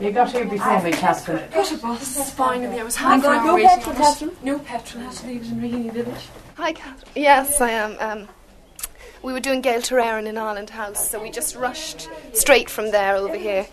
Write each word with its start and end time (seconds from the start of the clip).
You 0.00 0.12
got 0.12 0.30
here 0.30 0.44
before 0.44 0.80
me, 0.82 0.92
Catherine. 0.92 1.50
Got 1.50 1.72
a 1.72 1.76
bus, 1.76 2.18
it's 2.18 2.30
fine, 2.30 2.62
and 2.62 2.72
there 2.72 2.84
was 2.84 2.94
half 2.94 3.20
got 3.22 3.32
an 3.32 3.38
hour 3.38 3.46
no 3.46 3.54
waiting 3.54 3.68
petrol, 3.68 3.96
on 3.96 4.00
it. 4.00 4.04
Catherine? 4.04 4.36
No 4.42 4.58
petrol, 4.60 5.02
had 5.02 5.12
to 5.12 5.26
leave 5.26 5.42
it 5.42 5.48
in 5.48 5.60
Raheny 5.60 5.92
village. 5.92 6.28
Hi, 6.56 6.72
Catherine. 6.72 7.12
Yes, 7.16 7.60
I 7.60 7.70
am. 7.70 7.96
Um, 7.98 8.28
we 9.22 9.32
were 9.32 9.40
doing 9.40 9.60
Gael 9.60 9.80
Terrarin 9.80 10.26
in 10.26 10.38
Ireland 10.38 10.70
House, 10.70 11.10
so 11.10 11.20
we 11.20 11.30
just 11.30 11.56
rushed 11.56 12.08
straight 12.32 12.70
from 12.70 12.92
there 12.92 13.16
over 13.16 13.36
here. 13.36 13.66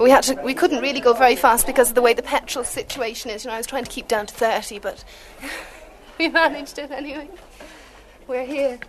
We 0.00 0.10
had 0.10 0.24
to. 0.24 0.34
We 0.42 0.54
couldn't 0.54 0.82
really 0.82 1.00
go 1.00 1.12
very 1.12 1.36
fast 1.36 1.66
because 1.66 1.90
of 1.90 1.94
the 1.94 2.02
way 2.02 2.12
the 2.12 2.22
petrol 2.22 2.64
situation 2.64 3.30
is. 3.30 3.44
You 3.44 3.50
know, 3.50 3.54
I 3.54 3.58
was 3.58 3.66
trying 3.66 3.84
to 3.84 3.90
keep 3.90 4.08
down 4.08 4.26
to 4.26 4.34
thirty, 4.34 4.80
but 4.80 5.04
we 6.18 6.28
managed 6.28 6.78
it 6.78 6.90
anyway. 6.90 7.28
We're 8.26 8.44
here. 8.44 8.80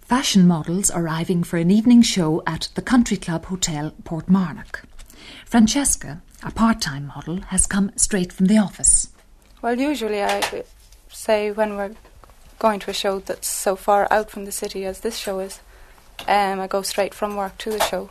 Fashion 0.00 0.46
models 0.48 0.90
arriving 0.92 1.44
for 1.44 1.56
an 1.56 1.70
evening 1.70 2.02
show 2.02 2.42
at 2.44 2.68
the 2.74 2.82
Country 2.82 3.16
Club 3.16 3.46
Hotel, 3.46 3.92
Portmarnock. 4.02 4.82
Francesca, 5.46 6.22
a 6.42 6.50
part 6.50 6.80
time 6.80 7.06
model, 7.06 7.40
has 7.48 7.66
come 7.66 7.92
straight 7.96 8.32
from 8.32 8.46
the 8.46 8.58
office. 8.58 9.08
Well, 9.60 9.78
usually 9.78 10.22
I 10.22 10.40
uh, 10.40 10.62
say 11.08 11.50
when 11.50 11.76
we're 11.76 11.94
going 12.58 12.80
to 12.80 12.90
a 12.90 12.94
show 12.94 13.18
that's 13.20 13.48
so 13.48 13.76
far 13.76 14.08
out 14.10 14.30
from 14.30 14.44
the 14.44 14.52
city 14.52 14.84
as 14.84 15.00
this 15.00 15.16
show 15.16 15.40
is, 15.40 15.60
um, 16.28 16.60
I 16.60 16.66
go 16.66 16.82
straight 16.82 17.14
from 17.14 17.36
work 17.36 17.58
to 17.58 17.70
the 17.70 17.80
show. 17.80 18.10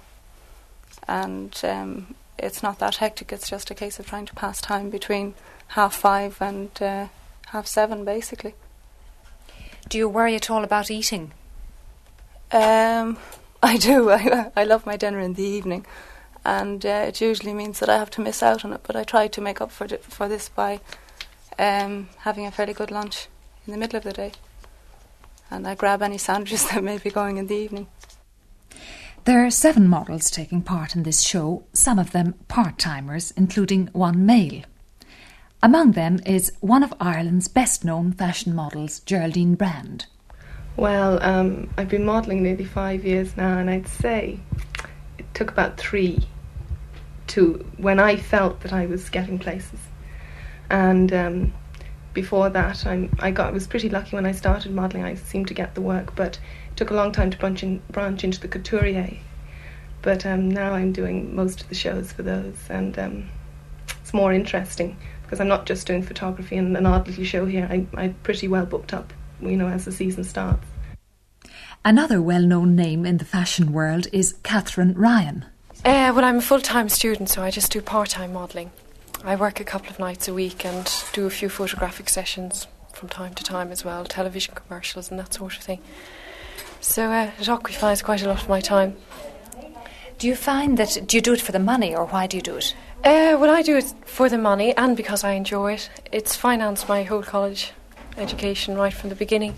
And 1.07 1.59
um, 1.63 2.15
it's 2.37 2.61
not 2.61 2.79
that 2.79 2.95
hectic, 2.95 3.31
it's 3.31 3.49
just 3.49 3.71
a 3.71 3.75
case 3.75 3.99
of 3.99 4.07
trying 4.07 4.25
to 4.25 4.35
pass 4.35 4.61
time 4.61 4.89
between 4.89 5.33
half 5.69 5.95
five 5.95 6.37
and 6.41 6.69
uh, 6.81 7.07
half 7.47 7.67
seven, 7.67 8.03
basically. 8.05 8.55
Do 9.89 9.97
you 9.97 10.07
worry 10.07 10.35
at 10.35 10.49
all 10.49 10.63
about 10.63 10.91
eating? 10.91 11.31
Um, 12.51 13.17
I 13.63 13.77
do. 13.77 14.09
I, 14.09 14.51
I 14.55 14.63
love 14.63 14.85
my 14.85 14.97
dinner 14.97 15.19
in 15.19 15.33
the 15.33 15.43
evening, 15.43 15.85
and 16.43 16.85
uh, 16.85 17.05
it 17.07 17.21
usually 17.21 17.53
means 17.53 17.79
that 17.79 17.89
I 17.89 17.97
have 17.97 18.09
to 18.11 18.21
miss 18.21 18.41
out 18.41 18.65
on 18.65 18.73
it. 18.73 18.81
But 18.83 18.95
I 18.95 19.03
try 19.03 19.27
to 19.27 19.41
make 19.41 19.61
up 19.61 19.71
for 19.71 19.85
it, 19.85 20.03
for 20.03 20.27
this 20.27 20.49
by 20.49 20.79
um, 21.59 22.09
having 22.19 22.45
a 22.45 22.51
fairly 22.51 22.73
good 22.73 22.91
lunch 22.91 23.27
in 23.65 23.71
the 23.71 23.77
middle 23.77 23.97
of 23.97 24.03
the 24.03 24.13
day, 24.13 24.31
and 25.49 25.67
I 25.67 25.75
grab 25.75 26.01
any 26.01 26.17
sandwiches 26.17 26.67
that 26.71 26.83
may 26.83 26.97
be 26.97 27.09
going 27.09 27.37
in 27.37 27.47
the 27.47 27.55
evening. 27.55 27.87
There 29.25 29.45
are 29.45 29.51
seven 29.51 29.87
models 29.87 30.31
taking 30.31 30.63
part 30.63 30.95
in 30.95 31.03
this 31.03 31.21
show, 31.21 31.63
some 31.73 31.99
of 31.99 32.11
them 32.11 32.33
part 32.47 32.79
timers, 32.79 33.29
including 33.37 33.87
one 33.93 34.25
male. 34.25 34.63
Among 35.61 35.91
them 35.91 36.19
is 36.25 36.51
one 36.59 36.81
of 36.81 36.91
Ireland's 36.99 37.47
best 37.47 37.85
known 37.85 38.13
fashion 38.13 38.55
models, 38.55 38.99
Geraldine 39.01 39.53
Brand. 39.53 40.07
Well, 40.75 41.21
um, 41.21 41.69
I've 41.77 41.89
been 41.89 42.03
modelling 42.03 42.41
nearly 42.41 42.65
five 42.65 43.05
years 43.05 43.37
now, 43.37 43.59
and 43.59 43.69
I'd 43.69 43.87
say 43.87 44.39
it 44.70 44.70
took 45.33 45.51
about 45.51 45.77
three 45.77 46.27
to 47.27 47.65
when 47.77 47.99
I 47.99 48.17
felt 48.17 48.61
that 48.61 48.73
I 48.73 48.85
was 48.85 49.09
getting 49.09 49.39
places. 49.39 49.79
And 50.69 51.11
um, 51.13 51.53
before 52.13 52.49
that, 52.49 52.85
I'm, 52.85 53.13
I 53.19 53.31
got 53.31 53.53
was 53.53 53.67
pretty 53.67 53.89
lucky 53.89 54.15
when 54.15 54.25
I 54.25 54.31
started 54.31 54.73
modelling. 54.73 55.03
I 55.03 55.15
seemed 55.15 55.47
to 55.47 55.53
get 55.53 55.75
the 55.75 55.81
work, 55.81 56.15
but 56.15 56.39
it 56.71 56.77
took 56.77 56.89
a 56.89 56.93
long 56.93 57.11
time 57.11 57.31
to 57.31 57.37
branch, 57.37 57.63
in, 57.63 57.81
branch 57.89 58.23
into 58.23 58.39
the 58.39 58.47
couturier. 58.47 59.17
But 60.01 60.25
um, 60.25 60.49
now 60.49 60.73
I'm 60.73 60.91
doing 60.91 61.35
most 61.35 61.61
of 61.61 61.69
the 61.69 61.75
shows 61.75 62.11
for 62.11 62.23
those, 62.23 62.57
and 62.69 62.97
um, 62.97 63.29
it's 64.01 64.13
more 64.13 64.33
interesting 64.33 64.97
because 65.21 65.39
I'm 65.39 65.47
not 65.47 65.65
just 65.65 65.87
doing 65.87 66.03
photography 66.03 66.57
and 66.57 66.75
an 66.75 66.85
odd 66.85 67.07
little 67.07 67.23
show 67.23 67.45
here. 67.45 67.67
I, 67.69 67.85
I'm 67.93 68.15
pretty 68.23 68.47
well 68.47 68.65
booked 68.65 68.93
up, 68.93 69.13
you 69.41 69.55
know, 69.55 69.67
as 69.67 69.85
the 69.85 69.91
season 69.91 70.23
starts. 70.23 70.65
Another 71.83 72.21
well 72.21 72.43
known 72.43 72.75
name 72.75 73.07
in 73.07 73.17
the 73.17 73.25
fashion 73.25 73.73
world 73.73 74.05
is 74.13 74.35
Catherine 74.43 74.93
Ryan. 74.93 75.45
Uh, 75.83 76.13
well, 76.15 76.23
I'm 76.23 76.37
a 76.37 76.41
full 76.41 76.61
time 76.61 76.89
student, 76.89 77.27
so 77.27 77.41
I 77.41 77.49
just 77.49 77.71
do 77.71 77.81
part 77.81 78.09
time 78.09 78.33
modelling. 78.33 78.71
I 79.23 79.35
work 79.35 79.59
a 79.59 79.63
couple 79.63 79.89
of 79.89 79.97
nights 79.97 80.27
a 80.27 80.33
week 80.33 80.63
and 80.63 80.91
do 81.13 81.25
a 81.25 81.31
few 81.31 81.49
photographic 81.49 82.07
sessions 82.09 82.67
from 82.93 83.09
time 83.09 83.33
to 83.33 83.43
time 83.43 83.71
as 83.71 83.83
well, 83.83 84.05
television 84.05 84.53
commercials 84.53 85.09
and 85.09 85.19
that 85.19 85.33
sort 85.33 85.57
of 85.57 85.63
thing. 85.63 85.79
So 86.81 87.11
uh, 87.11 87.31
it 87.39 87.49
occupies 87.49 88.03
quite 88.03 88.21
a 88.21 88.27
lot 88.27 88.43
of 88.43 88.49
my 88.49 88.61
time. 88.61 88.95
Do 90.19 90.27
you 90.27 90.35
find 90.35 90.77
that 90.77 90.99
do 91.07 91.17
you 91.17 91.21
do 91.21 91.33
it 91.33 91.41
for 91.41 91.51
the 91.51 91.59
money 91.59 91.95
or 91.95 92.05
why 92.05 92.27
do 92.27 92.37
you 92.37 92.43
do 92.43 92.57
it? 92.57 92.75
Uh, 93.03 93.37
well, 93.39 93.49
I 93.49 93.63
do 93.63 93.75
it 93.77 93.91
for 94.05 94.29
the 94.29 94.37
money 94.37 94.77
and 94.77 94.95
because 94.95 95.23
I 95.23 95.31
enjoy 95.31 95.73
it. 95.73 95.89
It's 96.11 96.35
financed 96.35 96.87
my 96.87 97.01
whole 97.01 97.23
college 97.23 97.71
education 98.17 98.75
right 98.75 98.93
from 98.93 99.09
the 99.09 99.15
beginning, 99.15 99.55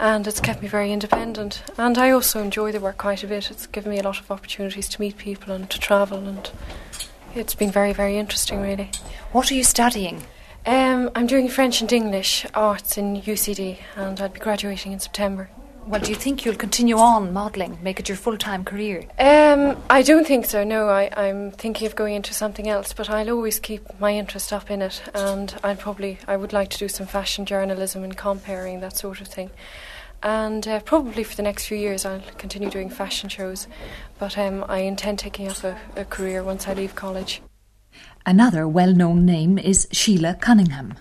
and 0.00 0.26
it's 0.26 0.40
kept 0.40 0.62
me 0.62 0.68
very 0.68 0.92
independent. 0.92 1.62
And 1.76 1.98
I 1.98 2.10
also 2.10 2.42
enjoy 2.42 2.72
the 2.72 2.80
work 2.80 2.96
quite 2.96 3.22
a 3.22 3.26
bit. 3.26 3.50
It's 3.50 3.66
given 3.66 3.90
me 3.92 3.98
a 3.98 4.02
lot 4.02 4.18
of 4.18 4.30
opportunities 4.30 4.88
to 4.88 5.00
meet 5.00 5.18
people 5.18 5.52
and 5.52 5.68
to 5.70 5.78
travel, 5.78 6.26
and 6.26 6.50
it's 7.34 7.54
been 7.54 7.70
very, 7.70 7.92
very 7.92 8.16
interesting, 8.16 8.60
really. 8.60 8.90
What 9.32 9.52
are 9.52 9.54
you 9.54 9.62
studying? 9.62 10.22
Um, 10.66 11.10
I'm 11.14 11.26
doing 11.26 11.48
French 11.48 11.80
and 11.80 11.92
English 11.92 12.46
arts 12.54 12.96
in 12.96 13.20
UCD, 13.20 13.78
and 13.94 14.20
I'll 14.20 14.28
be 14.30 14.40
graduating 14.40 14.92
in 14.92 15.00
September. 15.00 15.50
Well, 15.86 16.00
do 16.00 16.10
you 16.10 16.16
think 16.16 16.44
you'll 16.44 16.56
continue 16.56 16.98
on 16.98 17.32
modelling, 17.32 17.78
make 17.82 17.98
it 17.98 18.08
your 18.08 18.16
full 18.16 18.36
time 18.36 18.64
career? 18.64 19.04
Um, 19.18 19.76
I 19.88 20.02
don't 20.02 20.26
think 20.26 20.46
so. 20.46 20.62
No, 20.62 20.88
I, 20.88 21.10
I'm 21.16 21.50
thinking 21.50 21.86
of 21.86 21.96
going 21.96 22.14
into 22.14 22.32
something 22.32 22.68
else, 22.68 22.92
but 22.92 23.10
I'll 23.10 23.30
always 23.30 23.58
keep 23.58 23.82
my 23.98 24.14
interest 24.14 24.52
up 24.52 24.70
in 24.70 24.82
it, 24.82 25.02
and 25.14 25.54
I'll 25.64 25.76
probably 25.76 26.18
I 26.28 26.36
would 26.36 26.52
like 26.52 26.70
to 26.70 26.78
do 26.78 26.88
some 26.88 27.06
fashion 27.06 27.44
journalism 27.44 28.04
and 28.04 28.16
comparing 28.16 28.80
that 28.80 28.96
sort 28.96 29.20
of 29.20 29.26
thing. 29.26 29.50
And 30.22 30.68
uh, 30.68 30.80
probably 30.80 31.24
for 31.24 31.34
the 31.34 31.42
next 31.42 31.66
few 31.66 31.78
years, 31.78 32.04
I'll 32.04 32.22
continue 32.36 32.70
doing 32.70 32.90
fashion 32.90 33.28
shows, 33.28 33.66
but 34.18 34.36
um, 34.36 34.64
I 34.68 34.80
intend 34.80 35.18
taking 35.18 35.48
up 35.48 35.64
a, 35.64 35.78
a 35.96 36.04
career 36.04 36.44
once 36.44 36.68
I 36.68 36.74
leave 36.74 36.94
college. 36.94 37.40
Another 38.26 38.68
well 38.68 38.92
known 38.92 39.24
name 39.24 39.58
is 39.58 39.88
Sheila 39.92 40.34
Cunningham. 40.34 40.94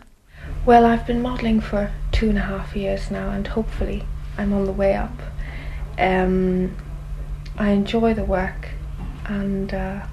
Well, 0.65 0.85
I've 0.85 1.05
been 1.05 1.21
modelling 1.21 1.59
for 1.59 1.91
two 2.11 2.29
and 2.29 2.37
a 2.37 2.41
half 2.41 2.75
years 2.75 3.11
now, 3.11 3.29
and 3.29 3.45
hopefully 3.45 4.05
I'm 4.39 4.53
on 4.53 4.65
the 4.65 4.71
way 4.71 4.95
up. 4.95 5.11
Um, 5.97 6.75
I 7.57 7.71
enjoy 7.71 8.13
the 8.13 8.23
work, 8.23 8.69
and 9.25 9.73
uh, 9.73 10.05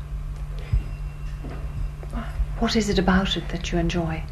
What 2.58 2.74
is 2.74 2.88
it 2.88 2.98
about 2.98 3.36
it 3.36 3.48
that 3.50 3.70
you 3.70 3.78
enjoy? 3.78 4.22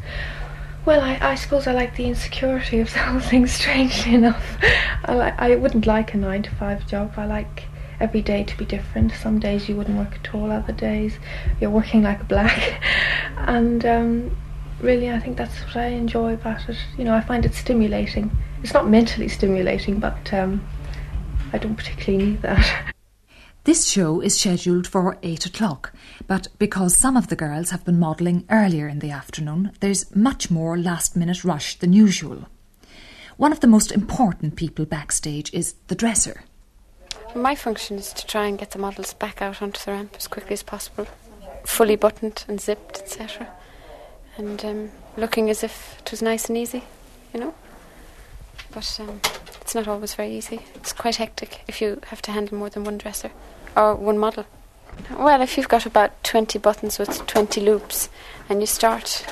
well, 0.85 1.01
I, 1.01 1.17
I 1.21 1.35
suppose 1.35 1.65
I 1.65 1.71
like 1.71 1.95
the 1.95 2.05
insecurity 2.05 2.79
of 2.79 2.91
the 2.93 2.99
whole 2.99 3.19
thing. 3.19 3.47
Strangely 3.47 4.15
enough, 4.15 4.57
I 5.05 5.13
like 5.15 5.39
I 5.39 5.55
wouldn't 5.55 5.87
like 5.87 6.13
a 6.13 6.17
nine 6.17 6.43
to 6.43 6.51
five 6.51 6.85
job. 6.87 7.13
I 7.17 7.25
like 7.25 7.63
every 7.99 8.21
day 8.21 8.43
to 8.43 8.57
be 8.57 8.65
different. 8.65 9.13
Some 9.13 9.39
days 9.39 9.69
you 9.69 9.75
wouldn't 9.77 9.97
work 9.97 10.15
at 10.21 10.35
all. 10.35 10.51
Other 10.51 10.73
days 10.73 11.17
you're 11.61 11.69
working 11.69 12.03
like 12.03 12.19
a 12.21 12.25
black, 12.25 12.81
and 13.37 13.85
um, 13.85 14.37
really, 14.79 15.11
I 15.11 15.19
think 15.19 15.37
that's 15.37 15.59
what 15.61 15.77
I 15.77 15.87
enjoy 15.87 16.33
about 16.33 16.67
it. 16.69 16.77
You 16.97 17.03
know, 17.03 17.13
I 17.13 17.21
find 17.21 17.45
it 17.45 17.53
stimulating. 17.53 18.31
It's 18.63 18.73
not 18.73 18.89
mentally 18.89 19.27
stimulating, 19.27 19.99
but 19.99 20.33
um, 20.33 20.65
I 21.53 21.57
don't 21.57 21.75
particularly 21.75 22.25
need 22.25 22.41
that. 22.41 22.91
This 23.65 23.89
show 23.89 24.21
is 24.21 24.39
scheduled 24.39 24.85
for 24.85 25.17
8 25.23 25.47
o'clock, 25.47 25.91
but 26.27 26.49
because 26.59 26.95
some 26.95 27.17
of 27.17 27.29
the 27.29 27.35
girls 27.35 27.71
have 27.71 27.83
been 27.83 27.97
modelling 27.99 28.45
earlier 28.51 28.87
in 28.87 28.99
the 28.99 29.09
afternoon, 29.09 29.71
there's 29.79 30.15
much 30.15 30.51
more 30.51 30.77
last 30.77 31.15
minute 31.15 31.43
rush 31.43 31.79
than 31.79 31.91
usual. 31.91 32.45
One 33.37 33.51
of 33.51 33.61
the 33.61 33.67
most 33.67 33.91
important 33.91 34.55
people 34.55 34.85
backstage 34.85 35.51
is 35.51 35.73
the 35.87 35.95
dresser. 35.95 36.43
My 37.33 37.55
function 37.55 37.97
is 37.97 38.13
to 38.13 38.27
try 38.27 38.45
and 38.45 38.59
get 38.59 38.69
the 38.69 38.77
models 38.77 39.15
back 39.15 39.41
out 39.41 39.63
onto 39.63 39.83
the 39.83 39.93
ramp 39.93 40.13
as 40.15 40.27
quickly 40.27 40.53
as 40.53 40.61
possible, 40.61 41.07
fully 41.65 41.95
buttoned 41.95 42.45
and 42.47 42.61
zipped, 42.61 42.99
etc. 42.99 43.47
And 44.37 44.63
um, 44.65 44.91
looking 45.17 45.49
as 45.49 45.63
if 45.63 45.99
it 45.99 46.11
was 46.11 46.21
nice 46.21 46.49
and 46.49 46.57
easy, 46.57 46.83
you 47.33 47.39
know. 47.39 47.55
But 48.71 48.99
um, 48.99 49.21
it's 49.61 49.73
not 49.75 49.87
always 49.87 50.15
very 50.15 50.31
easy. 50.35 50.61
It's 50.75 50.93
quite 50.93 51.15
hectic 51.15 51.61
if 51.67 51.81
you 51.81 52.01
have 52.07 52.21
to 52.23 52.31
handle 52.31 52.57
more 52.57 52.69
than 52.69 52.83
one 52.83 52.97
dresser 52.97 53.31
or 53.75 53.95
one 53.95 54.17
model. 54.17 54.45
Well, 55.17 55.41
if 55.41 55.57
you've 55.57 55.69
got 55.69 55.85
about 55.85 56.23
20 56.23 56.59
buttons 56.59 56.99
with 56.99 57.25
20 57.27 57.61
loops 57.61 58.09
and 58.49 58.61
you 58.61 58.67
start 58.67 59.25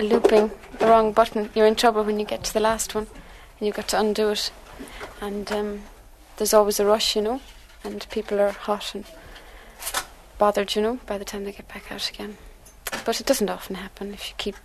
looping 0.00 0.50
the 0.78 0.86
wrong 0.86 1.12
button, 1.12 1.50
you're 1.54 1.66
in 1.66 1.74
trouble 1.74 2.04
when 2.04 2.18
you 2.18 2.26
get 2.26 2.44
to 2.44 2.52
the 2.52 2.60
last 2.60 2.94
one 2.94 3.06
and 3.58 3.66
you've 3.66 3.76
got 3.76 3.88
to 3.88 4.00
undo 4.00 4.30
it. 4.30 4.50
And 5.20 5.50
um, 5.52 5.82
there's 6.36 6.54
always 6.54 6.78
a 6.78 6.86
rush, 6.86 7.16
you 7.16 7.22
know, 7.22 7.40
and 7.84 8.06
people 8.10 8.40
are 8.40 8.50
hot 8.50 8.94
and 8.94 9.04
bothered, 10.38 10.74
you 10.74 10.82
know, 10.82 11.00
by 11.06 11.18
the 11.18 11.24
time 11.24 11.44
they 11.44 11.52
get 11.52 11.68
back 11.68 11.90
out 11.90 12.08
again. 12.08 12.38
But 13.04 13.20
it 13.20 13.26
doesn't 13.26 13.50
often 13.50 13.76
happen 13.76 14.12
if 14.12 14.28
you 14.28 14.34
keep 14.38 14.56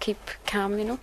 keep 0.00 0.18
calm, 0.46 0.78
you 0.78 0.84
know. 0.84 1.00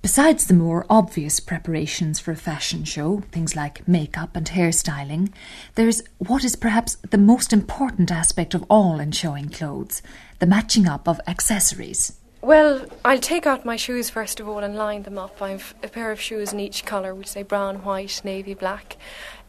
Besides 0.00 0.46
the 0.46 0.54
more 0.54 0.84
obvious 0.90 1.38
preparations 1.38 2.18
for 2.18 2.32
a 2.32 2.36
fashion 2.36 2.84
show, 2.84 3.20
things 3.30 3.54
like 3.54 3.86
makeup 3.86 4.34
and 4.34 4.46
hairstyling, 4.46 5.32
there's 5.76 6.02
what 6.18 6.44
is 6.44 6.56
perhaps 6.56 6.96
the 7.08 7.18
most 7.18 7.52
important 7.52 8.10
aspect 8.10 8.54
of 8.54 8.64
all 8.68 8.98
in 8.98 9.12
showing 9.12 9.48
clothes 9.48 10.02
the 10.40 10.46
matching 10.46 10.88
up 10.88 11.06
of 11.06 11.20
accessories. 11.28 12.18
Well, 12.40 12.86
I'll 13.04 13.20
take 13.20 13.46
out 13.46 13.64
my 13.64 13.76
shoes 13.76 14.10
first 14.10 14.40
of 14.40 14.48
all 14.48 14.58
and 14.58 14.74
line 14.74 15.04
them 15.04 15.16
up. 15.16 15.40
I've 15.40 15.76
a 15.84 15.86
pair 15.86 16.10
of 16.10 16.20
shoes 16.20 16.52
in 16.52 16.58
each 16.58 16.84
colour, 16.84 17.14
which 17.14 17.28
say 17.28 17.44
brown, 17.44 17.84
white, 17.84 18.20
navy, 18.24 18.54
black. 18.54 18.96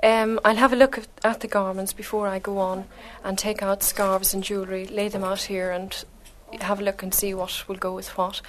Um, 0.03 0.39
I'll 0.45 0.57
have 0.57 0.73
a 0.73 0.75
look 0.75 0.99
at, 0.99 1.07
at 1.23 1.39
the 1.39 1.47
garments 1.47 1.93
before 1.93 2.27
I 2.27 2.37
go 2.37 2.59
on 2.59 2.85
and 3.23 3.35
take 3.35 3.63
out 3.63 3.81
scarves 3.81 4.35
and 4.35 4.43
jewellery, 4.43 4.85
lay 4.85 5.07
them 5.07 5.23
out 5.23 5.41
here 5.41 5.71
and 5.71 6.05
have 6.61 6.79
a 6.79 6.83
look 6.83 7.03
and 7.03 7.13
see 7.13 7.33
what 7.33 7.67
will 7.67 7.75
go 7.75 7.93
with 7.93 8.09
what. 8.17 8.41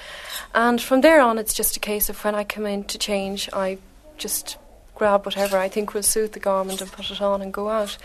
And 0.54 0.80
from 0.80 1.00
there 1.00 1.20
on, 1.20 1.38
it's 1.38 1.54
just 1.54 1.76
a 1.76 1.80
case 1.80 2.08
of 2.08 2.22
when 2.24 2.34
I 2.34 2.44
come 2.44 2.66
in 2.66 2.84
to 2.84 2.98
change, 2.98 3.48
I 3.52 3.78
just 4.18 4.58
grab 4.94 5.24
whatever 5.26 5.58
I 5.58 5.68
think 5.68 5.94
will 5.94 6.02
suit 6.02 6.32
the 6.32 6.40
garment 6.40 6.80
and 6.80 6.90
put 6.90 7.10
it 7.10 7.20
on 7.20 7.42
and 7.42 7.52
go 7.52 7.68
out. 7.68 7.96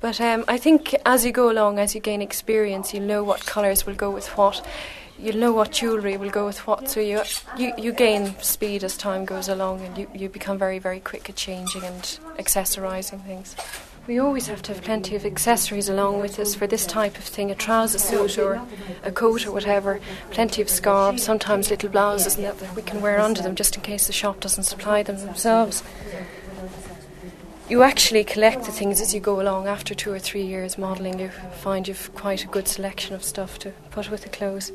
But 0.00 0.20
um, 0.20 0.44
I 0.48 0.58
think 0.58 0.94
as 1.06 1.24
you 1.24 1.30
go 1.30 1.50
along, 1.50 1.78
as 1.78 1.94
you 1.94 2.00
gain 2.00 2.22
experience, 2.22 2.92
you'll 2.92 3.04
know 3.04 3.22
what 3.22 3.46
colours 3.46 3.86
will 3.86 3.94
go 3.94 4.10
with 4.10 4.26
what. 4.36 4.66
You'll 5.18 5.36
know 5.36 5.52
what 5.52 5.70
jewellery 5.70 6.16
will 6.16 6.30
go 6.30 6.46
with 6.46 6.66
what. 6.66 6.88
So 6.88 6.98
you, 6.98 7.22
you, 7.56 7.72
you 7.78 7.92
gain 7.92 8.36
speed 8.40 8.82
as 8.82 8.96
time 8.96 9.24
goes 9.24 9.48
along 9.48 9.82
and 9.82 9.96
you, 9.96 10.08
you 10.12 10.28
become 10.28 10.58
very, 10.58 10.80
very 10.80 10.98
quick 10.98 11.30
at 11.30 11.36
changing 11.36 11.84
and 11.84 12.02
accessorising 12.38 13.24
things. 13.24 13.54
We 14.08 14.18
always 14.18 14.48
have 14.48 14.62
to 14.62 14.74
have 14.74 14.82
plenty 14.82 15.14
of 15.14 15.24
accessories 15.24 15.88
along 15.88 16.20
with 16.20 16.38
us 16.40 16.56
for 16.56 16.66
this 16.66 16.86
type 16.86 17.16
of 17.18 17.24
thing 17.24 17.52
a 17.52 17.54
trouser 17.54 17.98
suit 17.98 18.36
or 18.36 18.60
a 19.04 19.12
coat 19.12 19.46
or 19.46 19.52
whatever. 19.52 20.00
Plenty 20.30 20.60
of 20.60 20.68
scarves, 20.68 21.22
sometimes 21.22 21.70
little 21.70 21.88
blouses 21.88 22.34
and 22.34 22.44
that, 22.44 22.58
that 22.58 22.74
we 22.74 22.82
can 22.82 23.00
wear 23.00 23.20
under 23.20 23.42
them 23.42 23.54
just 23.54 23.76
in 23.76 23.82
case 23.82 24.08
the 24.08 24.12
shop 24.12 24.40
doesn't 24.40 24.64
supply 24.64 25.04
them 25.04 25.18
themselves. 25.18 25.84
You 27.68 27.84
actually 27.84 28.24
collect 28.24 28.64
the 28.64 28.72
things 28.72 29.00
as 29.00 29.14
you 29.14 29.20
go 29.20 29.40
along. 29.40 29.68
After 29.68 29.94
two 29.94 30.12
or 30.12 30.18
three 30.18 30.42
years 30.42 30.76
modelling, 30.76 31.20
you 31.20 31.28
find 31.28 31.86
you've 31.86 32.12
quite 32.14 32.44
a 32.44 32.48
good 32.48 32.66
selection 32.66 33.14
of 33.14 33.22
stuff 33.22 33.58
to 33.60 33.70
put 33.92 34.10
with 34.10 34.22
the 34.24 34.28
clothes. 34.28 34.72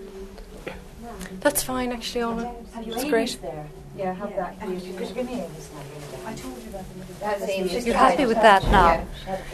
That's 1.41 1.63
fine, 1.63 1.91
actually, 1.91 2.21
Alma. 2.21 2.55
It's 2.77 3.03
great. 3.03 3.37
Yeah, 3.97 4.13
have 4.13 4.35
that, 4.35 4.59
please. 4.59 4.85
You're 7.85 7.95
happy 7.95 8.25
with 8.25 8.41
that 8.41 8.63
now? 8.65 9.05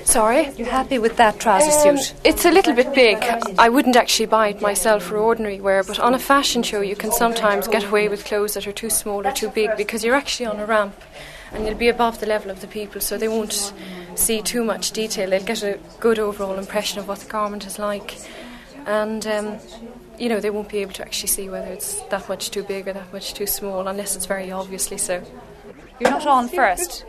Sorry? 0.03 0.51
You're 0.57 0.67
happy 0.67 0.99
with 0.99 1.15
that 1.17 1.39
trouser 1.39 1.89
Um, 1.89 1.97
suit? 1.97 2.13
it's 2.23 2.43
a 2.43 2.51
little 2.51 2.73
bit 2.73 2.93
big. 2.93 3.17
I 3.57 3.69
wouldn't 3.69 3.95
actually 3.95 4.25
buy 4.25 4.49
it 4.49 4.61
myself 4.61 5.03
for 5.03 5.17
ordinary 5.17 5.61
wear, 5.61 5.83
but 5.83 5.99
on 5.99 6.13
a 6.13 6.19
fashion 6.19 6.61
show, 6.61 6.81
you 6.81 6.95
can 6.95 7.11
sometimes 7.11 7.67
get 7.67 7.85
away 7.85 8.09
with 8.09 8.25
clothes 8.25 8.55
that 8.55 8.67
are 8.67 8.73
too 8.73 8.89
small 8.89 9.25
or 9.25 9.31
too 9.31 9.49
big 9.49 9.77
because 9.77 10.03
you're 10.03 10.15
actually 10.15 10.47
on 10.47 10.59
a 10.59 10.65
ramp 10.65 10.95
and 11.53 11.65
you'll 11.65 11.75
be 11.77 11.87
above 11.87 12.19
the 12.19 12.25
level 12.25 12.51
of 12.51 12.59
the 12.61 12.67
people, 12.67 12.99
so 12.99 13.17
they 13.17 13.27
won't 13.27 13.73
see 14.15 14.41
too 14.41 14.63
much 14.63 14.91
detail. 14.91 15.29
They'll 15.29 15.43
get 15.43 15.63
a 15.63 15.79
good 15.99 16.19
overall 16.19 16.57
impression 16.57 16.99
of 16.99 17.07
what 17.07 17.19
the 17.19 17.29
garment 17.29 17.65
is 17.65 17.77
like, 17.79 18.17
and 18.87 19.25
um, 19.27 19.57
you 20.23 20.29
know 20.29 20.39
they 20.39 20.49
won't 20.49 20.69
be 20.69 20.77
able 20.77 20.93
to 20.93 21.03
actually 21.07 21.27
see 21.37 21.49
whether 21.49 21.67
it's 21.77 21.99
that 22.13 22.29
much 22.29 22.49
too 22.49 22.63
big 22.63 22.87
or 22.87 22.93
that 22.93 23.11
much 23.11 23.33
too 23.33 23.45
small, 23.45 23.87
unless 23.87 24.15
it's 24.15 24.25
very 24.25 24.49
obviously 24.51 24.97
so. 24.97 25.21
You're 25.99 26.11
not 26.11 26.25
on 26.25 26.47
first. 26.47 27.05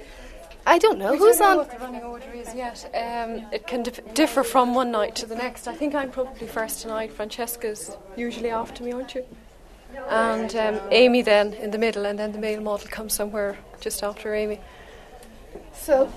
I 0.67 0.79
don't 0.79 0.99
know 0.99 1.13
We 1.13 1.19
who's 1.19 1.37
don't 1.39 1.47
know 1.47 1.51
on. 1.53 1.57
what 1.59 1.71
the 1.71 1.79
running 1.85 2.03
order 2.03 2.31
is 2.35 2.53
yet. 2.55 2.79
Um, 2.95 3.31
it 3.53 3.67
can 3.67 3.83
dif- 3.85 4.15
differ 4.15 4.43
from 4.43 4.75
one 4.75 4.91
night 4.91 5.15
to 5.17 5.27
the 5.27 5.37
next. 5.37 5.69
I 5.69 5.75
think 5.75 5.95
I'm 5.95 6.11
probably 6.11 6.47
first 6.49 6.83
tonight. 6.83 7.13
Francesca's 7.13 7.97
usually 8.17 8.51
after 8.51 8.83
me, 8.83 8.93
aren't 8.93 9.15
you? 9.15 9.25
And 10.09 10.51
um, 10.57 10.81
Amy 10.91 11.23
then 11.23 11.53
in 11.55 11.71
the 11.71 11.79
middle, 11.79 12.05
and 12.07 12.19
then 12.19 12.33
the 12.33 12.39
male 12.39 12.61
model 12.61 12.89
comes 12.89 13.13
somewhere 13.15 13.57
just 13.81 14.03
after 14.03 14.35
Amy. 14.35 14.59
So 15.73 16.11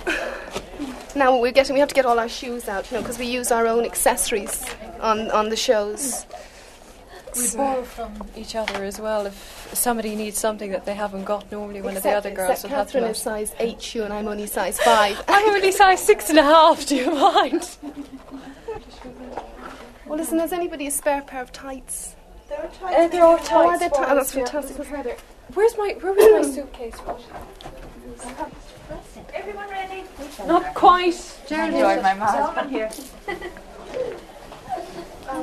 now 1.16 1.40
we're 1.40 1.52
getting. 1.52 1.74
We 1.76 1.80
have 1.82 1.90
to 1.90 1.96
get 1.96 2.06
all 2.06 2.18
our 2.18 2.30
shoes 2.30 2.68
out, 2.68 2.90
you 2.90 2.98
know, 2.98 3.04
because 3.04 3.20
we 3.20 3.28
use 3.28 3.52
our 3.52 3.68
own 3.68 3.86
accessories 3.86 4.66
on 5.00 5.30
on 5.32 5.50
the 5.50 5.56
shows. 5.56 6.26
We 7.38 7.56
borrow 7.56 7.84
from 7.84 8.14
each 8.36 8.56
other 8.56 8.84
as 8.84 9.00
well. 9.00 9.26
If 9.26 9.70
somebody 9.74 10.16
needs 10.16 10.38
something 10.38 10.72
that 10.72 10.86
they 10.86 10.96
haven't 10.96 11.26
got 11.26 11.52
normally, 11.52 11.82
one 11.82 11.96
of 11.96 12.04
the 12.04 12.12
other 12.12 12.32
girls 12.32 12.52
except 12.52 12.72
will 12.72 12.78
have 12.78 12.88
Catherine 12.88 13.04
them. 13.04 13.12
is 13.12 13.18
size 13.20 13.54
eight 13.60 13.82
shoe, 13.82 14.04
and 14.04 14.14
I'm 14.14 14.28
only 14.28 14.48
size 14.48 14.80
five. 14.80 15.24
I'm 15.28 15.50
only 15.50 15.72
size 15.72 16.04
six 16.04 16.30
and 16.30 16.40
a 16.40 16.44
half. 16.44 16.86
Do 16.86 16.96
you 16.96 17.12
mind? 17.12 17.78
well, 20.06 20.18
listen, 20.18 20.40
has 20.40 20.52
anybody 20.54 20.88
a 20.88 20.92
spare 20.92 21.22
pair 21.22 21.42
of 21.42 21.52
tights? 21.52 22.16
Uh, 22.50 23.08
there 23.08 23.24
are 23.24 23.38
tights. 23.38 23.52
Oh, 23.52 23.70
are 23.70 23.80
there 23.80 23.90
for 23.90 23.98
ti- 23.98 24.04
us, 24.04 24.10
oh, 24.12 24.16
that's 24.16 24.32
fantastic. 24.32 24.78
This. 24.78 25.20
Where's 25.54 25.78
my 25.78 25.96
Where 26.00 26.14
was 26.14 26.48
my 26.48 26.56
suitcase? 26.56 26.96
What? 26.96 27.22
Everyone 29.34 29.70
ready? 29.70 30.04
Not 30.46 30.74
quite. 30.74 31.40
Enjoy 31.50 32.02
my 32.02 32.14
husband 32.16 32.72
here. 32.72 32.90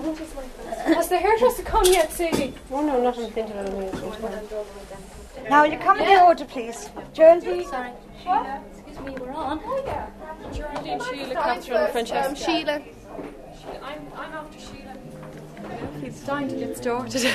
Has 0.04 1.08
the 1.08 1.18
hairdresser 1.18 1.62
come 1.62 1.84
yet, 1.86 2.12
Sadie? 2.12 2.54
Oh 2.70 2.82
no, 2.84 3.02
not 3.02 3.16
on 3.16 3.30
the 3.30 3.40
internet. 3.40 3.72
Now 5.48 5.64
you 5.64 5.78
come 5.78 5.98
in 6.00 6.08
the 6.08 6.22
order, 6.22 6.44
please. 6.44 6.90
Jonesy. 7.12 7.64
Sorry. 7.64 7.90
Excuse 8.76 9.00
me, 9.00 9.16
we're 9.18 9.32
on. 9.32 9.60
Geraldine, 10.52 11.00
Sheila, 11.00 11.34
Catherine, 11.34 11.90
Francesca. 11.92 12.28
Um, 12.28 12.34
Sheila. 12.34 12.82
I'm, 13.82 14.06
I'm 14.14 14.32
after 14.32 14.58
Sheila. 14.58 14.94
It's 16.02 16.22
time 16.24 16.48
to 16.48 16.56
get 16.56 16.76
started. 16.76 17.26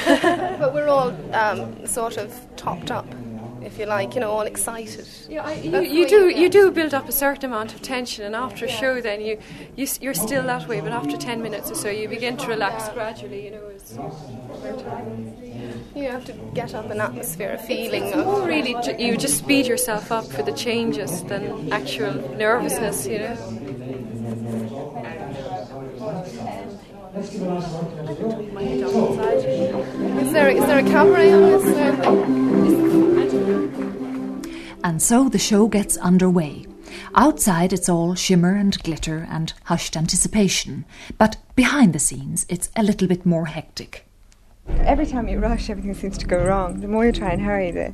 But 0.60 0.74
we're 0.74 0.88
all 0.90 1.16
um, 1.34 1.88
sort 1.88 2.18
of 2.18 2.34
topped 2.56 2.92
up, 2.92 3.08
if 3.62 3.78
you 3.78 3.86
like, 3.86 4.16
you 4.16 4.22
know, 4.22 4.32
all 4.32 4.42
excited. 4.42 5.08
yeah, 5.30 5.46
I, 5.46 5.54
you, 5.54 5.82
you 5.82 6.08
do 6.08 6.30
you 6.30 6.50
do 6.50 6.72
build 6.72 6.94
up 6.94 7.08
a 7.10 7.12
certain 7.12 7.46
amount 7.46 7.74
of 7.74 7.82
tension, 7.82 8.26
and 8.26 8.36
after 8.36 8.66
a 8.66 8.70
show, 8.70 9.02
then 9.02 9.22
you, 9.22 9.40
you 9.76 9.88
you're 10.02 10.14
still 10.14 10.44
that 10.44 10.68
way. 10.68 10.82
But 10.82 10.92
after 10.92 11.18
ten 11.18 11.42
minutes 11.42 11.72
or 11.72 11.76
so, 11.76 11.90
you 11.90 12.08
begin 12.08 12.38
to 12.38 12.48
relax 12.48 12.90
gradually. 12.90 13.46
You 13.46 13.52
know, 13.52 13.64
You 15.96 16.10
have 16.10 16.26
to 16.26 16.34
get 16.54 16.74
up 16.74 16.90
an 16.90 17.02
atmosphere, 17.02 17.54
a 17.54 17.58
feeling 17.58 18.06
It's 18.06 18.16
of. 18.16 18.46
really 18.46 18.76
you 18.98 19.18
just 19.18 19.40
speed 19.40 19.66
yourself 19.68 20.12
up 20.12 20.26
for 20.26 20.44
the 20.44 20.54
changes 20.54 21.24
than 21.24 21.72
actual 21.74 22.14
nervousness. 22.38 23.08
You 23.08 23.20
know. 23.20 23.38
Is 27.16 27.40
there, 30.32 30.50
is 30.50 30.66
there 30.66 30.80
a 30.80 30.84
camera 30.84 31.32
on 31.32 31.42
this? 31.42 32.89
And 34.90 35.00
so 35.00 35.30
the 35.30 35.38
show 35.38 35.68
gets 35.68 35.98
underway. 35.98 36.66
Outside, 37.14 37.74
it's 37.74 37.90
all 37.90 38.16
shimmer 38.16 38.56
and 38.56 38.76
glitter 38.82 39.28
and 39.30 39.54
hushed 39.66 39.96
anticipation, 39.96 40.84
but 41.20 41.38
behind 41.56 41.94
the 41.94 42.00
scenes, 42.00 42.44
it's 42.50 42.72
a 42.76 42.82
little 42.82 43.08
bit 43.08 43.24
more 43.24 43.46
hectic. 43.46 44.08
Every 44.68 45.06
time 45.06 45.28
you 45.28 45.38
rush, 45.38 45.70
everything 45.70 45.94
seems 45.94 46.18
to 46.18 46.26
go 46.26 46.44
wrong. 46.44 46.82
The 46.82 46.88
more 46.88 47.06
you 47.06 47.12
try 47.12 47.30
and 47.30 47.40
hurry, 47.40 47.70
the, 47.70 47.94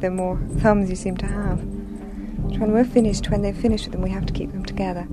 the 0.00 0.10
more 0.10 0.36
thumbs 0.58 0.90
you 0.90 0.96
seem 0.96 1.16
to 1.18 1.26
have. 1.26 1.58
But 2.48 2.58
when 2.58 2.72
we're 2.72 2.84
finished, 2.84 3.30
when 3.30 3.42
they're 3.42 3.54
finished 3.54 3.84
with 3.84 3.92
them, 3.92 4.02
we 4.02 4.10
have 4.10 4.26
to 4.26 4.32
keep 4.32 4.50
them 4.50 4.64
together. 4.64 5.06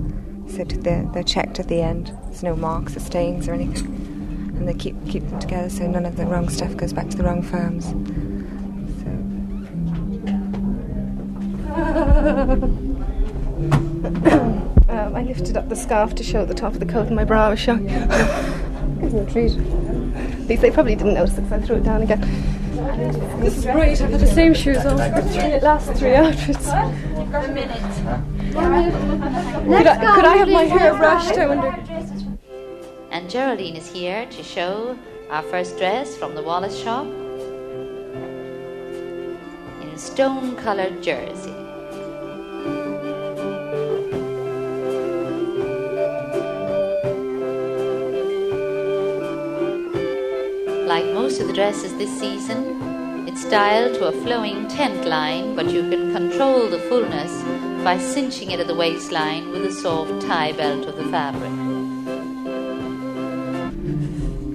So 0.48 0.64
they're, 0.64 1.08
they're 1.14 1.22
checked 1.22 1.60
at 1.60 1.68
the 1.68 1.82
end. 1.82 2.18
There's 2.24 2.42
no 2.42 2.56
marks 2.56 2.96
or 2.96 3.00
stains 3.00 3.46
or 3.46 3.52
anything. 3.52 3.86
And 4.56 4.66
they 4.66 4.74
keep, 4.74 4.96
keep 5.08 5.22
them 5.28 5.38
together 5.38 5.70
so 5.70 5.86
none 5.86 6.04
of 6.04 6.16
the 6.16 6.26
wrong 6.26 6.48
stuff 6.48 6.76
goes 6.76 6.92
back 6.92 7.10
to 7.10 7.16
the 7.16 7.22
wrong 7.22 7.42
firms. 7.42 7.94
um, 14.88 15.16
I 15.16 15.22
lifted 15.22 15.56
up 15.56 15.68
the 15.68 15.76
scarf 15.76 16.14
to 16.16 16.22
show 16.22 16.44
the 16.44 16.54
top 16.54 16.74
of 16.74 16.80
the 16.80 16.86
coat 16.86 17.06
and 17.06 17.16
my 17.16 17.24
bra 17.24 17.50
was 17.50 17.58
showing. 17.58 17.88
Isn't 17.88 19.18
it 19.18 19.28
a 19.28 19.32
treat? 19.32 19.52
At 19.52 20.48
least 20.48 20.62
they 20.62 20.70
probably 20.70 20.94
didn't 20.94 21.14
notice 21.14 21.34
because 21.34 21.52
I 21.52 21.60
threw 21.60 21.76
it 21.76 21.84
down 21.84 22.02
again. 22.02 22.20
This 23.40 23.58
is 23.58 23.64
great. 23.64 24.00
I've 24.00 24.10
had 24.10 24.20
the 24.20 24.26
same 24.26 24.54
shoes 24.54 24.84
on 24.84 24.98
for 24.98 25.20
the 25.20 25.28
three, 25.30 25.60
last 25.60 25.92
three 25.94 26.14
outfits. 26.14 26.66
Could 26.66 26.74
I, 29.86 30.14
could 30.14 30.24
I 30.24 30.36
have 30.36 30.48
my 30.48 30.64
hair 30.64 30.94
brushed? 30.96 31.38
I 31.38 31.46
wonder. 31.46 31.74
And 33.10 33.30
Geraldine 33.30 33.76
is 33.76 33.90
here 33.90 34.26
to 34.26 34.42
show 34.42 34.98
our 35.30 35.42
first 35.42 35.78
dress 35.78 36.16
from 36.16 36.34
the 36.34 36.42
Wallace 36.42 36.78
shop 36.78 37.06
in 39.82 39.96
stone 39.96 40.56
colored 40.56 41.02
jersey. 41.02 41.51
Most 51.32 51.40
of 51.40 51.48
the 51.48 51.54
dresses 51.54 51.94
this 51.94 52.20
season, 52.20 53.26
it's 53.26 53.40
styled 53.40 53.94
to 53.94 54.04
a 54.04 54.12
flowing 54.12 54.68
tent 54.68 55.06
line, 55.06 55.56
but 55.56 55.64
you 55.70 55.80
can 55.88 56.12
control 56.12 56.68
the 56.68 56.78
fullness 56.90 57.32
by 57.82 57.96
cinching 57.96 58.50
it 58.50 58.60
at 58.60 58.66
the 58.66 58.74
waistline 58.74 59.50
with 59.50 59.64
a 59.64 59.72
soft 59.72 60.20
tie 60.26 60.52
belt 60.52 60.84
of 60.84 60.94
the 60.94 61.04
fabric. 61.04 61.50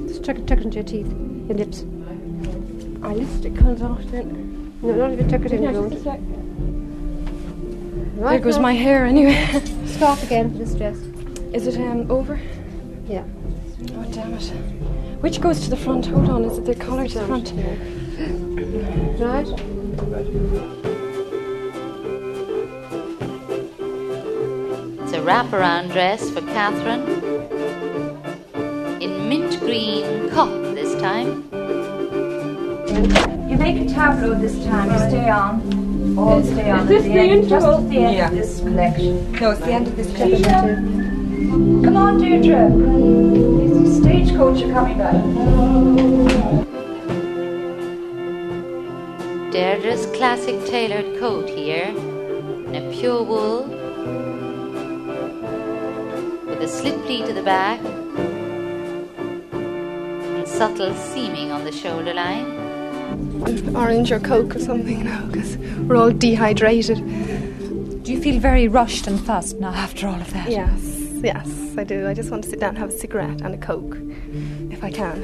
Just 0.07 0.23
tuck, 0.23 0.37
tuck 0.45 0.59
it 0.59 0.65
into 0.65 0.75
your 0.75 0.83
teeth, 0.83 1.07
your 1.47 1.57
lips. 1.57 1.83
Our 3.01 3.15
lipstick 3.15 3.55
comes 3.57 3.81
off 3.81 4.03
then. 4.11 4.77
No, 4.83 4.93
not 4.93 5.13
even 5.13 5.27
tuck 5.27 5.45
it 5.45 5.53
in. 5.53 5.63
Don't. 5.63 6.03
There 8.17 8.39
goes 8.39 8.59
my 8.59 8.73
hair 8.73 9.03
anyway. 9.03 9.63
Start 9.87 10.21
again 10.21 10.51
for 10.51 10.59
this 10.59 10.75
dress. 10.75 10.97
Is 11.53 11.65
it 11.65 11.79
um, 11.81 12.11
over? 12.11 12.39
Yeah. 13.07 13.23
Oh 13.95 14.05
damn 14.11 14.35
it! 14.35 14.76
Which 15.21 15.41
goes 15.41 15.61
to 15.61 15.69
the 15.69 15.77
front? 15.77 16.05
Hold 16.05 16.29
on, 16.29 16.43
is 16.45 16.57
it 16.59 16.65
the 16.65 16.75
collar 16.75 17.07
to 17.07 17.13
the 17.19 17.25
front? 17.25 17.51
Right? 19.19 19.47
It's 25.01 25.13
a 25.13 25.19
wraparound 25.21 25.91
dress 25.91 26.29
for 26.29 26.41
Catherine. 26.41 27.01
In 29.01 29.27
mint 29.27 29.59
green 29.59 30.29
cop 30.29 30.49
this 30.75 30.99
time. 31.01 31.43
You 33.49 33.57
make 33.57 33.81
a 33.81 33.85
tableau 33.93 34.39
this 34.39 34.63
time. 34.65 34.91
You 34.91 34.97
stay 35.09 35.29
on. 35.29 36.17
All 36.17 36.43
stay 36.43 36.69
on. 36.69 36.81
Is 36.81 36.87
this 36.89 37.03
the, 37.03 37.09
the 37.09 37.19
end, 37.19 37.49
just 37.49 37.65
interval? 37.65 37.83
at 37.85 37.89
the 37.89 37.97
end 37.97 38.15
Yeah. 38.17 38.27
of 38.27 38.35
this 38.35 38.59
collection. 38.59 39.31
No, 39.33 39.51
it's 39.51 39.61
the 39.61 39.71
end 39.71 39.87
of 39.87 39.95
this 39.95 40.15
collection. 40.15 41.83
Come 41.83 41.97
on, 41.97 42.19
Deirdre. 42.19 43.56
The 43.87 43.93
stagecoach 44.01 44.61
are 44.63 44.73
coming 44.73 44.97
back. 44.97 45.15
Deirdre's 49.53 50.05
classic 50.07 50.65
tailored 50.65 51.17
coat 51.21 51.47
here, 51.47 51.95
in 52.67 52.75
a 52.75 52.91
pure 52.91 53.23
wool, 53.23 53.63
with 56.47 56.61
a 56.61 56.67
slip 56.67 57.01
pleat 57.05 57.29
at 57.29 57.35
the 57.35 57.41
back, 57.43 57.79
and 59.53 60.45
subtle 60.45 60.93
seaming 60.93 61.51
on 61.53 61.63
the 61.63 61.71
shoulder 61.71 62.13
line. 62.13 62.45
Orange 63.73 64.11
or 64.11 64.19
Coke 64.19 64.57
or 64.57 64.59
something 64.59 65.05
now 65.05 65.25
because 65.27 65.55
we're 65.87 65.95
all 65.95 66.11
dehydrated. 66.11 66.97
Do 68.03 68.11
you 68.11 68.21
feel 68.21 68.37
very 68.41 68.67
rushed 68.67 69.07
and 69.07 69.17
fussed 69.17 69.59
now 69.59 69.69
after 69.69 70.07
all 70.07 70.19
of 70.19 70.33
that? 70.33 70.49
Yes, 70.49 70.96
yes, 71.23 71.47
I 71.77 71.83
do. 71.83 72.07
I 72.07 72.13
just 72.13 72.29
want 72.31 72.43
to 72.43 72.49
sit 72.49 72.59
down 72.59 72.69
and 72.69 72.77
have 72.79 72.89
a 72.89 72.97
cigarette 72.97 73.41
and 73.41 73.53
a 73.53 73.57
Coke 73.57 73.97
if 74.71 74.83
I 74.83 74.91
can. 74.91 75.21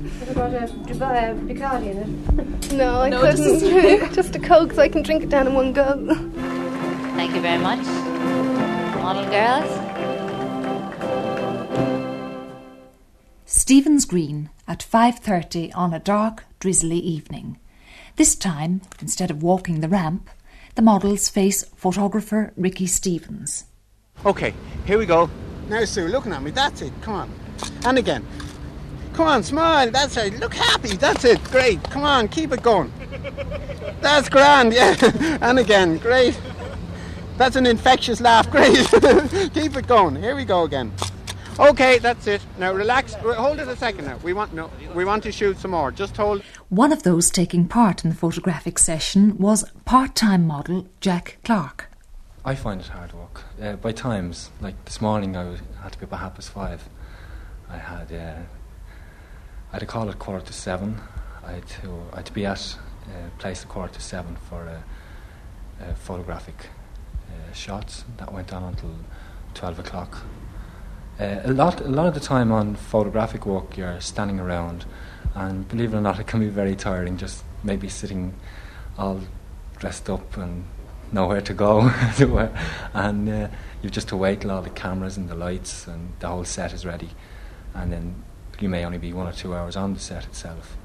What 0.00 0.28
about 0.30 0.54
a, 0.54 0.66
Dubai, 0.86 1.30
a 1.30 1.34
Bacardi 1.34 1.90
in 1.90 2.76
no, 2.78 3.00
I 3.02 3.08
No, 3.10 3.20
couldn't. 3.20 3.60
just 3.60 3.64
a- 3.64 4.08
just 4.14 4.36
a 4.36 4.38
Coke 4.38 4.72
so 4.72 4.82
I 4.82 4.88
can 4.88 5.02
drink 5.02 5.22
it 5.22 5.28
down 5.28 5.46
in 5.46 5.54
one 5.54 5.72
go. 5.72 6.14
Thank 7.16 7.34
you 7.34 7.40
very 7.40 7.58
much. 7.62 7.84
Model 9.02 9.26
girls. 9.30 9.70
Stephen's 13.44 14.04
Green 14.04 14.50
at 14.68 14.78
5:30 14.80 15.72
on 15.74 15.92
a 15.92 15.98
dark, 15.98 16.44
drizzly 16.60 16.98
evening. 16.98 17.58
This 18.16 18.34
time, 18.34 18.82
instead 19.00 19.30
of 19.30 19.42
walking 19.42 19.80
the 19.80 19.88
ramp, 19.88 20.30
the 20.76 20.82
models 20.82 21.28
face 21.28 21.64
photographer 21.76 22.52
Ricky 22.56 22.86
Stevens. 22.86 23.64
Okay, 24.24 24.54
here 24.84 24.98
we 24.98 25.06
go. 25.06 25.30
Now, 25.68 25.84
Sue, 25.84 26.08
looking 26.08 26.32
at 26.32 26.42
me. 26.42 26.50
That's 26.50 26.82
it. 26.82 26.92
Come 27.00 27.14
on. 27.14 27.30
And 27.84 27.96
again. 27.98 28.26
Come 29.14 29.26
on, 29.26 29.42
smile. 29.42 29.90
That's 29.90 30.16
it. 30.16 30.38
Look 30.40 30.54
happy. 30.54 30.96
That's 30.96 31.24
it. 31.24 31.42
Great. 31.44 31.82
Come 31.84 32.04
on, 32.04 32.28
keep 32.28 32.52
it 32.52 32.62
going. 32.62 32.92
That's 34.00 34.28
grand. 34.28 34.72
Yeah. 34.74 34.94
and 35.40 35.58
again. 35.58 35.98
Great. 35.98 36.38
That's 37.36 37.56
an 37.56 37.66
infectious 37.66 38.20
laugh. 38.20 38.50
Great. 38.50 38.76
keep 39.54 39.76
it 39.76 39.86
going. 39.86 40.16
Here 40.16 40.36
we 40.36 40.44
go 40.44 40.64
again. 40.64 40.92
Okay, 41.58 41.98
that's 41.98 42.26
it. 42.26 42.40
Now 42.58 42.72
relax. 42.72 43.14
Hold 43.14 43.58
it 43.58 43.68
a 43.68 43.76
second. 43.76 44.06
Now 44.06 44.18
we 44.22 44.32
want 44.32 44.54
no. 44.54 44.70
We 44.94 45.04
want 45.04 45.22
to 45.24 45.32
shoot 45.32 45.58
some 45.58 45.72
more. 45.72 45.90
Just 45.90 46.16
hold. 46.16 46.42
One 46.68 46.92
of 46.92 47.02
those 47.02 47.28
taking 47.30 47.68
part 47.68 48.04
in 48.04 48.10
the 48.10 48.16
photographic 48.16 48.78
session 48.78 49.36
was 49.36 49.64
part-time 49.84 50.46
model 50.46 50.88
Jack 51.00 51.38
Clark. 51.44 51.90
I 52.44 52.54
find 52.54 52.80
it 52.80 52.86
hard 52.88 53.12
work. 53.12 53.42
Uh, 53.60 53.76
by 53.76 53.92
times, 53.92 54.48
like 54.62 54.86
this 54.86 55.02
morning, 55.02 55.36
I 55.36 55.54
had 55.82 55.92
to 55.92 55.98
be 55.98 56.06
up 56.06 56.14
at 56.14 56.20
half 56.20 56.34
past 56.34 56.48
five. 56.48 56.88
I 57.68 57.76
had 57.76 58.10
uh, 58.10 58.40
I 59.70 59.72
had 59.74 59.82
a 59.82 59.86
call 59.86 60.08
at 60.08 60.18
quarter 60.18 60.46
to 60.46 60.52
seven. 60.54 60.98
I 61.44 61.52
had 61.52 61.68
to 61.68 62.02
I 62.14 62.16
had 62.16 62.26
to 62.26 62.32
be 62.32 62.46
at 62.46 62.78
uh, 63.04 63.28
place 63.38 63.62
at 63.62 63.68
quarter 63.68 63.92
to 63.92 64.00
seven 64.00 64.36
for 64.48 64.62
a, 64.62 64.82
uh, 65.84 65.94
photographic 65.94 66.68
uh, 67.28 67.52
shots. 67.52 68.04
That 68.16 68.32
went 68.32 68.50
on 68.54 68.62
until 68.62 68.94
twelve 69.52 69.78
o'clock. 69.78 70.22
A 71.18 71.52
lot 71.52 71.82
a 71.82 71.88
lot 71.88 72.06
of 72.06 72.14
the 72.14 72.20
time 72.20 72.50
on 72.50 72.76
photographic 72.76 73.44
work, 73.44 73.76
you're 73.76 74.00
standing 74.00 74.40
around, 74.40 74.86
and 75.34 75.68
believe 75.68 75.92
it 75.92 75.98
or 75.98 76.00
not, 76.00 76.18
it 76.18 76.26
can 76.26 76.40
be 76.40 76.48
very 76.48 76.74
tiring. 76.74 77.18
Just 77.18 77.44
maybe 77.62 77.90
sitting 77.90 78.32
all 78.96 79.20
dressed 79.78 80.08
up 80.08 80.38
and 80.38 80.64
nowhere 81.12 81.40
to 81.42 81.54
go, 81.54 81.80
as 81.88 82.20
it 82.20 82.30
were. 82.30 82.50
And 82.94 83.28
uh, 83.28 83.48
you've 83.82 83.92
just 83.92 84.08
to 84.08 84.16
wait 84.16 84.42
till 84.42 84.50
all 84.50 84.62
the 84.62 84.70
cameras 84.70 85.16
and 85.16 85.28
the 85.28 85.34
lights 85.34 85.86
and 85.86 86.12
the 86.20 86.28
whole 86.28 86.44
set 86.44 86.72
is 86.72 86.84
ready. 86.86 87.10
And 87.74 87.92
then 87.92 88.22
you 88.58 88.68
may 88.68 88.84
only 88.84 88.98
be 88.98 89.12
one 89.12 89.26
or 89.26 89.32
two 89.32 89.54
hours 89.54 89.76
on 89.76 89.94
the 89.94 90.00
set 90.00 90.24
itself. 90.24 90.76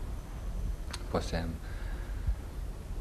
But 1.12 1.34
um, 1.34 1.55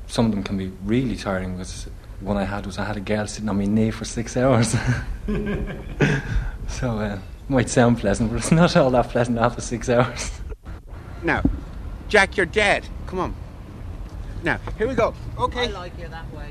some 0.07 0.27
of 0.27 0.33
them 0.33 0.43
can 0.43 0.57
be 0.57 0.73
really 0.85 1.17
tiring. 1.17 1.59
Was 1.59 1.89
one 2.21 2.37
I 2.37 2.45
had 2.45 2.67
was 2.67 2.79
I 2.79 2.85
had 2.85 2.97
a 2.97 3.01
girl 3.01 3.27
sitting 3.27 3.49
on 3.49 3.59
my 3.59 3.67
knee 3.67 3.91
for 3.91 4.05
six 4.05 4.37
hours. 4.37 4.75
so 6.69 6.99
uh, 6.99 7.19
might 7.49 7.69
sound 7.69 7.99
pleasant, 7.99 8.31
but 8.31 8.37
it's 8.37 8.53
not 8.53 8.77
all 8.77 8.91
that 8.91 9.09
pleasant 9.11 9.39
after 9.39 9.61
six 9.61 9.89
hours. 9.89 10.31
Now, 11.23 11.43
Jack, 12.09 12.37
you're 12.37 12.47
dead. 12.47 12.87
Come 13.07 13.19
on. 13.19 13.35
Now, 14.43 14.61
here 14.77 14.87
we 14.87 14.95
go. 14.95 15.15
Okay. 15.39 15.65
I 15.65 15.67
like 15.67 15.99
you 15.99 16.09
that 16.09 16.31
way. 16.35 16.49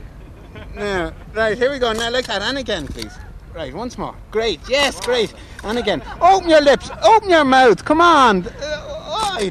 Now, 0.76 1.14
right, 1.34 1.58
here 1.58 1.72
we 1.72 1.80
go. 1.80 1.94
Now, 1.94 2.10
like 2.10 2.28
that. 2.28 2.42
And 2.42 2.58
again, 2.58 2.88
please. 2.88 3.14
Right, 3.54 3.74
once 3.74 3.98
more. 3.98 4.16
Great. 4.32 4.60
Yes, 4.68 5.00
great. 5.00 5.34
And 5.64 5.78
again. 5.78 6.02
Open 6.22 6.50
your 6.50 6.62
lips. 6.62 6.90
Open 7.04 7.30
your 7.30 7.46
mouth. 7.46 7.86
Come 7.86 8.02
on. 8.02 8.48
Uh. 8.48 9.50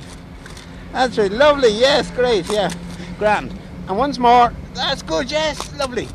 That's 0.93 1.17
right. 1.19 1.31
Lovely. 1.31 1.71
Yes, 1.71 2.11
great. 2.11 2.51
Yeah. 2.51 2.73
Grand. 3.19 3.53
And 3.89 3.97
once 3.97 4.19
more. 4.19 4.53
That's 4.75 5.03
good. 5.03 5.31
Yes, 5.31 5.75
lovely. 5.77 6.09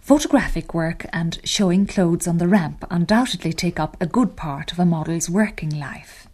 Photographic 0.00 0.74
work 0.74 1.06
and 1.12 1.38
showing 1.44 1.86
clothes 1.86 2.28
on 2.28 2.36
the 2.36 2.46
ramp 2.46 2.84
undoubtedly 2.90 3.54
take 3.54 3.80
up 3.80 3.96
a 4.00 4.06
good 4.06 4.36
part 4.36 4.70
of 4.70 4.78
a 4.78 4.84
model's 4.84 5.30
working 5.30 5.70
life. 5.70 6.28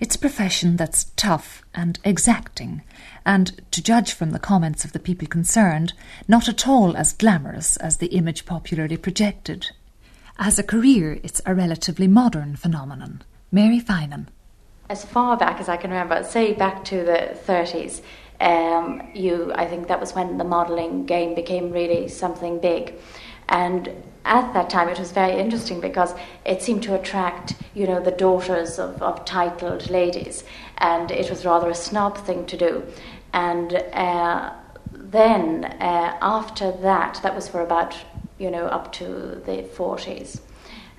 It's 0.00 0.16
a 0.16 0.18
profession 0.18 0.76
that's 0.76 1.04
tough 1.16 1.62
and 1.74 1.98
exacting, 2.04 2.82
and, 3.24 3.60
to 3.70 3.82
judge 3.82 4.12
from 4.12 4.30
the 4.30 4.38
comments 4.38 4.84
of 4.84 4.92
the 4.92 4.98
people 4.98 5.28
concerned, 5.28 5.92
not 6.26 6.48
at 6.48 6.66
all 6.66 6.96
as 6.96 7.12
glamorous 7.12 7.76
as 7.78 7.96
the 7.96 8.08
image 8.08 8.44
popularly 8.46 8.96
projected. 8.96 9.70
As 10.38 10.58
a 10.58 10.62
career, 10.62 11.20
it's 11.22 11.42
a 11.44 11.54
relatively 11.54 12.08
modern 12.08 12.56
phenomenon. 12.56 13.22
Mary 13.52 13.80
Finan. 13.80 14.26
as 14.88 15.04
far 15.04 15.36
back 15.36 15.60
as 15.60 15.68
I 15.68 15.76
can 15.76 15.90
remember, 15.90 16.24
say 16.24 16.52
back 16.52 16.84
to 16.86 17.04
the 17.04 17.36
30s, 17.46 18.00
um, 18.40 19.02
you, 19.14 19.52
I 19.54 19.66
think 19.66 19.88
that 19.88 20.00
was 20.00 20.14
when 20.14 20.38
the 20.38 20.44
modelling 20.44 21.04
game 21.04 21.34
became 21.34 21.70
really 21.70 22.08
something 22.08 22.58
big. 22.58 22.94
And 23.48 23.90
at 24.24 24.52
that 24.52 24.70
time, 24.70 24.88
it 24.88 24.98
was 24.98 25.12
very 25.12 25.38
interesting 25.38 25.80
because 25.80 26.14
it 26.44 26.62
seemed 26.62 26.82
to 26.84 26.94
attract, 26.94 27.54
you 27.74 27.86
know, 27.86 28.00
the 28.00 28.10
daughters 28.10 28.78
of, 28.78 29.00
of 29.02 29.24
titled 29.24 29.88
ladies, 29.90 30.44
and 30.78 31.10
it 31.10 31.30
was 31.30 31.44
rather 31.44 31.70
a 31.70 31.74
snob 31.74 32.18
thing 32.18 32.46
to 32.46 32.56
do. 32.56 32.84
And 33.32 33.74
uh, 33.92 34.52
then 34.92 35.64
uh, 35.64 36.18
after 36.20 36.72
that, 36.72 37.20
that 37.22 37.34
was 37.34 37.48
for 37.48 37.62
about, 37.62 37.96
you 38.38 38.50
know, 38.50 38.66
up 38.66 38.92
to 38.94 39.04
the 39.46 39.64
40s. 39.74 40.40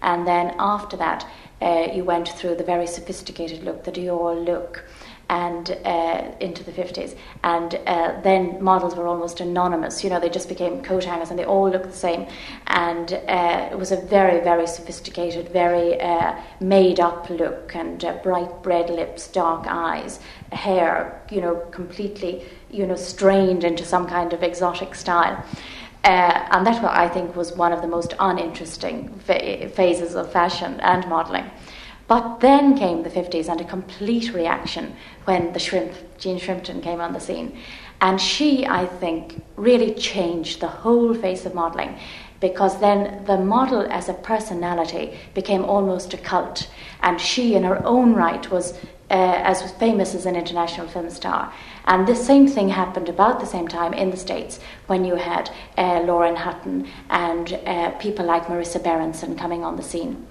And 0.02 0.26
then 0.26 0.56
after 0.58 0.98
that, 0.98 1.28
uh, 1.62 1.90
you 1.94 2.04
went 2.04 2.28
through 2.28 2.56
the 2.56 2.64
very 2.64 2.88
sophisticated 2.88 3.64
look, 3.64 3.84
the 3.84 3.92
Dior 3.92 4.44
look, 4.44 4.84
and 5.32 5.78
uh, 5.86 6.30
into 6.42 6.62
the 6.62 6.74
50s. 6.74 7.16
And 7.42 7.76
uh, 7.88 8.20
then 8.22 8.62
models 8.62 8.96
were 8.96 9.08
almost 9.08 9.40
anonymous. 9.40 10.04
You 10.04 10.10
know, 10.10 10.20
they 10.20 10.30
just 10.30 10.50
became 10.50 10.84
coat 10.84 11.06
hangers 11.06 11.30
and 11.30 11.40
they 11.40 11.46
all 11.46 11.70
looked 11.70 11.86
the 11.86 11.98
same. 11.98 12.28
And 12.68 13.14
uh, 13.14 13.70
it 13.72 13.80
was 13.80 13.94
a 13.94 14.02
very, 14.02 14.42
very 14.44 14.68
sophisticated, 14.68 15.48
very 15.48 16.00
uh, 16.02 16.36
made 16.60 17.00
up 17.00 17.30
look 17.30 17.74
and 17.74 18.04
uh, 18.04 18.18
bright 18.22 18.52
red 18.66 18.90
lips, 18.90 19.30
dark 19.30 19.68
eyes, 19.68 20.20
hair, 20.52 21.24
you 21.32 21.40
know, 21.40 21.56
completely, 21.72 22.44
you 22.70 22.86
know, 22.86 22.98
strained 22.98 23.64
into 23.64 23.86
some 23.86 24.08
kind 24.08 24.34
of 24.34 24.44
exotic 24.44 24.94
style. 24.94 25.42
Uh, 26.04 26.48
and 26.52 26.66
that, 26.66 26.84
I 26.84 27.08
think, 27.08 27.38
was 27.38 27.54
one 27.54 27.72
of 27.72 27.82
the 27.82 27.88
most 27.88 28.16
uninteresting 28.20 29.18
phases 29.20 30.16
of 30.16 30.30
fashion 30.32 30.80
and 30.82 31.08
modelling. 31.08 31.50
But 32.12 32.42
then 32.42 32.78
came 32.78 33.04
the 33.04 33.10
50s 33.10 33.48
and 33.48 33.62
a 33.62 33.64
complete 33.64 34.34
reaction 34.34 34.98
when 35.24 35.54
the 35.54 35.60
shrimp, 35.60 35.94
Jean 36.18 36.38
Shrimpton, 36.38 36.84
came 36.84 37.00
on 37.00 37.14
the 37.14 37.22
scene. 37.22 37.58
And 38.02 38.20
she, 38.20 38.66
I 38.66 38.86
think, 38.86 39.42
really 39.56 39.94
changed 39.94 40.60
the 40.60 40.68
whole 40.68 41.14
face 41.14 41.46
of 41.46 41.56
modelling 41.56 41.98
because 42.42 42.82
then 42.82 43.24
the 43.24 43.38
model 43.38 43.88
as 43.90 44.10
a 44.10 44.14
personality 44.14 45.18
became 45.34 45.64
almost 45.64 46.14
a 46.14 46.18
cult. 46.18 46.70
And 47.02 47.22
she, 47.22 47.56
in 47.56 47.64
her 47.64 47.82
own 47.86 48.14
right, 48.14 48.52
was 48.52 48.74
uh, 49.10 49.40
as 49.46 49.72
famous 49.72 50.14
as 50.14 50.26
an 50.26 50.36
international 50.36 50.90
film 50.90 51.10
star. 51.10 51.54
And 51.86 52.06
the 52.06 52.16
same 52.18 52.46
thing 52.46 52.68
happened 52.68 53.08
about 53.08 53.40
the 53.40 53.46
same 53.46 53.70
time 53.70 53.94
in 53.94 54.12
the 54.12 54.18
States 54.18 54.60
when 54.88 55.06
you 55.06 55.16
had 55.16 55.50
uh, 55.78 56.02
Lauren 56.02 56.36
Hutton 56.36 56.90
and 57.10 57.54
uh, 57.66 57.92
people 58.00 58.26
like 58.26 58.48
Marisa 58.48 58.84
Berenson 58.84 59.38
coming 59.38 59.64
on 59.64 59.78
the 59.78 59.84
scene. 59.84 60.28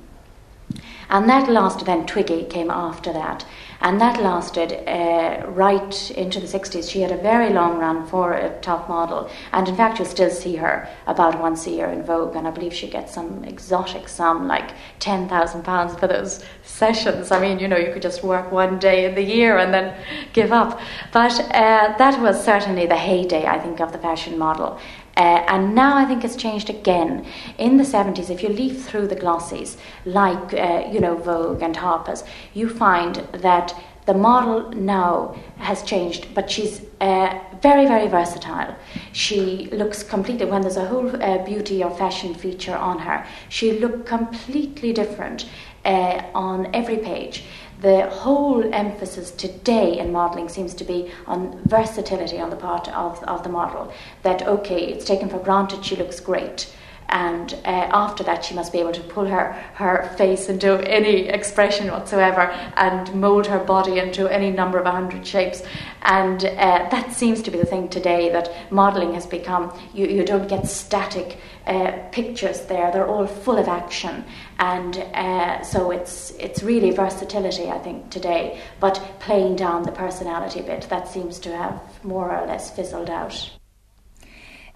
And 1.11 1.29
that 1.29 1.51
lasted, 1.51 1.87
then 1.87 2.07
Twiggy 2.07 2.45
came 2.45 2.71
after 2.71 3.13
that. 3.13 3.45
And 3.83 4.01
that 4.01 4.23
lasted 4.23 4.73
uh, 4.87 5.47
right 5.49 6.11
into 6.11 6.39
the 6.39 6.47
60s. 6.47 6.91
She 6.91 7.01
had 7.01 7.11
a 7.11 7.17
very 7.17 7.51
long 7.51 7.79
run 7.79 8.07
for 8.07 8.35
a 8.35 8.51
top 8.61 8.89
model. 8.89 9.31
And 9.53 9.69
in 9.69 9.75
fact, 9.75 9.99
you'll 9.99 10.07
still 10.07 10.31
see 10.31 10.57
her 10.57 10.89
about 11.07 11.41
once 11.41 11.67
a 11.67 11.71
year 11.71 11.87
in 11.87 12.03
Vogue. 12.03 12.37
And 12.37 12.47
I 12.47 12.51
believe 12.51 12.75
she 12.75 12.89
gets 12.89 13.15
some 13.15 13.43
exotic 13.45 14.09
sum, 14.09 14.47
like 14.47 14.73
£10,000 15.01 15.99
for 15.99 16.07
those 16.07 16.45
sessions. 16.63 17.33
I 17.33 17.41
mean, 17.41 17.59
you 17.59 17.69
know, 17.69 17.79
you 17.79 17.93
could 17.93 18.03
just 18.03 18.23
work 18.23 18.53
one 18.53 18.79
day 18.79 19.07
in 19.07 19.15
the 19.15 19.25
year 19.25 19.57
and 19.57 19.73
then 19.73 19.97
give 20.33 20.53
up. 20.53 20.79
But 21.11 21.41
uh, 21.41 21.97
that 21.97 22.21
was 22.21 22.45
certainly 22.45 22.87
the 22.87 22.97
heyday, 22.97 23.47
I 23.47 23.59
think, 23.59 23.81
of 23.81 23.93
the 23.93 23.99
fashion 23.99 24.39
model. 24.39 24.79
Uh, 25.17 25.45
and 25.49 25.75
now 25.75 25.97
I 25.97 26.05
think 26.05 26.25
it's 26.25 26.37
changed 26.37 26.71
again. 26.71 27.27
In 27.59 27.77
the 27.77 27.85
70s, 27.85 28.31
if 28.31 28.43
you 28.43 28.49
leaf 28.49 28.85
through 28.85 29.09
the 29.09 29.17
glossies, 29.17 29.77
like, 30.05 30.55
uh, 30.55 30.89
you 30.91 31.01
know, 31.01 31.17
Vogue 31.17 31.63
and 31.63 31.77
Harper's, 31.77 32.25
you 32.55 32.69
find 32.69 33.17
that 33.33 33.75
the 34.07 34.15
model 34.15 34.71
now 34.73 35.37
has 35.59 35.83
changed, 35.83 36.35
but 36.35 36.51
she's 36.51 36.83
uh, 37.01 37.39
very, 37.63 37.87
very 37.87 38.09
versatile. 38.09 38.75
She 39.13 39.69
looks 39.73 40.03
completely, 40.03 40.47
when 40.47 40.63
there's 40.63 40.77
a 40.77 40.87
whole 40.87 41.23
uh, 41.23 41.45
beauty 41.45 41.85
or 41.85 41.91
fashion 41.91 42.35
feature 42.35 42.77
on 42.77 42.99
her, 43.01 43.27
she 43.49 43.79
look 43.79 44.07
completely 44.07 44.93
different 44.93 45.47
uh, 45.85 46.23
on 46.35 46.69
every 46.75 46.97
page 46.99 47.45
the 47.81 48.09
whole 48.11 48.63
emphasis 48.75 49.31
today 49.31 49.99
in 49.99 50.13
modelling 50.13 50.49
seems 50.49 50.75
to 50.75 50.85
be 50.85 51.11
on 51.27 51.61
versatility 51.65 52.39
on 52.39 52.51
the 52.51 52.57
part 52.57 52.89
of, 52.89 53.23
of 53.25 53.43
the 53.43 53.49
model. 53.49 53.93
That, 54.23 54.47
okay, 54.47 54.85
it's 54.85 55.05
taken 55.05 55.29
for 55.29 55.39
granted 55.39 55.85
she 55.85 55.97
looks 55.97 56.21
great. 56.21 56.73
And 57.11 57.53
uh, 57.65 57.89
after 57.93 58.23
that, 58.25 58.45
she 58.45 58.55
must 58.55 58.73
be 58.73 58.79
able 58.79 58.93
to 58.93 59.03
pull 59.03 59.27
her, 59.27 59.53
her 59.75 60.15
face 60.17 60.49
into 60.49 60.79
any 60.89 61.29
expression 61.29 61.89
whatsoever 61.91 62.43
and 62.77 63.13
mold 63.15 63.49
her 63.49 63.59
body 63.59 63.99
into 63.99 64.29
any 64.29 64.51
number 64.51 64.79
of 64.79 64.87
a 64.87 64.93
hundred 64.93 65.27
shapes. 65.27 65.63
And 66.03 66.45
uh, 66.45 66.89
that 66.91 67.13
seems 67.13 67.43
to 67.43 67.51
be 67.51 67.59
the 67.59 67.67
thing 67.67 67.89
today 67.89 68.31
that 68.31 68.71
modelling 68.71 69.15
has 69.15 69.27
become. 69.27 69.77
You, 69.93 70.07
you 70.07 70.25
don't 70.25 70.49
get 70.49 70.69
static 70.69 71.39
uh, 71.67 71.93
pictures 72.13 72.63
there, 72.67 72.91
they're 72.93 73.07
all 73.07 73.27
full 73.27 73.59
of 73.59 73.69
action 73.69 74.25
and 74.59 74.97
uh, 75.15 75.63
so 75.63 75.91
it's 75.91 76.33
it's 76.33 76.63
really 76.63 76.91
versatility 76.91 77.69
I 77.69 77.79
think 77.79 78.11
today, 78.11 78.61
but 78.79 78.95
playing 79.21 79.57
down 79.57 79.83
the 79.83 79.93
personality 79.93 80.63
bit 80.63 80.83
that 80.91 81.09
seems 81.09 81.39
to 81.41 81.57
have 81.57 82.05
more 82.05 82.31
or 82.31 82.47
less 82.47 82.71
fizzled 82.71 83.11
out. 83.11 83.51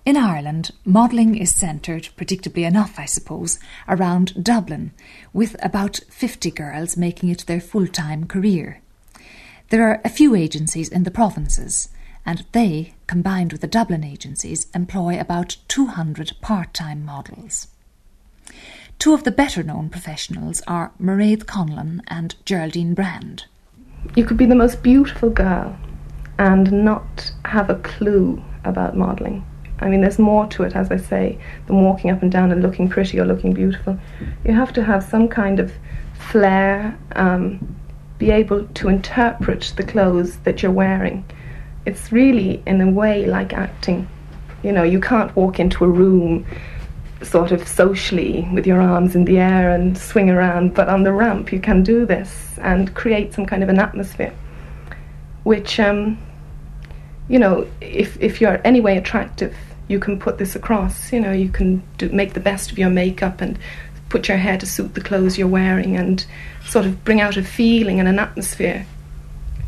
In 0.07 0.19
Ireland, 0.19 0.71
modelling 0.85 1.35
is 1.35 1.55
centred, 1.55 2.11
predictably 2.15 2.67
enough, 2.67 2.99
I 2.99 3.07
suppose, 3.07 3.59
around 3.89 4.45
Dublin, 4.45 4.93
with 5.33 5.57
about 5.65 6.01
50 6.11 6.51
girls 6.51 6.95
making 6.95 7.31
it 7.31 7.47
their 7.47 7.61
full 7.61 7.87
time 7.87 8.27
career. 8.27 8.83
There 9.71 9.89
are 9.89 10.03
a 10.05 10.11
few 10.11 10.35
agencies 10.35 10.91
in 10.91 11.05
the 11.05 11.11
provinces, 11.11 11.89
and 12.27 12.45
they, 12.53 12.95
combined 13.07 13.53
with 13.53 13.61
the 13.61 13.67
Dublin 13.67 14.05
agencies, 14.05 14.67
employ 14.75 15.19
about 15.19 15.57
200 15.69 16.33
part 16.41 16.73
time 16.73 17.05
models. 17.05 17.69
Two 18.99 19.15
of 19.15 19.25
the 19.25 19.31
better 19.31 19.63
known 19.63 19.89
professionals 19.91 20.63
are 20.67 20.93
Mairead 21.01 21.45
Conlon 21.45 22.01
and 22.07 22.35
Geraldine 22.45 22.95
Brand. 22.95 23.45
You 24.15 24.25
could 24.25 24.37
be 24.37 24.47
the 24.47 24.55
most 24.55 24.83
beautiful 24.83 25.31
girl 25.31 25.77
and 26.39 26.85
not 26.85 27.33
have 27.45 27.71
a 27.71 27.77
clue 27.77 28.43
about 28.65 28.97
modelling. 28.97 29.45
I 29.81 29.89
mean, 29.89 30.01
there's 30.01 30.19
more 30.19 30.47
to 30.49 30.63
it, 30.63 30.77
as 30.77 30.91
I 30.91 30.97
say, 30.97 31.39
than 31.67 31.83
walking 31.83 32.11
up 32.11 32.23
and 32.23 32.31
down 32.31 32.53
and 32.53 32.63
looking 32.63 32.89
pretty 32.89 33.19
or 33.19 33.27
looking 33.27 33.53
beautiful. 33.53 33.99
You 34.45 34.53
have 34.53 34.73
to 34.75 34.85
have 34.85 35.03
some 35.03 35.29
kind 35.29 35.61
of 35.61 35.73
flair, 36.15 36.97
um, 37.17 37.77
be 38.19 38.31
able 38.31 38.67
to 38.67 38.89
interpret 38.89 39.73
the 39.77 39.83
clothes 39.83 40.37
that 40.39 40.63
you're 40.63 40.73
wearing. 40.73 41.25
It's 41.87 42.11
really, 42.13 42.63
in 42.67 42.81
a 42.81 42.91
way, 42.91 43.27
like 43.27 43.53
acting. 43.53 44.09
You 44.63 44.73
know, 44.73 44.83
you 44.83 45.01
can't 45.01 45.35
walk 45.37 45.61
into 45.61 45.85
a 45.85 45.89
room 45.89 46.47
sort 47.23 47.53
of 47.53 47.67
socially 47.67 48.49
with 48.53 48.67
your 48.67 48.81
arms 48.81 49.15
in 49.15 49.25
the 49.25 49.39
air 49.39 49.71
and 49.71 49.97
swing 49.97 50.31
around, 50.31 50.75
but 50.75 50.89
on 50.89 51.03
the 51.03 51.13
ramp 51.13 51.53
you 51.53 51.61
can 51.61 51.83
do 51.83 52.05
this 52.07 52.59
and 52.61 52.95
create 52.95 53.33
some 53.33 53.47
kind 53.47 53.63
of 53.63 53.69
an 53.69 53.79
atmosphere, 53.79 54.35
which, 55.45 55.81
um, 55.81 56.19
you 57.29 57.39
know, 57.39 57.67
if, 57.81 58.21
if 58.21 58.41
you're 58.41 58.61
anyway 58.65 58.97
attractive, 58.97 59.57
you 59.89 59.99
can 59.99 60.19
put 60.19 60.39
this 60.39 60.57
across. 60.57 61.13
You 61.13 61.21
know, 61.21 61.33
you 61.33 61.49
can 61.49 61.83
do, 61.99 62.09
make 62.11 62.35
the 62.35 62.41
best 62.41 62.71
of 62.71 62.79
your 62.79 62.91
makeup 62.91 63.41
and 63.41 63.59
put 64.09 64.29
your 64.29 64.37
hair 64.37 64.59
to 64.59 64.67
suit 64.67 64.95
the 64.95 65.01
clothes 65.01 65.39
you're 65.39 65.49
wearing 65.49 65.97
and 65.97 66.25
sort 66.67 66.87
of 66.87 67.05
bring 67.05 67.21
out 67.21 67.37
a 67.37 67.43
feeling 67.43 67.99
and 67.99 68.09
an 68.09 68.19
atmosphere 68.19 68.87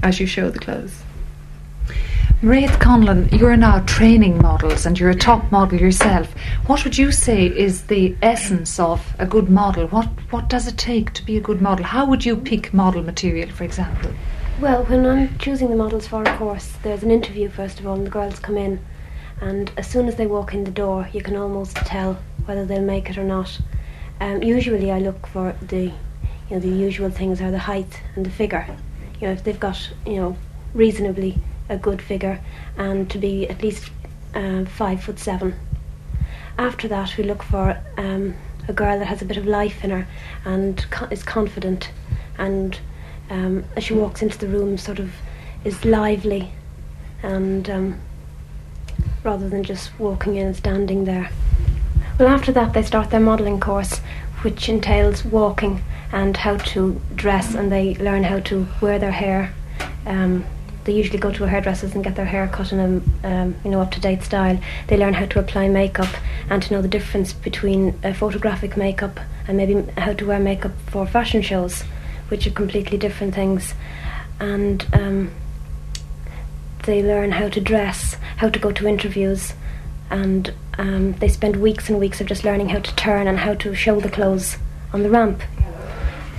as 0.02 0.20
you 0.20 0.26
show 0.26 0.50
the 0.50 0.58
clothes. 0.58 1.02
Mairead 2.42 2.78
Conlon, 2.80 3.32
you're 3.32 3.56
now 3.56 3.80
training 3.86 4.36
models 4.42 4.84
and 4.84 5.00
you're 5.00 5.08
a 5.08 5.14
top 5.14 5.50
model 5.50 5.80
yourself. 5.80 6.34
What 6.66 6.84
would 6.84 6.98
you 6.98 7.10
say 7.10 7.46
is 7.46 7.84
the 7.84 8.14
essence 8.20 8.78
of 8.78 9.16
a 9.18 9.24
good 9.24 9.48
model? 9.48 9.86
What 9.86 10.04
what 10.28 10.50
does 10.50 10.66
it 10.66 10.76
take 10.76 11.14
to 11.14 11.24
be 11.24 11.38
a 11.38 11.40
good 11.40 11.62
model? 11.62 11.86
How 11.86 12.04
would 12.04 12.26
you 12.26 12.36
pick 12.36 12.74
model 12.74 13.02
material, 13.02 13.48
for 13.48 13.64
example? 13.64 14.10
Well, 14.60 14.84
when 14.84 15.06
I'm 15.06 15.38
choosing 15.38 15.70
the 15.70 15.76
models 15.76 16.06
for 16.06 16.24
a 16.24 16.36
course, 16.36 16.74
there's 16.82 17.02
an 17.02 17.10
interview 17.10 17.48
first 17.48 17.80
of 17.80 17.86
all, 17.86 17.94
and 17.94 18.06
the 18.06 18.10
girls 18.10 18.38
come 18.38 18.58
in, 18.58 18.80
and 19.40 19.72
as 19.78 19.86
soon 19.86 20.06
as 20.06 20.16
they 20.16 20.26
walk 20.26 20.52
in 20.52 20.64
the 20.64 20.70
door, 20.70 21.08
you 21.14 21.22
can 21.22 21.36
almost 21.36 21.76
tell 21.76 22.18
whether 22.44 22.66
they'll 22.66 22.82
make 22.82 23.08
it 23.08 23.16
or 23.16 23.24
not. 23.24 23.58
Um, 24.20 24.42
usually, 24.42 24.92
I 24.92 24.98
look 24.98 25.26
for 25.26 25.56
the, 25.62 25.84
you 25.84 25.92
know, 26.50 26.58
the 26.58 26.68
usual 26.68 27.08
things 27.08 27.40
are 27.40 27.50
the 27.50 27.60
height 27.60 28.02
and 28.14 28.26
the 28.26 28.30
figure. 28.30 28.66
You 29.22 29.28
know, 29.28 29.32
if 29.32 29.42
they've 29.42 29.58
got, 29.58 29.90
you 30.04 30.16
know, 30.16 30.36
reasonably 30.74 31.38
a 31.68 31.76
good 31.76 32.00
figure 32.00 32.40
and 32.76 33.10
to 33.10 33.18
be 33.18 33.48
at 33.48 33.62
least 33.62 33.90
uh, 34.34 34.64
five 34.64 35.02
foot 35.02 35.18
seven. 35.18 35.54
After 36.58 36.88
that, 36.88 37.16
we 37.16 37.24
look 37.24 37.42
for 37.42 37.78
um, 37.96 38.34
a 38.68 38.72
girl 38.72 38.98
that 38.98 39.06
has 39.06 39.22
a 39.22 39.24
bit 39.24 39.36
of 39.36 39.46
life 39.46 39.84
in 39.84 39.90
her 39.90 40.06
and 40.44 40.84
co- 40.90 41.06
is 41.06 41.22
confident, 41.22 41.90
and 42.38 42.78
um, 43.30 43.64
as 43.76 43.84
she 43.84 43.94
walks 43.94 44.22
into 44.22 44.38
the 44.38 44.48
room, 44.48 44.78
sort 44.78 44.98
of 44.98 45.12
is 45.64 45.84
lively, 45.84 46.52
and 47.22 47.68
um, 47.68 48.00
rather 49.22 49.48
than 49.48 49.62
just 49.64 49.90
walking 49.98 50.36
in 50.36 50.46
and 50.46 50.56
standing 50.56 51.04
there. 51.04 51.30
Well, 52.18 52.28
after 52.28 52.52
that, 52.52 52.72
they 52.72 52.82
start 52.82 53.10
their 53.10 53.20
modelling 53.20 53.60
course, 53.60 53.98
which 54.42 54.68
entails 54.68 55.24
walking 55.24 55.82
and 56.12 56.36
how 56.36 56.56
to 56.56 57.00
dress, 57.14 57.54
and 57.54 57.70
they 57.70 57.94
learn 57.96 58.24
how 58.24 58.40
to 58.40 58.66
wear 58.80 58.98
their 58.98 59.12
hair. 59.12 59.52
Um, 60.06 60.44
they 60.86 60.92
usually 60.92 61.18
go 61.18 61.32
to 61.32 61.42
a 61.42 61.48
hairdresser's 61.48 61.94
and 61.94 62.04
get 62.04 62.14
their 62.14 62.24
hair 62.24 62.46
cut 62.46 62.72
in 62.72 62.78
a 63.24 63.28
um, 63.28 63.56
you 63.64 63.70
know 63.70 63.80
up 63.80 63.90
to 63.90 64.00
date 64.00 64.22
style. 64.22 64.58
They 64.86 64.96
learn 64.96 65.14
how 65.14 65.26
to 65.26 65.40
apply 65.40 65.68
makeup 65.68 66.14
and 66.48 66.62
to 66.62 66.72
know 66.72 66.80
the 66.80 66.88
difference 66.88 67.32
between 67.32 67.98
a 68.04 68.14
photographic 68.14 68.76
makeup 68.76 69.18
and 69.48 69.56
maybe 69.56 69.82
how 69.98 70.12
to 70.14 70.26
wear 70.26 70.38
makeup 70.38 70.70
for 70.86 71.04
fashion 71.06 71.42
shows, 71.42 71.82
which 72.28 72.46
are 72.46 72.52
completely 72.52 72.96
different 72.96 73.34
things. 73.34 73.74
And 74.38 74.86
um, 74.92 75.32
they 76.84 77.02
learn 77.02 77.32
how 77.32 77.48
to 77.48 77.60
dress, 77.60 78.14
how 78.36 78.48
to 78.48 78.58
go 78.58 78.70
to 78.70 78.86
interviews, 78.86 79.54
and 80.08 80.54
um, 80.78 81.14
they 81.14 81.28
spend 81.28 81.56
weeks 81.56 81.88
and 81.88 81.98
weeks 81.98 82.20
of 82.20 82.28
just 82.28 82.44
learning 82.44 82.68
how 82.68 82.78
to 82.78 82.94
turn 82.94 83.26
and 83.26 83.40
how 83.40 83.54
to 83.54 83.74
show 83.74 83.98
the 83.98 84.08
clothes 84.08 84.56
on 84.92 85.02
the 85.02 85.10
ramp. 85.10 85.42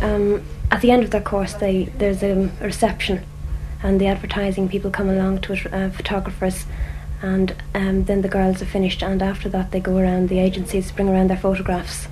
Um, 0.01 0.41
at 0.71 0.81
the 0.81 0.91
end 0.91 1.03
of 1.03 1.11
their 1.11 1.21
course, 1.21 1.53
they 1.53 1.85
there's 1.97 2.23
a 2.23 2.49
reception 2.61 3.25
and 3.83 3.99
the 3.99 4.07
advertising 4.07 4.69
people 4.69 4.91
come 4.91 5.09
along 5.09 5.41
to 5.41 5.53
it, 5.53 5.73
uh, 5.73 5.89
photographers, 5.89 6.65
and 7.21 7.55
um, 7.73 8.03
then 8.05 8.21
the 8.21 8.27
girls 8.27 8.61
are 8.61 8.65
finished, 8.65 9.01
and 9.01 9.21
after 9.21 9.49
that 9.49 9.71
they 9.71 9.79
go 9.79 9.97
around 9.97 10.29
the 10.29 10.39
agencies, 10.39 10.91
bring 10.91 11.09
around 11.09 11.29
their 11.29 11.37
photographs. 11.37 12.07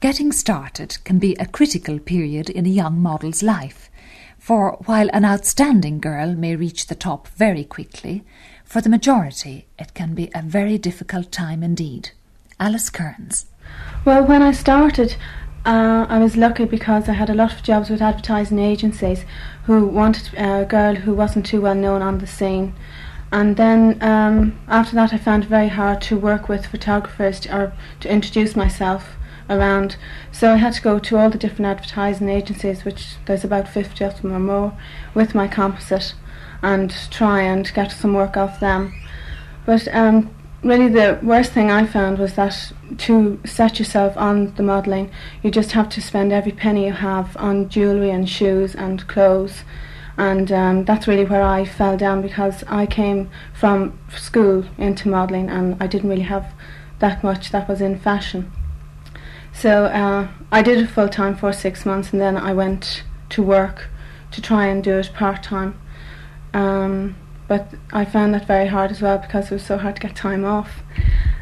Getting 0.00 0.30
started 0.32 0.98
can 1.04 1.18
be 1.18 1.34
a 1.34 1.46
critical 1.46 1.98
period 1.98 2.48
in 2.50 2.66
a 2.66 2.70
young 2.70 3.00
model's 3.00 3.42
life, 3.42 3.90
for 4.38 4.78
while 4.86 5.08
an 5.12 5.24
outstanding 5.24 5.98
girl 5.98 6.34
may 6.34 6.54
reach 6.54 6.86
the 6.86 6.94
top 6.94 7.28
very 7.28 7.64
quickly, 7.64 8.22
for 8.64 8.80
the 8.80 8.88
majority 8.88 9.66
it 9.78 9.94
can 9.94 10.14
be 10.14 10.30
a 10.34 10.42
very 10.42 10.78
difficult 10.78 11.32
time 11.32 11.62
indeed. 11.62 12.10
Alice 12.60 12.90
Kearns. 12.90 13.46
Well, 14.04 14.24
when 14.24 14.42
I 14.42 14.52
started, 14.52 15.16
uh, 15.68 16.06
I 16.08 16.18
was 16.18 16.34
lucky 16.34 16.64
because 16.64 17.10
I 17.10 17.12
had 17.12 17.28
a 17.28 17.34
lot 17.34 17.52
of 17.52 17.62
jobs 17.62 17.90
with 17.90 18.00
advertising 18.00 18.58
agencies 18.58 19.26
who 19.64 19.84
wanted 19.84 20.32
a 20.38 20.64
girl 20.64 20.94
who 20.94 21.12
wasn't 21.12 21.44
too 21.44 21.60
well 21.60 21.74
known 21.74 22.00
on 22.00 22.18
the 22.18 22.26
scene. 22.26 22.74
And 23.30 23.58
then 23.58 24.02
um, 24.02 24.58
after 24.66 24.94
that, 24.94 25.12
I 25.12 25.18
found 25.18 25.44
it 25.44 25.50
very 25.50 25.68
hard 25.68 26.00
to 26.02 26.16
work 26.16 26.48
with 26.48 26.64
photographers 26.64 27.40
to, 27.40 27.54
or 27.54 27.72
to 28.00 28.10
introduce 28.10 28.56
myself 28.56 29.16
around. 29.50 29.96
So 30.32 30.54
I 30.54 30.56
had 30.56 30.72
to 30.72 30.80
go 30.80 30.98
to 30.98 31.18
all 31.18 31.28
the 31.28 31.36
different 31.36 31.66
advertising 31.66 32.30
agencies, 32.30 32.86
which 32.86 33.16
there's 33.26 33.44
about 33.44 33.68
50 33.68 34.02
of 34.02 34.22
them 34.22 34.32
or 34.32 34.40
more, 34.40 34.78
with 35.12 35.34
my 35.34 35.48
composite 35.48 36.14
and 36.62 36.96
try 37.10 37.42
and 37.42 37.70
get 37.74 37.92
some 37.92 38.14
work 38.14 38.38
off 38.38 38.58
them. 38.58 38.94
But 39.66 39.86
um, 39.94 40.34
really 40.62 40.88
the 40.88 41.18
worst 41.22 41.52
thing 41.52 41.70
I 41.70 41.86
found 41.86 42.18
was 42.18 42.34
that 42.34 42.72
to 42.98 43.40
set 43.44 43.78
yourself 43.78 44.16
on 44.16 44.54
the 44.54 44.62
modelling, 44.62 45.10
you 45.42 45.50
just 45.50 45.72
have 45.72 45.88
to 45.90 46.02
spend 46.02 46.32
every 46.32 46.52
penny 46.52 46.86
you 46.86 46.92
have 46.92 47.36
on 47.36 47.68
jewellery 47.68 48.10
and 48.10 48.28
shoes 48.28 48.74
and 48.74 49.06
clothes. 49.06 49.62
And 50.16 50.50
um, 50.50 50.84
that's 50.84 51.06
really 51.06 51.24
where 51.24 51.42
I 51.42 51.64
fell 51.64 51.96
down 51.96 52.22
because 52.22 52.64
I 52.66 52.86
came 52.86 53.30
from 53.54 53.96
school 54.16 54.64
into 54.76 55.08
modelling 55.08 55.48
and 55.48 55.80
I 55.80 55.86
didn't 55.86 56.10
really 56.10 56.22
have 56.22 56.52
that 56.98 57.22
much 57.22 57.50
that 57.50 57.68
was 57.68 57.80
in 57.80 57.98
fashion. 57.98 58.50
So 59.52 59.84
uh, 59.84 60.28
I 60.50 60.62
did 60.62 60.78
it 60.78 60.88
full 60.88 61.08
time 61.08 61.36
for 61.36 61.52
six 61.52 61.86
months 61.86 62.12
and 62.12 62.20
then 62.20 62.36
I 62.36 62.52
went 62.52 63.04
to 63.30 63.42
work 63.42 63.88
to 64.32 64.42
try 64.42 64.66
and 64.66 64.82
do 64.82 64.98
it 64.98 65.12
part 65.14 65.42
time. 65.42 65.78
Um, 66.52 67.16
but 67.48 67.74
I 67.92 68.04
found 68.04 68.34
that 68.34 68.46
very 68.46 68.66
hard 68.66 68.90
as 68.90 69.00
well 69.00 69.18
because 69.18 69.46
it 69.46 69.54
was 69.54 69.64
so 69.64 69.78
hard 69.78 69.96
to 69.96 70.02
get 70.02 70.14
time 70.14 70.44
off. 70.44 70.82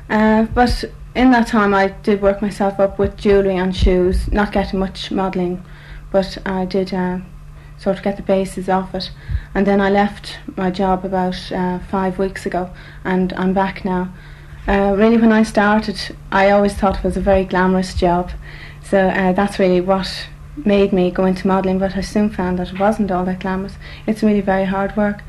Uh, 0.09 0.45
but 0.45 0.85
in 1.16 1.33
that 1.33 1.49
time, 1.49 1.75
I 1.75 1.88
did 1.88 2.23
work 2.23 2.40
myself 2.40 2.79
up 2.79 2.99
with 2.99 3.16
jewellery 3.16 3.57
and 3.57 3.75
shoes, 3.75 4.31
not 4.31 4.53
getting 4.53 4.79
much 4.79 5.11
modelling, 5.11 5.64
but 6.12 6.38
I 6.47 6.64
did 6.64 6.95
uh, 6.95 7.19
sort 7.79 7.97
of 7.97 8.05
get 8.05 8.16
the 8.16 8.23
basis 8.23 8.69
of 8.69 8.95
it. 8.95 9.11
And 9.55 9.66
then 9.66 9.81
I 9.81 9.90
left 9.90 10.38
my 10.57 10.71
job 10.71 11.05
about 11.05 11.51
uh, 11.51 11.81
five 11.90 12.19
weeks 12.19 12.47
ago, 12.47 12.71
and 13.03 13.33
I'm 13.33 13.53
back 13.53 13.85
now. 13.85 14.12
Uh, 14.69 14.95
really, 14.97 15.16
when 15.16 15.33
I 15.33 15.42
started, 15.42 16.16
I 16.31 16.51
always 16.51 16.75
thought 16.75 16.99
it 16.99 17.05
was 17.05 17.16
a 17.16 17.21
very 17.21 17.45
glamorous 17.45 17.95
job, 17.95 18.31
so 18.83 19.09
uh, 19.09 19.33
that's 19.33 19.59
really 19.59 19.81
what 19.81 20.29
made 20.64 20.92
me 20.92 21.11
go 21.11 21.25
into 21.25 21.47
modelling. 21.47 21.79
But 21.79 21.97
I 21.97 22.01
soon 22.01 22.31
found 22.31 22.59
that 22.59 22.73
it 22.73 22.79
wasn't 22.79 23.11
all 23.11 23.25
that 23.25 23.40
glamorous. 23.40 23.77
It's 24.07 24.23
really 24.23 24.40
very 24.40 24.64
hard 24.64 24.97
work. 24.97 25.23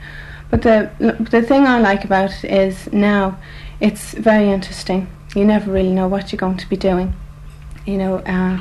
But 0.49 0.61
the 0.61 0.89
the 1.31 1.41
thing 1.41 1.65
I 1.65 1.79
like 1.79 2.05
about 2.05 2.43
it 2.43 2.51
is 2.51 2.91
now 2.91 3.37
it's 3.79 4.13
very 4.13 4.49
interesting. 4.49 5.07
You 5.35 5.45
never 5.45 5.71
really 5.71 5.91
know 5.91 6.07
what 6.07 6.31
you're 6.31 6.39
going 6.39 6.57
to 6.57 6.69
be 6.69 6.77
doing. 6.77 7.13
You 7.85 7.97
know, 7.97 8.17
uh, 8.19 8.59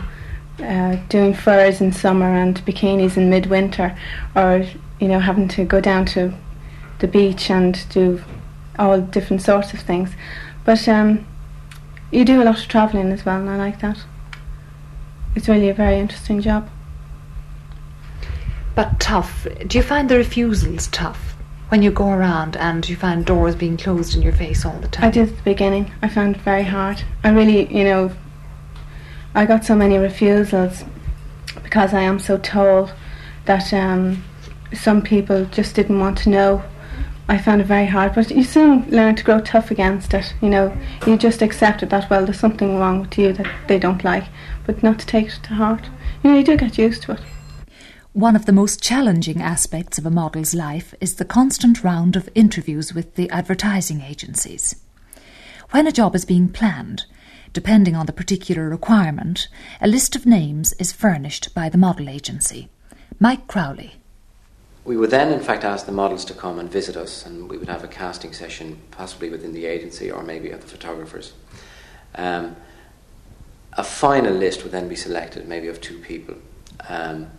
uh, 0.62 0.96
doing 1.08 1.34
furs 1.34 1.80
in 1.80 1.92
summer 1.92 2.26
and 2.26 2.56
bikinis 2.66 3.16
in 3.16 3.30
midwinter, 3.30 3.96
or 4.34 4.66
you 5.00 5.08
know, 5.08 5.20
having 5.20 5.48
to 5.48 5.64
go 5.64 5.80
down 5.80 6.06
to 6.06 6.32
the 6.98 7.08
beach 7.08 7.50
and 7.50 7.86
do 7.90 8.22
all 8.78 9.00
different 9.00 9.42
sorts 9.42 9.72
of 9.72 9.80
things. 9.80 10.10
But 10.64 10.88
um, 10.88 11.26
you 12.10 12.24
do 12.24 12.42
a 12.42 12.44
lot 12.44 12.58
of 12.58 12.68
travelling 12.68 13.12
as 13.12 13.24
well, 13.24 13.40
and 13.40 13.50
I 13.50 13.56
like 13.56 13.80
that. 13.80 14.04
It's 15.34 15.48
really 15.48 15.68
a 15.68 15.74
very 15.74 15.98
interesting 15.98 16.40
job. 16.40 16.68
But 18.74 19.00
tough. 19.00 19.46
Do 19.66 19.78
you 19.78 19.82
find 19.82 20.08
the 20.08 20.16
refusals 20.16 20.88
tough? 20.88 21.25
When 21.68 21.82
you 21.82 21.90
go 21.90 22.10
around 22.10 22.56
and 22.56 22.88
you 22.88 22.96
find 22.96 23.24
doors 23.24 23.56
being 23.56 23.76
closed 23.76 24.14
in 24.14 24.22
your 24.22 24.32
face 24.32 24.64
all 24.64 24.78
the 24.78 24.88
time? 24.88 25.06
I 25.06 25.10
did 25.10 25.28
at 25.28 25.36
the 25.36 25.42
beginning. 25.42 25.90
I 26.02 26.08
found 26.08 26.36
it 26.36 26.42
very 26.42 26.62
hard. 26.62 27.02
I 27.24 27.30
really, 27.30 27.72
you 27.76 27.84
know, 27.84 28.12
I 29.34 29.46
got 29.46 29.64
so 29.64 29.74
many 29.74 29.98
refusals 29.98 30.84
because 31.62 31.92
I 31.92 32.02
am 32.02 32.18
so 32.18 32.38
tall 32.38 32.90
that 33.46 33.72
um, 33.72 34.24
some 34.72 35.02
people 35.02 35.44
just 35.46 35.74
didn't 35.74 35.98
want 35.98 36.18
to 36.18 36.30
know. 36.30 36.62
I 37.28 37.38
found 37.38 37.60
it 37.60 37.64
very 37.66 37.86
hard, 37.86 38.14
but 38.14 38.30
you 38.30 38.44
soon 38.44 38.88
learn 38.88 39.16
to 39.16 39.24
grow 39.24 39.40
tough 39.40 39.72
against 39.72 40.14
it. 40.14 40.32
You 40.40 40.48
know, 40.48 40.76
you 41.06 41.16
just 41.16 41.42
accept 41.42 41.82
it 41.82 41.90
that 41.90 42.08
well, 42.08 42.24
there's 42.24 42.38
something 42.38 42.78
wrong 42.78 43.00
with 43.00 43.18
you 43.18 43.32
that 43.32 43.46
they 43.66 43.80
don't 43.80 44.04
like, 44.04 44.24
but 44.64 44.82
not 44.82 45.00
to 45.00 45.06
take 45.06 45.26
it 45.26 45.40
to 45.42 45.54
heart. 45.54 45.90
You 46.22 46.30
know, 46.30 46.38
you 46.38 46.44
do 46.44 46.56
get 46.56 46.78
used 46.78 47.02
to 47.02 47.12
it. 47.12 47.20
One 48.16 48.34
of 48.34 48.46
the 48.46 48.52
most 48.52 48.82
challenging 48.82 49.42
aspects 49.42 49.98
of 49.98 50.06
a 50.06 50.10
model's 50.10 50.54
life 50.54 50.94
is 51.02 51.16
the 51.16 51.24
constant 51.26 51.84
round 51.84 52.16
of 52.16 52.30
interviews 52.34 52.94
with 52.94 53.14
the 53.14 53.28
advertising 53.28 54.00
agencies. 54.00 54.76
When 55.72 55.86
a 55.86 55.92
job 55.92 56.14
is 56.14 56.24
being 56.24 56.48
planned, 56.48 57.04
depending 57.52 57.94
on 57.94 58.06
the 58.06 58.14
particular 58.14 58.70
requirement, 58.70 59.48
a 59.82 59.86
list 59.86 60.16
of 60.16 60.24
names 60.24 60.72
is 60.78 60.94
furnished 60.94 61.54
by 61.54 61.68
the 61.68 61.76
model 61.76 62.08
agency. 62.08 62.70
Mike 63.20 63.46
Crowley. 63.48 63.96
We 64.86 64.96
would 64.96 65.10
then, 65.10 65.30
in 65.30 65.40
fact, 65.40 65.62
ask 65.62 65.84
the 65.84 65.92
models 65.92 66.24
to 66.24 66.32
come 66.32 66.58
and 66.58 66.72
visit 66.72 66.96
us, 66.96 67.26
and 67.26 67.50
we 67.50 67.58
would 67.58 67.68
have 67.68 67.84
a 67.84 67.88
casting 67.88 68.32
session, 68.32 68.80
possibly 68.92 69.28
within 69.28 69.52
the 69.52 69.66
agency 69.66 70.10
or 70.10 70.22
maybe 70.22 70.50
at 70.52 70.62
the 70.62 70.68
photographers. 70.68 71.34
Um, 72.14 72.56
a 73.74 73.84
final 73.84 74.32
list 74.32 74.62
would 74.62 74.72
then 74.72 74.88
be 74.88 74.96
selected, 74.96 75.46
maybe 75.46 75.68
of 75.68 75.82
two 75.82 75.98
people. 75.98 76.36
Um, 76.88 77.30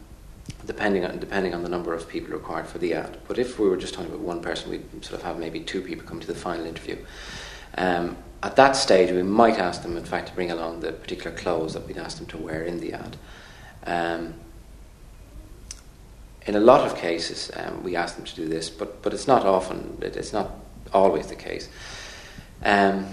depending 0.66 1.06
on 1.06 1.20
depending 1.20 1.54
on 1.54 1.64
the 1.64 1.70
number 1.70 1.94
of 1.94 2.08
people 2.08 2.34
required 2.34 2.68
for 2.68 2.78
the 2.78 2.94
ad. 2.94 3.18
But 3.28 3.38
if 3.38 3.60
we 3.60 3.70
were 3.70 3.78
just 3.78 3.94
talking 3.94 4.10
about 4.10 4.22
one 4.22 4.42
person, 4.42 4.70
we'd 4.70 5.06
sort 5.06 5.20
of 5.20 5.24
have 5.24 5.40
maybe 5.40 5.62
two 5.62 5.82
people 5.82 6.06
come 6.06 6.20
to 6.20 6.28
the 6.28 6.36
final 6.36 6.66
interview. 6.66 6.98
Um, 7.78 8.18
at 8.44 8.56
that 8.56 8.76
stage, 8.76 9.12
we 9.12 9.24
might 9.24 9.58
ask 9.58 9.82
them, 9.82 9.98
in 9.98 10.06
fact, 10.06 10.28
to 10.30 10.36
bring 10.36 10.52
along 10.52 10.82
the 10.82 10.92
particular 10.92 11.36
clothes 11.36 11.74
that 11.74 11.88
we'd 11.88 11.98
ask 11.98 12.18
them 12.18 12.28
to 12.28 12.38
wear 12.38 12.64
in 12.64 12.80
the 12.80 12.94
ad. 12.94 13.18
Um, 13.86 14.34
in 16.46 16.56
a 16.56 16.60
lot 16.60 16.86
of 16.86 16.96
cases, 16.96 17.52
um, 17.56 17.84
we 17.84 17.96
ask 17.96 18.16
them 18.16 18.26
to 18.26 18.36
do 18.36 18.48
this, 18.48 18.70
but, 18.70 19.02
but 19.02 19.14
it's 19.14 19.28
not 19.28 19.46
often, 19.46 19.98
it, 20.02 20.16
it's 20.16 20.34
not 20.34 20.52
always 20.94 21.28
the 21.28 21.36
case. 21.36 21.68
Um, 22.64 23.08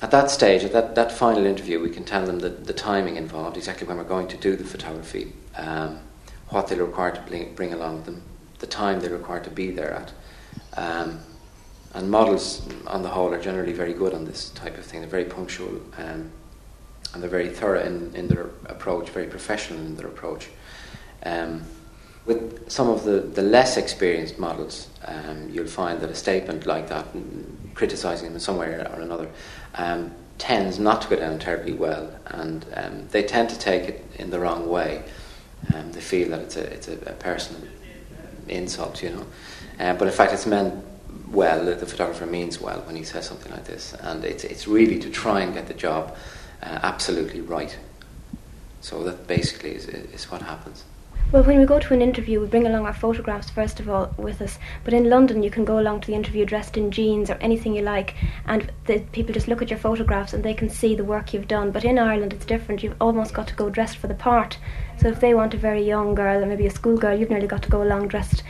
at 0.00 0.10
that 0.10 0.30
stage, 0.30 0.64
at 0.64 0.72
that, 0.72 0.94
that 0.96 1.12
final 1.12 1.46
interview, 1.46 1.80
we 1.80 1.90
can 1.90 2.04
tell 2.04 2.26
them 2.26 2.40
the, 2.40 2.48
the 2.48 2.72
timing 2.72 3.16
involved, 3.16 3.56
exactly 3.56 3.86
when 3.86 3.98
we're 3.98 4.04
going 4.04 4.28
to 4.28 4.36
do 4.36 4.56
the 4.56 4.64
photography. 4.64 5.32
What 6.52 6.68
they're 6.68 6.84
required 6.84 7.14
to 7.14 7.46
bring 7.56 7.72
along 7.72 7.96
with 7.96 8.04
them, 8.04 8.22
the 8.58 8.66
time 8.66 9.00
they're 9.00 9.10
required 9.10 9.44
to 9.44 9.50
be 9.50 9.70
there 9.70 9.92
at. 9.92 10.12
Um, 10.76 11.20
and 11.94 12.10
models, 12.10 12.66
on 12.86 13.02
the 13.02 13.08
whole, 13.08 13.32
are 13.32 13.40
generally 13.40 13.72
very 13.72 13.92
good 13.94 14.14
on 14.14 14.24
this 14.24 14.50
type 14.50 14.78
of 14.78 14.84
thing. 14.84 15.00
They're 15.00 15.08
very 15.08 15.24
punctual 15.24 15.80
um, 15.98 16.30
and 17.12 17.22
they're 17.22 17.30
very 17.30 17.48
thorough 17.48 17.82
in, 17.82 18.14
in 18.14 18.28
their 18.28 18.50
approach, 18.66 19.10
very 19.10 19.26
professional 19.26 19.80
in 19.80 19.96
their 19.96 20.06
approach. 20.06 20.48
Um, 21.24 21.62
with 22.24 22.70
some 22.70 22.88
of 22.88 23.04
the, 23.04 23.20
the 23.20 23.42
less 23.42 23.76
experienced 23.76 24.38
models, 24.38 24.88
um, 25.06 25.48
you'll 25.50 25.66
find 25.66 26.00
that 26.00 26.10
a 26.10 26.14
statement 26.14 26.66
like 26.66 26.88
that, 26.88 27.06
criticising 27.74 28.26
them 28.26 28.34
in 28.34 28.40
some 28.40 28.56
way 28.56 28.68
or 28.68 29.00
another, 29.00 29.28
um, 29.74 30.12
tends 30.38 30.78
not 30.78 31.02
to 31.02 31.08
go 31.08 31.16
down 31.16 31.38
terribly 31.38 31.72
well, 31.72 32.14
and 32.26 32.64
um, 32.74 33.08
they 33.08 33.22
tend 33.22 33.50
to 33.50 33.58
take 33.58 33.84
it 33.84 34.04
in 34.16 34.30
the 34.30 34.38
wrong 34.38 34.68
way. 34.68 35.02
Um, 35.74 35.92
they 35.92 36.00
feel 36.00 36.30
that 36.30 36.40
it's 36.40 36.56
a 36.56 36.72
it's 36.72 36.88
a, 36.88 36.94
a 37.06 37.12
personal 37.12 37.62
insult, 38.48 39.02
you 39.02 39.10
know. 39.10 39.26
Uh, 39.78 39.94
but 39.94 40.08
in 40.08 40.14
fact, 40.14 40.32
it's 40.32 40.46
meant 40.46 40.84
well. 41.30 41.64
The, 41.64 41.86
photographer 41.86 42.26
means 42.26 42.60
well 42.60 42.80
when 42.82 42.96
he 42.96 43.04
says 43.04 43.26
something 43.26 43.52
like 43.52 43.64
this, 43.64 43.94
and 44.00 44.24
it's 44.24 44.44
it's 44.44 44.66
really 44.66 44.98
to 44.98 45.10
try 45.10 45.40
and 45.40 45.54
get 45.54 45.66
the 45.68 45.74
job 45.74 46.16
uh, 46.62 46.78
absolutely 46.82 47.40
right. 47.40 47.76
So 48.80 49.04
that 49.04 49.26
basically 49.26 49.74
is, 49.76 49.86
is 49.86 50.30
what 50.30 50.42
happens. 50.42 50.84
Well, 51.32 51.44
when 51.44 51.58
we 51.58 51.64
go 51.64 51.78
to 51.78 51.94
an 51.94 52.02
interview, 52.02 52.40
we 52.40 52.46
bring 52.46 52.66
along 52.66 52.84
our 52.84 52.92
photographs 52.92 53.48
first 53.48 53.80
of 53.80 53.88
all 53.88 54.12
with 54.18 54.42
us. 54.42 54.58
But 54.84 54.92
in 54.92 55.08
London, 55.08 55.42
you 55.42 55.50
can 55.50 55.64
go 55.64 55.78
along 55.78 56.02
to 56.02 56.08
the 56.08 56.14
interview 56.14 56.44
dressed 56.44 56.76
in 56.76 56.90
jeans 56.90 57.30
or 57.30 57.36
anything 57.36 57.74
you 57.74 57.80
like, 57.80 58.14
and 58.44 58.70
the 58.84 58.98
people 59.12 59.32
just 59.32 59.48
look 59.48 59.62
at 59.62 59.70
your 59.70 59.78
photographs 59.78 60.34
and 60.34 60.44
they 60.44 60.52
can 60.52 60.68
see 60.68 60.94
the 60.94 61.04
work 61.04 61.32
you've 61.32 61.48
done. 61.48 61.70
But 61.70 61.86
in 61.86 61.98
Ireland, 61.98 62.34
it's 62.34 62.44
different. 62.44 62.82
You've 62.82 63.00
almost 63.00 63.32
got 63.32 63.48
to 63.48 63.54
go 63.54 63.70
dressed 63.70 63.96
for 63.96 64.08
the 64.08 64.14
part. 64.14 64.58
So 65.00 65.08
if 65.08 65.20
they 65.20 65.32
want 65.32 65.54
a 65.54 65.56
very 65.56 65.82
young 65.82 66.14
girl 66.14 66.42
or 66.42 66.46
maybe 66.46 66.66
a 66.66 66.70
schoolgirl, 66.70 67.18
you've 67.18 67.30
nearly 67.30 67.46
got 67.46 67.62
to 67.62 67.70
go 67.70 67.82
along 67.82 68.08
dressed 68.08 68.42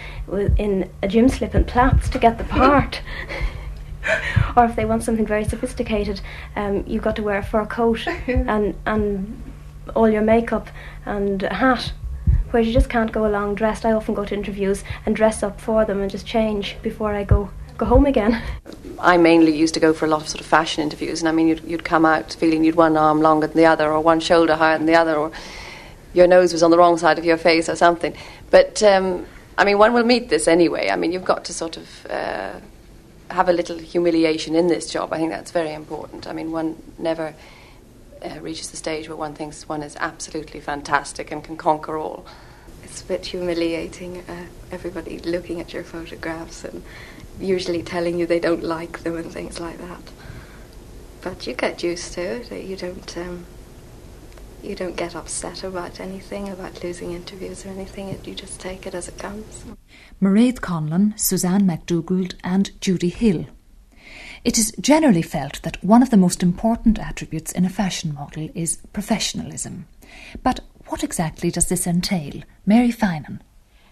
in 0.59 0.91
a 1.05 1.07
gym 1.07 1.29
slip 1.29 1.55
and 1.55 1.65
plaits 1.65 2.09
to 2.09 2.19
get 2.19 2.37
the 2.37 2.45
part. 2.59 3.01
or 4.57 4.65
if 4.65 4.75
they 4.75 4.87
want 4.87 5.05
something 5.05 5.25
very 5.25 5.45
sophisticated, 5.45 6.21
um, 6.57 6.83
you've 6.89 7.05
got 7.05 7.15
to 7.15 7.23
wear 7.23 7.39
a 7.39 7.45
fur 7.45 7.65
coat 7.65 8.05
and 8.27 8.75
and 8.87 9.41
all 9.95 10.09
your 10.09 10.23
makeup 10.23 10.69
and 11.07 11.45
a 11.45 11.55
hat 11.55 11.93
where 12.53 12.63
you 12.63 12.73
just 12.73 12.89
can't 12.89 13.13
go 13.13 13.27
along 13.27 13.55
dressed. 13.57 13.85
I 13.85 13.93
often 13.93 14.15
go 14.15 14.25
to 14.25 14.35
interviews 14.35 14.85
and 15.07 15.17
dress 15.17 15.43
up 15.43 15.61
for 15.61 15.85
them 15.85 16.01
and 16.01 16.11
just 16.11 16.27
change 16.27 16.77
before 16.83 17.15
I 17.15 17.25
go 17.25 17.51
go 17.79 17.87
home 17.87 18.07
again. 18.07 18.43
I 19.01 19.17
mainly 19.17 19.57
used 19.57 19.75
to 19.75 19.81
go 19.81 19.93
for 19.93 20.05
a 20.05 20.09
lot 20.09 20.21
of 20.23 20.29
sort 20.29 20.41
of 20.41 20.47
fashion 20.47 20.83
interviews, 20.83 21.21
and 21.21 21.29
I 21.29 21.33
mean, 21.33 21.49
you'd, 21.49 21.65
you'd 21.65 21.85
come 21.85 22.05
out 22.05 22.35
feeling 22.35 22.65
you'd 22.65 22.77
one 22.77 22.97
arm 22.97 23.21
longer 23.21 23.47
than 23.47 23.57
the 23.57 23.67
other, 23.67 23.91
or 23.91 24.01
one 24.01 24.21
shoulder 24.21 24.57
higher 24.57 24.77
than 24.79 24.87
the 24.87 24.95
other, 24.95 25.17
or 25.17 25.33
your 26.15 26.27
nose 26.27 26.53
was 26.53 26.63
on 26.63 26.71
the 26.71 26.79
wrong 26.79 26.99
side 26.99 27.19
of 27.19 27.25
your 27.25 27.39
face, 27.39 27.69
or 27.69 27.77
something. 27.77 28.15
But 28.51 28.83
um, 28.83 29.27
I 29.57 29.65
mean, 29.65 29.79
one 29.79 29.93
will 29.93 30.05
meet 30.05 30.29
this 30.29 30.47
anyway. 30.47 30.91
I 30.91 30.97
mean, 30.97 31.13
you've 31.13 31.25
got 31.25 31.45
to 31.47 31.53
sort 31.53 31.77
of 31.77 32.07
uh, 32.11 32.61
have 33.31 33.49
a 33.49 33.53
little 33.53 33.79
humiliation 33.79 34.55
in 34.55 34.69
this 34.69 34.91
job. 34.91 35.13
I 35.13 35.17
think 35.17 35.31
that's 35.31 35.51
very 35.51 35.73
important. 35.73 36.27
I 36.27 36.33
mean, 36.33 36.53
one 36.53 36.77
never 36.99 37.35
uh, 38.25 38.41
reaches 38.41 38.71
the 38.71 38.77
stage 38.77 39.09
where 39.09 39.17
one 39.17 39.35
thinks 39.35 39.69
one 39.69 39.83
is 39.83 39.97
absolutely 40.01 40.61
fantastic 40.61 41.31
and 41.31 41.43
can 41.43 41.57
conquer 41.57 41.97
all. 41.97 42.27
It's 42.83 43.03
a 43.03 43.07
bit 43.07 43.27
humiliating, 43.27 44.19
uh, 44.29 44.47
everybody 44.71 45.19
looking 45.19 45.61
at 45.61 45.73
your 45.73 45.85
photographs 45.85 46.65
and 46.65 46.83
usually 47.41 47.83
telling 47.83 48.19
you 48.19 48.27
they 48.27 48.41
don't 48.41 48.63
like 48.63 49.01
them 49.01 49.17
and 49.17 49.31
things 49.33 49.61
like 49.61 49.79
that. 49.79 50.03
But 51.23 51.47
you 51.47 51.55
get 51.55 51.83
used 51.83 52.13
to 52.15 52.21
it. 52.21 52.65
You 52.65 52.77
don't. 52.77 53.17
Um, 53.17 53.47
you 54.63 54.77
don't 54.77 54.97
get 54.97 55.17
upset 55.17 55.65
about 55.65 55.99
anything, 55.99 56.49
about 56.49 56.85
losing 56.85 57.11
interviews 57.13 57.67
or 57.67 57.71
anything. 57.71 58.17
You 58.25 58.35
just 58.35 58.61
take 58.61 58.87
it 58.87 58.95
as 58.95 59.09
it 59.09 59.19
comes. 59.19 59.65
Mairead 60.21 60.61
Conlon, 60.61 61.19
Suzanne 61.19 61.67
MacDougall, 61.67 62.29
and 62.45 62.71
Judy 62.81 63.09
Hill 63.09 63.47
It 64.45 64.59
is 64.59 64.73
generally 64.81 65.23
felt 65.23 65.63
that 65.63 65.83
one 65.85 66.03
of 66.03 66.11
the 66.11 66.17
most 66.17 66.43
important 66.43 66.99
attributes 66.99 67.53
in 67.53 67.65
a 67.65 67.71
fashion 67.71 68.13
model 68.13 68.49
is 68.55 68.79
professionalism. 68.93 69.87
But 70.43 70.61
what 70.89 71.05
exactly 71.05 71.51
does 71.51 71.69
this 71.69 71.87
entail? 71.87 72.43
Mary 72.67 72.91
Finan. 72.91 73.41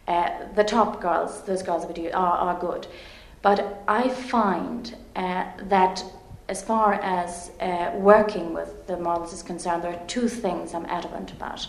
Uh, 0.09 0.31
the 0.57 0.65
top 0.65 1.01
girls, 1.01 1.45
those 1.45 1.63
girls 1.63 1.87
we 1.87 1.95
do, 1.95 2.11
are, 2.13 2.37
are 2.37 2.61
good. 2.61 2.89
But 3.43 3.85
I 3.87 4.09
find 4.09 4.97
uh, 5.15 5.47
that 5.69 6.05
as 6.49 6.63
far 6.63 6.95
as 6.95 7.53
uh, 7.61 7.93
working 7.95 8.53
with 8.53 8.89
the 8.89 8.97
models 8.97 9.33
is 9.33 9.43
concerned, 9.43 9.85
there 9.85 9.93
are 9.93 10.07
two 10.09 10.29
things 10.29 10.75
I'm 10.75 10.85
adamant 10.87 11.31
about. 11.31 11.69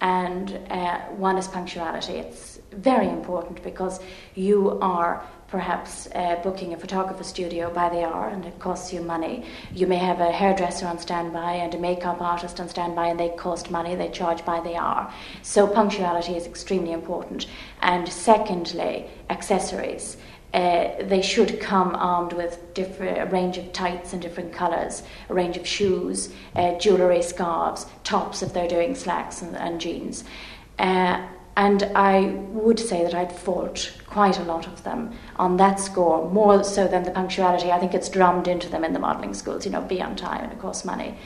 And 0.00 0.60
uh, 0.70 1.00
one 1.16 1.38
is 1.38 1.48
punctuality. 1.48 2.14
It's 2.14 2.60
very 2.70 3.08
important 3.08 3.62
because 3.64 4.00
you 4.36 4.78
are 4.80 5.26
perhaps 5.52 6.08
uh, 6.14 6.40
booking 6.42 6.72
a 6.72 6.78
photographer 6.78 7.22
studio 7.22 7.70
by 7.70 7.90
the 7.90 8.02
hour 8.02 8.28
and 8.28 8.46
it 8.46 8.58
costs 8.58 8.90
you 8.90 9.02
money. 9.02 9.44
You 9.74 9.86
may 9.86 9.98
have 9.98 10.18
a 10.18 10.32
hairdresser 10.32 10.86
on 10.86 10.98
standby 10.98 11.52
and 11.56 11.74
a 11.74 11.78
makeup 11.78 12.22
artist 12.22 12.58
on 12.58 12.70
standby 12.70 13.08
and 13.08 13.20
they 13.20 13.28
cost 13.28 13.70
money, 13.70 13.94
they 13.94 14.08
charge 14.08 14.46
by 14.46 14.60
the 14.60 14.76
hour. 14.76 15.12
So 15.42 15.66
punctuality 15.66 16.36
is 16.36 16.46
extremely 16.46 16.92
important. 16.92 17.48
And 17.82 18.08
secondly, 18.08 19.04
accessories. 19.28 20.16
Uh, 20.54 21.02
they 21.02 21.20
should 21.20 21.60
come 21.60 21.94
armed 21.96 22.32
with 22.32 22.58
a 22.78 23.26
range 23.26 23.58
of 23.58 23.74
tights 23.74 24.14
in 24.14 24.20
different 24.20 24.54
colours, 24.54 25.02
a 25.28 25.34
range 25.34 25.58
of 25.58 25.66
shoes, 25.66 26.32
uh, 26.56 26.78
jewellery, 26.78 27.20
scarves, 27.22 27.84
tops 28.04 28.42
if 28.42 28.54
they're 28.54 28.68
doing 28.68 28.94
slacks 28.94 29.42
and, 29.42 29.54
and 29.56 29.82
jeans. 29.82 30.24
And 31.56 31.82
I 31.94 32.20
would 32.52 32.80
say 32.80 33.02
that 33.04 33.14
I'd 33.14 33.32
fault 33.32 33.92
quite 34.06 34.38
a 34.38 34.44
lot 34.44 34.66
of 34.66 34.84
them 34.84 35.12
on 35.36 35.58
that 35.58 35.78
score, 35.78 36.30
more 36.30 36.64
so 36.64 36.88
than 36.88 37.02
the 37.02 37.10
punctuality. 37.10 37.70
I 37.70 37.78
think 37.78 37.94
it's 37.94 38.08
drummed 38.08 38.48
into 38.48 38.68
them 38.68 38.84
in 38.84 38.94
the 38.94 38.98
modelling 38.98 39.34
schools, 39.34 39.66
you 39.66 39.72
know, 39.72 39.82
be 39.82 40.00
on 40.00 40.16
time 40.16 40.44
and 40.44 40.52
it 40.52 40.60
costs 40.60 40.84
money. 40.84 41.16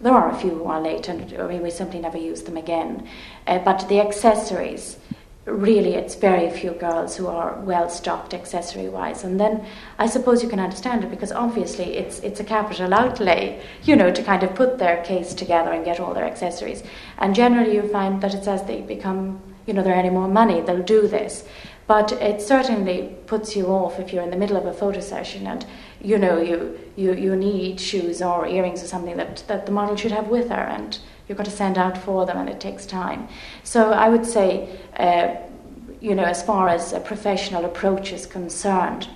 There 0.00 0.12
are 0.12 0.30
a 0.30 0.36
few 0.36 0.50
who 0.50 0.64
are 0.64 0.80
late, 0.80 1.08
and 1.08 1.32
I 1.40 1.46
mean, 1.46 1.62
we 1.62 1.70
simply 1.70 2.00
never 2.00 2.18
use 2.18 2.42
them 2.42 2.56
again. 2.56 3.08
Uh, 3.46 3.58
but 3.58 3.88
the 3.88 4.00
accessories, 4.00 4.98
really, 5.44 5.94
it's 5.94 6.14
very 6.14 6.50
few 6.50 6.72
girls 6.72 7.16
who 7.16 7.26
are 7.26 7.60
well 7.60 7.88
stocked 7.88 8.34
accessory 8.34 8.88
wise. 8.88 9.22
And 9.22 9.38
then 9.38 9.64
I 9.98 10.06
suppose 10.06 10.42
you 10.42 10.48
can 10.48 10.60
understand 10.60 11.04
it 11.04 11.10
because 11.10 11.30
obviously 11.30 11.96
it's, 11.96 12.18
it's 12.20 12.40
a 12.40 12.44
capital 12.44 12.92
outlay, 12.92 13.62
you 13.84 13.96
know, 13.96 14.10
to 14.10 14.22
kind 14.22 14.42
of 14.42 14.54
put 14.54 14.78
their 14.78 15.02
case 15.04 15.32
together 15.32 15.70
and 15.70 15.84
get 15.84 16.00
all 16.00 16.12
their 16.12 16.24
accessories. 16.24 16.82
And 17.18 17.34
generally, 17.34 17.74
you 17.74 17.88
find 17.88 18.20
that 18.22 18.34
it's 18.34 18.48
as 18.48 18.64
they 18.64 18.80
become 18.80 19.40
you 19.66 19.72
know, 19.72 19.82
they're 19.82 19.94
earning 19.94 20.14
more 20.14 20.28
money, 20.28 20.60
they'll 20.60 20.82
do 20.82 21.06
this. 21.06 21.44
But 21.86 22.12
it 22.12 22.40
certainly 22.40 23.14
puts 23.26 23.54
you 23.54 23.66
off 23.66 23.98
if 23.98 24.12
you're 24.12 24.22
in 24.22 24.30
the 24.30 24.36
middle 24.36 24.56
of 24.56 24.64
a 24.64 24.72
photo 24.72 25.00
session 25.00 25.46
and 25.46 25.66
you 26.00 26.18
know 26.18 26.40
you, 26.40 26.78
you, 26.96 27.12
you 27.14 27.36
need 27.36 27.78
shoes 27.78 28.22
or 28.22 28.46
earrings 28.46 28.82
or 28.82 28.86
something 28.86 29.16
that, 29.18 29.44
that 29.48 29.66
the 29.66 29.72
model 29.72 29.96
should 29.96 30.12
have 30.12 30.28
with 30.28 30.48
her 30.48 30.54
and 30.54 30.98
you've 31.28 31.36
got 31.36 31.44
to 31.44 31.50
send 31.50 31.76
out 31.76 31.98
for 31.98 32.24
them 32.24 32.38
and 32.38 32.48
it 32.48 32.58
takes 32.58 32.86
time. 32.86 33.28
So 33.64 33.92
I 33.92 34.08
would 34.08 34.24
say, 34.24 34.78
uh, 34.96 35.36
you 36.00 36.14
know, 36.14 36.24
as 36.24 36.42
far 36.42 36.68
as 36.68 36.92
a 36.94 37.00
professional 37.00 37.66
approach 37.66 38.12
is 38.12 38.24
concerned, 38.24 39.08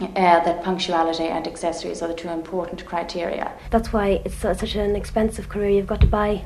uh, 0.00 0.04
that 0.14 0.62
punctuality 0.62 1.24
and 1.24 1.46
accessories 1.46 2.02
are 2.02 2.08
the 2.08 2.14
two 2.14 2.28
important 2.28 2.84
criteria. 2.86 3.52
That's 3.70 3.92
why 3.92 4.22
it's 4.24 4.36
such 4.36 4.76
an 4.76 4.94
expensive 4.94 5.48
career. 5.48 5.70
You've 5.70 5.88
got 5.88 6.00
to 6.02 6.06
buy 6.06 6.44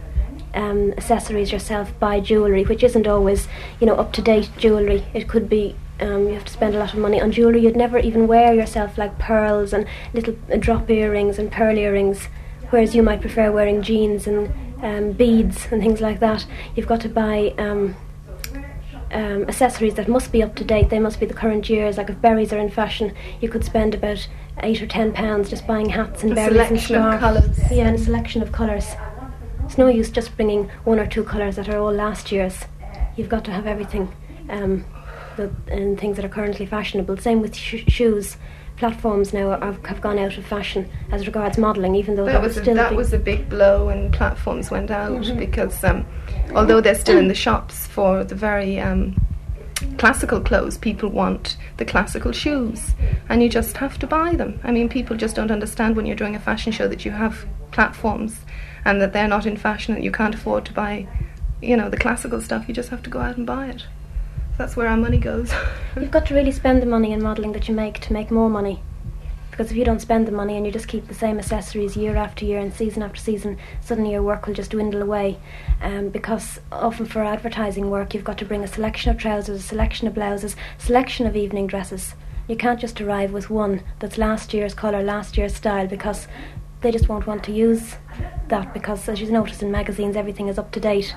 um, 0.54 0.92
accessories 0.92 1.52
yourself, 1.52 1.98
buy 1.98 2.20
jewellery, 2.20 2.64
which 2.64 2.82
isn't 2.82 3.06
always, 3.06 3.48
you 3.80 3.86
know, 3.86 3.96
up 3.96 4.12
to 4.12 4.22
date 4.22 4.50
jewellery. 4.58 5.04
It 5.14 5.28
could 5.28 5.48
be 5.48 5.76
um, 6.00 6.26
you 6.26 6.34
have 6.34 6.44
to 6.44 6.52
spend 6.52 6.74
a 6.74 6.78
lot 6.78 6.92
of 6.92 6.98
money 6.98 7.20
on 7.20 7.30
jewellery 7.30 7.60
you'd 7.60 7.76
never 7.76 7.98
even 7.98 8.26
wear 8.26 8.52
yourself, 8.52 8.98
like 8.98 9.18
pearls 9.18 9.72
and 9.72 9.86
little 10.12 10.36
uh, 10.52 10.56
drop 10.56 10.90
earrings 10.90 11.38
and 11.38 11.50
pearl 11.50 11.78
earrings, 11.78 12.28
whereas 12.70 12.94
you 12.94 13.02
might 13.02 13.20
prefer 13.20 13.52
wearing 13.52 13.82
jeans 13.82 14.26
and 14.26 14.52
um, 14.82 15.12
beads 15.12 15.68
and 15.70 15.80
things 15.80 16.00
like 16.00 16.18
that. 16.20 16.44
You've 16.74 16.88
got 16.88 17.00
to 17.02 17.08
buy 17.08 17.54
um, 17.56 17.94
um, 19.12 19.44
accessories 19.44 19.94
that 19.94 20.08
must 20.08 20.32
be 20.32 20.42
up 20.42 20.56
to 20.56 20.64
date. 20.64 20.90
They 20.90 20.98
must 20.98 21.20
be 21.20 21.26
the 21.26 21.34
current 21.34 21.68
years. 21.70 21.98
Like 21.98 22.10
if 22.10 22.20
berries 22.20 22.52
are 22.52 22.58
in 22.58 22.70
fashion, 22.70 23.14
you 23.40 23.48
could 23.48 23.64
spend 23.64 23.94
about 23.94 24.26
eight 24.62 24.82
or 24.82 24.86
ten 24.86 25.12
pounds 25.12 25.50
just 25.50 25.66
buying 25.66 25.88
hats 25.90 26.22
and 26.22 26.32
a 26.32 26.34
berries 26.34 26.56
and 26.70 26.80
scarves. 26.80 27.22
Yeah, 27.70 27.86
and 27.88 27.96
a 27.96 28.02
selection 28.02 28.42
of 28.42 28.50
colours. 28.50 28.94
It's 29.72 29.78
no 29.78 29.88
use 29.88 30.10
just 30.10 30.36
bringing 30.36 30.68
one 30.84 30.98
or 30.98 31.06
two 31.06 31.24
colours 31.24 31.56
that 31.56 31.66
are 31.70 31.78
all 31.78 31.94
last 31.94 32.30
year's. 32.30 32.60
You've 33.16 33.30
got 33.30 33.42
to 33.46 33.52
have 33.52 33.66
everything 33.66 34.14
um, 34.50 34.84
the, 35.38 35.50
and 35.66 35.98
things 35.98 36.16
that 36.16 36.26
are 36.26 36.28
currently 36.28 36.66
fashionable. 36.66 37.16
Same 37.16 37.40
with 37.40 37.56
sh- 37.56 37.84
shoes. 37.88 38.36
Platforms 38.76 39.32
now 39.32 39.52
are, 39.52 39.72
have 39.86 40.02
gone 40.02 40.18
out 40.18 40.36
of 40.36 40.44
fashion 40.44 40.90
as 41.10 41.24
regards 41.26 41.56
modelling, 41.56 41.94
even 41.94 42.16
though 42.16 42.26
that 42.26 42.42
was 42.42 42.56
still 42.56 42.72
a, 42.72 42.74
that 42.74 42.88
big- 42.90 42.98
was 42.98 43.14
a 43.14 43.18
big 43.18 43.48
blow 43.48 43.86
when 43.86 44.12
platforms 44.12 44.70
went 44.70 44.90
out 44.90 45.22
Mhm. 45.22 45.38
because 45.38 45.82
um, 45.84 46.04
although 46.54 46.82
they're 46.82 46.94
still 46.94 47.16
in 47.16 47.28
the 47.28 47.34
shops 47.34 47.86
for 47.86 48.24
the 48.24 48.34
very 48.34 48.78
um, 48.78 49.16
classical 49.96 50.42
clothes, 50.42 50.76
people 50.76 51.08
want 51.08 51.56
the 51.78 51.86
classical 51.86 52.32
shoes, 52.32 52.90
and 53.30 53.42
you 53.42 53.48
just 53.48 53.78
have 53.78 53.98
to 54.00 54.06
buy 54.06 54.34
them. 54.36 54.60
I 54.64 54.70
mean, 54.70 54.90
people 54.90 55.16
just 55.16 55.34
don't 55.34 55.50
understand 55.50 55.96
when 55.96 56.04
you're 56.04 56.14
doing 56.14 56.36
a 56.36 56.40
fashion 56.40 56.72
show 56.72 56.88
that 56.88 57.06
you 57.06 57.10
have 57.12 57.46
platforms 57.70 58.36
and 58.84 59.00
that 59.00 59.12
they're 59.12 59.28
not 59.28 59.46
in 59.46 59.56
fashion 59.56 59.94
and 59.94 60.04
you 60.04 60.10
can't 60.10 60.34
afford 60.34 60.64
to 60.66 60.72
buy, 60.72 61.06
you 61.60 61.76
know, 61.76 61.88
the 61.88 61.96
classical 61.96 62.40
stuff. 62.40 62.66
You 62.68 62.74
just 62.74 62.90
have 62.90 63.02
to 63.04 63.10
go 63.10 63.20
out 63.20 63.36
and 63.36 63.46
buy 63.46 63.68
it. 63.68 63.86
That's 64.58 64.76
where 64.76 64.88
our 64.88 64.96
money 64.96 65.18
goes. 65.18 65.52
You've 65.96 66.10
got 66.10 66.26
to 66.26 66.34
really 66.34 66.52
spend 66.52 66.82
the 66.82 66.86
money 66.86 67.12
in 67.12 67.22
modelling 67.22 67.52
that 67.52 67.68
you 67.68 67.74
make 67.74 68.00
to 68.00 68.12
make 68.12 68.30
more 68.30 68.50
money. 68.50 68.82
Because 69.50 69.70
if 69.70 69.76
you 69.76 69.84
don't 69.84 70.00
spend 70.00 70.26
the 70.26 70.32
money 70.32 70.56
and 70.56 70.64
you 70.64 70.72
just 70.72 70.88
keep 70.88 71.08
the 71.08 71.14
same 71.14 71.38
accessories 71.38 71.94
year 71.94 72.16
after 72.16 72.46
year 72.46 72.58
and 72.58 72.72
season 72.72 73.02
after 73.02 73.20
season, 73.20 73.58
suddenly 73.82 74.12
your 74.12 74.22
work 74.22 74.46
will 74.46 74.54
just 74.54 74.70
dwindle 74.70 75.02
away. 75.02 75.38
Um, 75.82 76.08
because 76.08 76.58
often 76.70 77.04
for 77.04 77.22
advertising 77.22 77.90
work, 77.90 78.14
you've 78.14 78.24
got 78.24 78.38
to 78.38 78.46
bring 78.46 78.64
a 78.64 78.66
selection 78.66 79.10
of 79.10 79.18
trousers, 79.18 79.60
a 79.60 79.62
selection 79.62 80.08
of 80.08 80.14
blouses, 80.14 80.56
selection 80.78 81.26
of 81.26 81.36
evening 81.36 81.66
dresses. 81.66 82.14
You 82.48 82.56
can't 82.56 82.80
just 82.80 83.00
arrive 83.00 83.32
with 83.32 83.50
one 83.50 83.82
that's 83.98 84.16
last 84.16 84.54
year's 84.54 84.74
colour, 84.74 85.02
last 85.02 85.36
year's 85.36 85.54
style, 85.54 85.86
because 85.86 86.28
they 86.82 86.90
just 86.90 87.08
won't 87.08 87.26
want 87.26 87.42
to 87.44 87.52
use 87.52 87.96
that. 88.48 88.74
Because 88.74 89.08
as 89.08 89.20
you 89.20 89.30
notice 89.30 89.62
in 89.62 89.70
magazines, 89.70 90.16
everything 90.16 90.48
is 90.48 90.58
up 90.58 90.70
to 90.72 90.80
date. 90.80 91.14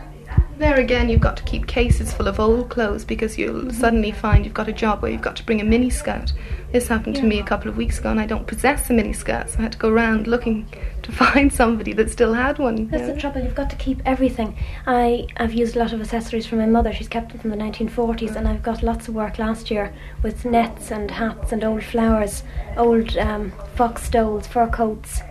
There 0.57 0.79
again, 0.79 1.09
you've 1.09 1.19
got 1.19 1.35
to 1.37 1.43
keep 1.43 1.67
cases 1.67 2.13
full 2.13 2.29
of 2.29 2.39
old 2.39 2.69
clothes 2.69 3.03
because 3.03 3.37
you'll 3.37 3.71
suddenly 3.71 4.11
find 4.11 4.45
you've 4.45 4.53
got 4.53 4.69
a 4.69 4.73
job 4.73 5.01
where 5.01 5.11
you've 5.11 5.21
got 5.21 5.35
to 5.35 5.45
bring 5.45 5.59
a 5.59 5.65
mini 5.65 5.89
skirt. 5.89 6.31
This 6.71 6.87
happened 6.87 7.17
to 7.17 7.23
me 7.23 7.39
a 7.39 7.43
couple 7.43 7.69
of 7.69 7.75
weeks 7.75 7.99
ago, 7.99 8.09
and 8.09 8.21
I 8.21 8.25
don't 8.25 8.47
possess 8.47 8.89
a 8.89 8.93
mini 8.93 9.11
skirt, 9.11 9.49
so 9.49 9.59
I 9.59 9.63
had 9.63 9.73
to 9.73 9.77
go 9.77 9.89
around 9.89 10.27
looking 10.27 10.65
to 11.03 11.11
find 11.23 11.51
somebody 11.51 11.91
that 11.93 12.09
still 12.09 12.33
had 12.33 12.57
one. 12.57 12.77
you 12.77 12.85
That's 12.87 13.03
know. 13.03 13.13
the 13.13 13.19
trouble. 13.19 13.41
You've 13.41 13.55
got 13.55 13.69
to 13.69 13.75
keep 13.75 14.01
everything. 14.05 14.57
I 14.87 15.27
I've 15.35 15.53
used 15.53 15.75
a 15.75 15.79
lot 15.79 15.91
of 15.91 15.99
accessories 15.99 16.45
from 16.45 16.59
my 16.59 16.67
mother. 16.67 16.93
She's 16.93 17.09
kept 17.09 17.31
them 17.33 17.39
from 17.41 17.49
the 17.49 17.57
1940s, 17.57 18.37
and 18.37 18.47
I've 18.47 18.63
got 18.63 18.81
lots 18.81 19.09
of 19.09 19.13
work 19.13 19.37
last 19.37 19.69
year 19.69 19.93
with 20.23 20.45
nets 20.45 20.89
and 20.89 21.11
hats 21.11 21.51
and 21.51 21.65
old 21.65 21.83
flowers, 21.83 22.43
old 22.77 23.17
um, 23.17 23.51
fox 23.75 24.03
stoles, 24.03 24.47
fur 24.47 24.67
coats. 24.67 25.21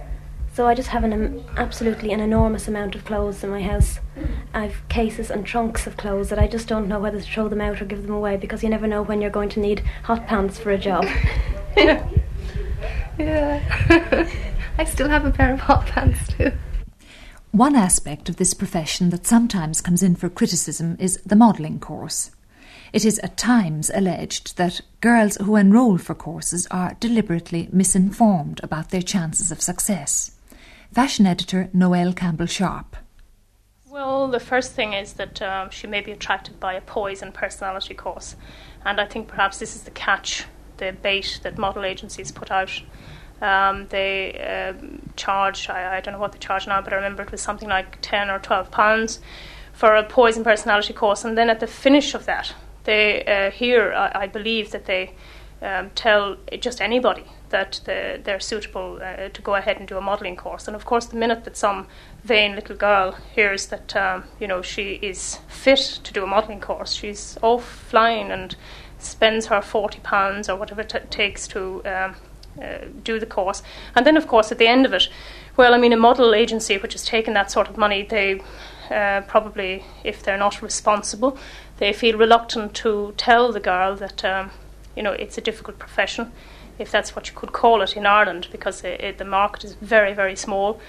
So 0.54 0.68
I 0.68 0.74
just 0.74 0.90
have 0.90 1.02
an 1.02 1.12
um, 1.12 1.44
absolutely 1.56 2.12
an 2.12 2.20
enormous 2.20 2.68
amount 2.68 2.94
of 2.94 3.04
clothes 3.04 3.42
in 3.42 3.50
my 3.50 3.60
house. 3.60 3.98
I've 4.54 4.88
cases 4.88 5.28
and 5.28 5.44
trunks 5.44 5.84
of 5.88 5.96
clothes 5.96 6.28
that 6.28 6.38
I 6.38 6.46
just 6.46 6.68
don't 6.68 6.86
know 6.86 7.00
whether 7.00 7.20
to 7.20 7.26
throw 7.26 7.48
them 7.48 7.60
out 7.60 7.82
or 7.82 7.86
give 7.86 8.02
them 8.02 8.14
away 8.14 8.36
because 8.36 8.62
you 8.62 8.68
never 8.68 8.86
know 8.86 9.02
when 9.02 9.20
you're 9.20 9.30
going 9.30 9.48
to 9.50 9.60
need 9.60 9.82
hot 10.04 10.28
pants 10.28 10.58
for 10.58 10.70
a 10.70 10.78
job. 10.78 11.04
Yeah. 13.18 14.28
I 14.78 14.84
still 14.84 15.08
have 15.08 15.24
a 15.24 15.30
pair 15.30 15.52
of 15.52 15.60
hot 15.60 15.86
pants 15.86 16.32
too. 16.32 16.52
One 17.52 17.76
aspect 17.76 18.28
of 18.28 18.36
this 18.36 18.54
profession 18.54 19.10
that 19.10 19.26
sometimes 19.26 19.80
comes 19.80 20.02
in 20.02 20.16
for 20.16 20.28
criticism 20.28 20.96
is 20.98 21.20
the 21.24 21.36
modelling 21.36 21.78
course. 21.78 22.32
It 22.92 23.04
is 23.04 23.20
at 23.20 23.36
times 23.36 23.90
alleged 23.94 24.56
that 24.56 24.80
girls 25.00 25.36
who 25.36 25.56
enrol 25.56 25.98
for 25.98 26.14
courses 26.14 26.66
are 26.70 26.96
deliberately 26.98 27.68
misinformed 27.72 28.60
about 28.62 28.90
their 28.90 29.02
chances 29.02 29.52
of 29.52 29.60
success. 29.60 30.34
Fashion 30.94 31.26
editor 31.26 31.68
Noelle 31.72 32.12
Campbell 32.12 32.46
Sharp. 32.46 32.96
Well, 33.85 34.28
the 34.28 34.38
first 34.38 34.74
thing 34.74 34.92
is 34.92 35.14
that 35.14 35.42
um, 35.42 35.70
she 35.70 35.88
may 35.88 36.00
be 36.00 36.12
attracted 36.12 36.61
by 36.61 36.74
a 36.74 36.80
poise 36.80 37.20
and 37.20 37.35
personality 37.35 37.94
course, 37.94 38.37
and 38.85 39.00
I 39.00 39.07
think 39.07 39.26
perhaps 39.26 39.59
this 39.59 39.74
is 39.74 39.83
the 39.83 39.90
catch, 39.90 40.44
the 40.76 40.92
bait 40.92 41.40
that 41.42 41.59
model 41.59 41.85
agencies 41.85 42.30
put 42.30 42.52
out. 42.52 42.80
Um, 43.42 43.88
they 43.88 44.38
um, 44.38 45.11
charge, 45.16 45.68
I, 45.68 45.96
I 45.96 46.00
don't 46.00 46.14
know 46.14 46.20
what 46.20 46.30
they 46.30 46.38
charge 46.38 46.68
now, 46.68 46.80
but 46.80 46.92
I 46.92 46.96
remember 46.96 47.24
it 47.24 47.33
was 47.33 47.40
something 47.40 47.68
like 47.68 47.98
10 48.00 48.30
or 48.30 48.38
12 48.38 48.70
pounds 48.70 49.18
for 49.72 49.96
a 49.96 50.04
poise 50.04 50.37
and 50.37 50.44
personality 50.44 50.92
course, 50.92 51.24
and 51.24 51.37
then 51.37 51.50
at 51.50 51.59
the 51.59 51.66
finish 51.66 52.14
of 52.14 52.24
that, 52.26 52.54
they 52.85 53.24
uh, 53.24 53.50
here, 53.50 53.92
I, 53.92 54.22
I 54.22 54.26
believe 54.28 54.70
that 54.70 54.85
they 54.85 55.14
um, 55.61 55.90
tell 55.96 56.37
just 56.61 56.80
anybody 56.80 57.24
that 57.54 57.80
the, 57.84 58.20
they're 58.24 58.40
suitable 58.40 58.88
uh, 59.02 59.28
to 59.28 59.42
go 59.42 59.54
ahead 59.54 59.76
and 59.78 59.88
do 59.88 59.96
a 59.96 60.00
modelling 60.00 60.36
course. 60.36 60.68
And 60.68 60.76
of 60.76 60.84
course, 60.84 61.06
the 61.06 61.16
minute 61.16 61.44
that 61.44 61.56
some 61.56 61.86
vain 62.24 62.54
little 62.54 62.76
girl 62.76 63.16
hears 63.34 63.66
that 63.66 63.96
um, 63.96 64.24
you 64.40 64.48
know 64.48 64.62
she 64.62 64.98
is 65.02 65.38
fit 65.48 66.00
to 66.04 66.12
do 66.12 66.24
a 66.24 66.26
modelling 66.26 66.60
course, 66.60 66.92
she's 67.00 67.38
off 67.42 67.64
flying 67.90 68.32
and 68.32 68.56
spends 68.98 69.46
her 69.46 69.62
forty 69.62 70.00
pounds 70.00 70.48
or 70.48 70.56
whatever 70.58 70.82
it 70.82 71.10
takes 71.10 71.48
to 71.48 71.60
um, 71.84 72.16
uh, 72.62 72.78
do 73.02 73.18
the 73.18 73.26
course. 73.26 73.62
And 73.94 74.06
then, 74.06 74.16
of 74.16 74.26
course, 74.26 74.52
at 74.52 74.58
the 74.58 74.68
end 74.68 74.86
of 74.86 74.92
it, 74.92 75.08
well, 75.56 75.74
I 75.74 75.78
mean, 75.78 75.92
a 75.92 75.96
model 75.96 76.34
agency 76.34 76.78
which 76.78 76.94
has 76.94 77.04
taken 77.04 77.34
that 77.34 77.50
sort 77.50 77.68
of 77.68 77.76
money, 77.76 78.02
they 78.02 78.40
uh, 78.90 79.20
probably, 79.28 79.84
if 80.02 80.22
they're 80.22 80.38
not 80.38 80.62
responsible, 80.62 81.36
they 81.78 81.92
feel 81.92 82.18
reluctant 82.18 82.74
to 82.74 83.12
tell 83.16 83.52
the 83.52 83.60
girl 83.60 83.96
that, 83.96 84.24
um, 84.24 84.50
you 84.96 85.02
know, 85.02 85.12
it's 85.12 85.38
a 85.38 85.40
difficult 85.40 85.78
profession, 85.78 86.32
if 86.78 86.90
that's 86.90 87.14
what 87.14 87.28
you 87.28 87.34
could 87.34 87.52
call 87.52 87.82
it 87.82 87.96
in 87.96 88.06
Ireland, 88.06 88.48
because 88.50 88.82
it, 88.84 89.00
it, 89.00 89.18
the 89.18 89.24
market 89.24 89.64
is 89.64 89.74
very, 89.74 90.12
very 90.12 90.37
small. 90.37 90.80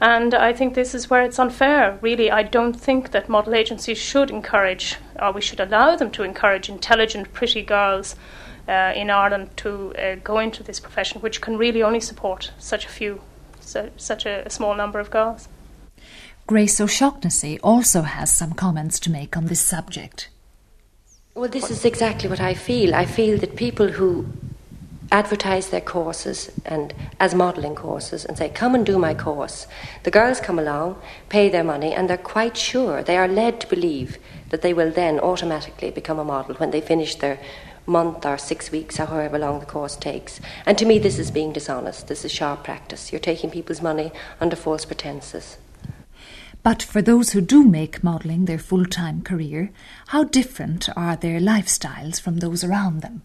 And 0.00 0.34
I 0.34 0.52
think 0.52 0.74
this 0.74 0.94
is 0.94 1.08
where 1.08 1.22
it's 1.22 1.38
unfair. 1.38 1.98
Really, 2.02 2.30
I 2.30 2.42
don't 2.42 2.74
think 2.74 3.12
that 3.12 3.28
model 3.28 3.54
agencies 3.54 3.98
should 3.98 4.30
encourage, 4.30 4.96
or 5.20 5.32
we 5.32 5.40
should 5.40 5.60
allow 5.60 5.96
them 5.96 6.10
to 6.12 6.22
encourage 6.22 6.68
intelligent, 6.68 7.32
pretty 7.32 7.62
girls 7.62 8.16
uh, 8.68 8.92
in 8.96 9.10
Ireland 9.10 9.56
to 9.58 9.94
uh, 9.94 10.16
go 10.16 10.38
into 10.38 10.62
this 10.62 10.80
profession, 10.80 11.20
which 11.20 11.40
can 11.40 11.56
really 11.56 11.82
only 11.82 12.00
support 12.00 12.52
such 12.58 12.86
a 12.86 12.88
few, 12.88 13.20
so, 13.60 13.90
such 13.96 14.26
a, 14.26 14.46
a 14.46 14.50
small 14.50 14.74
number 14.74 14.98
of 14.98 15.10
girls. 15.10 15.48
Grace 16.46 16.80
O'Shaughnessy 16.80 17.58
also 17.60 18.02
has 18.02 18.32
some 18.32 18.52
comments 18.52 18.98
to 19.00 19.10
make 19.10 19.36
on 19.36 19.46
this 19.46 19.60
subject. 19.60 20.28
Well, 21.34 21.48
this 21.48 21.70
is 21.70 21.84
exactly 21.84 22.28
what 22.28 22.40
I 22.40 22.54
feel. 22.54 22.94
I 22.94 23.06
feel 23.06 23.38
that 23.38 23.56
people 23.56 23.88
who 23.88 24.26
advertise 25.10 25.68
their 25.68 25.80
courses 25.80 26.50
and 26.64 26.94
as 27.20 27.34
modelling 27.34 27.74
courses 27.74 28.24
and 28.24 28.36
say, 28.36 28.48
Come 28.48 28.74
and 28.74 28.84
do 28.86 28.98
my 28.98 29.14
course. 29.14 29.66
The 30.02 30.10
girls 30.10 30.40
come 30.40 30.58
along, 30.58 31.00
pay 31.28 31.48
their 31.48 31.64
money, 31.64 31.92
and 31.92 32.08
they're 32.08 32.16
quite 32.16 32.56
sure, 32.56 33.02
they 33.02 33.16
are 33.16 33.28
led 33.28 33.60
to 33.60 33.68
believe 33.68 34.18
that 34.50 34.62
they 34.62 34.74
will 34.74 34.90
then 34.90 35.20
automatically 35.20 35.90
become 35.90 36.18
a 36.18 36.24
model 36.24 36.54
when 36.56 36.70
they 36.70 36.80
finish 36.80 37.16
their 37.16 37.38
month 37.86 38.24
or 38.24 38.38
six 38.38 38.70
weeks 38.70 38.98
or 38.98 39.06
however 39.06 39.38
long 39.38 39.60
the 39.60 39.66
course 39.66 39.96
takes. 39.96 40.40
And 40.66 40.78
to 40.78 40.86
me, 40.86 40.98
this 40.98 41.18
is 41.18 41.30
being 41.30 41.52
dishonest. 41.52 42.08
This 42.08 42.24
is 42.24 42.32
sharp 42.32 42.64
practice. 42.64 43.12
You're 43.12 43.20
taking 43.20 43.50
people's 43.50 43.82
money 43.82 44.12
under 44.40 44.56
false 44.56 44.84
pretences. 44.84 45.58
But 46.62 46.82
for 46.82 47.02
those 47.02 47.32
who 47.32 47.42
do 47.42 47.62
make 47.62 48.02
modelling 48.02 48.46
their 48.46 48.58
full 48.58 48.86
time 48.86 49.20
career, 49.20 49.70
how 50.08 50.24
different 50.24 50.88
are 50.96 51.14
their 51.14 51.38
lifestyles 51.38 52.18
from 52.18 52.38
those 52.38 52.64
around 52.64 53.02
them? 53.02 53.22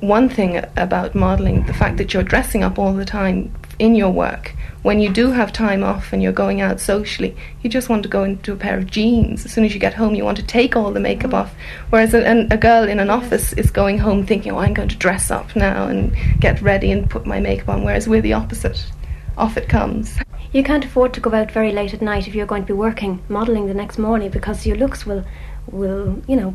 One 0.00 0.28
thing 0.28 0.64
about 0.76 1.14
modelling, 1.14 1.66
the 1.66 1.74
fact 1.74 1.98
that 1.98 2.14
you're 2.14 2.22
dressing 2.22 2.62
up 2.62 2.78
all 2.78 2.94
the 2.94 3.04
time 3.04 3.52
in 3.78 3.94
your 3.94 4.10
work, 4.10 4.54
when 4.82 4.98
you 4.98 5.10
do 5.10 5.30
have 5.30 5.52
time 5.52 5.84
off 5.84 6.12
and 6.12 6.22
you're 6.22 6.32
going 6.32 6.62
out 6.62 6.80
socially, 6.80 7.36
you 7.62 7.68
just 7.68 7.90
want 7.90 8.02
to 8.04 8.08
go 8.08 8.24
into 8.24 8.52
a 8.52 8.56
pair 8.56 8.78
of 8.78 8.86
jeans. 8.86 9.44
As 9.44 9.52
soon 9.52 9.64
as 9.64 9.74
you 9.74 9.80
get 9.80 9.92
home, 9.92 10.14
you 10.14 10.24
want 10.24 10.38
to 10.38 10.42
take 10.42 10.74
all 10.74 10.90
the 10.90 11.00
makeup 11.00 11.34
off. 11.34 11.52
Whereas 11.90 12.14
a, 12.14 12.46
a 12.50 12.56
girl 12.56 12.88
in 12.88 12.98
an 12.98 13.10
office 13.10 13.52
is 13.52 13.70
going 13.70 13.98
home 13.98 14.24
thinking, 14.24 14.52
oh, 14.52 14.58
I'm 14.58 14.72
going 14.72 14.88
to 14.88 14.96
dress 14.96 15.30
up 15.30 15.54
now 15.54 15.86
and 15.86 16.16
get 16.40 16.62
ready 16.62 16.90
and 16.90 17.10
put 17.10 17.26
my 17.26 17.40
makeup 17.40 17.68
on. 17.68 17.84
Whereas 17.84 18.08
we're 18.08 18.22
the 18.22 18.32
opposite. 18.32 18.90
Off 19.36 19.56
it 19.56 19.68
comes. 19.68 20.18
You 20.52 20.62
can't 20.62 20.84
afford 20.84 21.12
to 21.14 21.20
go 21.20 21.32
out 21.34 21.52
very 21.52 21.72
late 21.72 21.94
at 21.94 22.02
night 22.02 22.26
if 22.26 22.34
you're 22.34 22.46
going 22.46 22.62
to 22.62 22.66
be 22.66 22.72
working, 22.72 23.22
modelling 23.28 23.66
the 23.66 23.74
next 23.74 23.98
morning 23.98 24.30
because 24.30 24.66
your 24.66 24.76
looks 24.76 25.06
will, 25.06 25.24
will 25.70 26.22
you 26.26 26.36
know, 26.36 26.54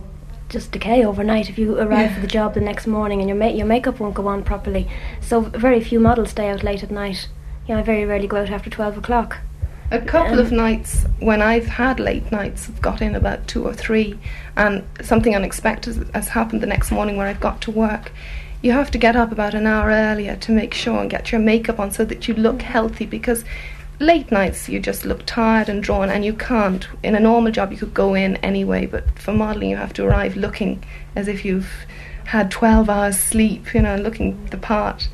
just 0.50 0.72
decay 0.72 1.04
overnight 1.04 1.50
if 1.50 1.58
you 1.58 1.78
arrive 1.78 2.12
yeah. 2.12 2.16
for 2.16 2.22
the 2.22 2.28
job 2.28 2.54
the 2.54 2.62
next 2.62 2.88
morning 2.88 3.20
and 3.20 3.30
your 3.30 3.38
ma- 3.38 3.48
your 3.48 3.66
makeup 3.66 4.00
won't 4.00 4.16
go 4.16 4.28
on 4.28 4.44
properly. 4.44 4.88
So 5.22 5.42
very 5.42 5.82
few 5.82 6.00
models 6.00 6.32
stay 6.32 6.50
out 6.50 6.64
late 6.64 6.84
at 6.84 6.92
night. 6.92 7.30
You 7.68 7.74
know, 7.74 7.80
I 7.80 7.84
very 7.84 8.06
rarely 8.06 8.28
go 8.28 8.38
out 8.38 8.50
after 8.50 8.70
twelve 8.70 8.98
o'clock. 8.98 9.40
A 9.92 10.00
couple 10.00 10.34
um, 10.34 10.40
of 10.40 10.52
nights 10.52 11.06
when 11.20 11.42
I've 11.42 11.68
had 11.68 12.00
late 12.00 12.32
nights, 12.32 12.68
I've 12.68 12.82
got 12.82 13.02
in 13.02 13.16
about 13.16 13.48
two 13.48 13.66
or 13.66 13.74
three, 13.74 14.20
and 14.56 14.84
something 15.02 15.36
unexpected 15.36 16.10
has 16.14 16.30
happened 16.30 16.62
the 16.62 16.68
next 16.68 16.92
morning 16.92 17.18
where 17.18 17.28
I've 17.28 17.40
got 17.40 17.62
to 17.62 17.72
work. 17.72 18.12
You 18.62 18.72
have 18.72 18.90
to 18.92 18.98
get 18.98 19.16
up 19.16 19.32
about 19.32 19.54
an 19.54 19.68
hour 19.68 19.90
earlier 19.90 20.36
to 20.38 20.52
make 20.52 20.74
sure 20.74 21.00
and 21.00 21.10
get 21.10 21.32
your 21.32 21.42
makeup 21.42 21.80
on 21.80 21.92
so 21.92 22.04
that 22.06 22.28
you 22.28 22.34
look 22.34 22.64
healthy 22.64 23.06
because 23.06 23.46
late 24.00 24.32
nights 24.32 24.68
you 24.68 24.80
just 24.80 25.06
look 25.06 25.26
tired 25.26 25.70
and 25.70 25.82
drawn 25.84 26.10
and 26.10 26.26
you 26.26 26.34
can't. 26.34 26.88
In 27.04 27.16
a 27.16 27.20
normal 27.20 27.52
job 27.52 27.72
you 27.72 27.78
could 27.78 27.94
go 27.94 28.14
in 28.14 28.38
anyway 28.38 28.86
but 28.86 29.18
for 29.18 29.34
modeling 29.34 29.70
you 29.70 29.78
have 29.78 29.94
to 29.94 30.06
arrive 30.06 30.36
looking 30.36 30.84
as 31.16 31.28
if 31.28 31.46
you've 31.46 31.72
had 32.26 32.50
12 32.52 32.90
hours 32.90 33.20
sleep 33.20 33.74
you 33.74 33.82
know 33.82 33.96
looking 33.96 34.46
the 34.48 34.58
part. 34.58 35.10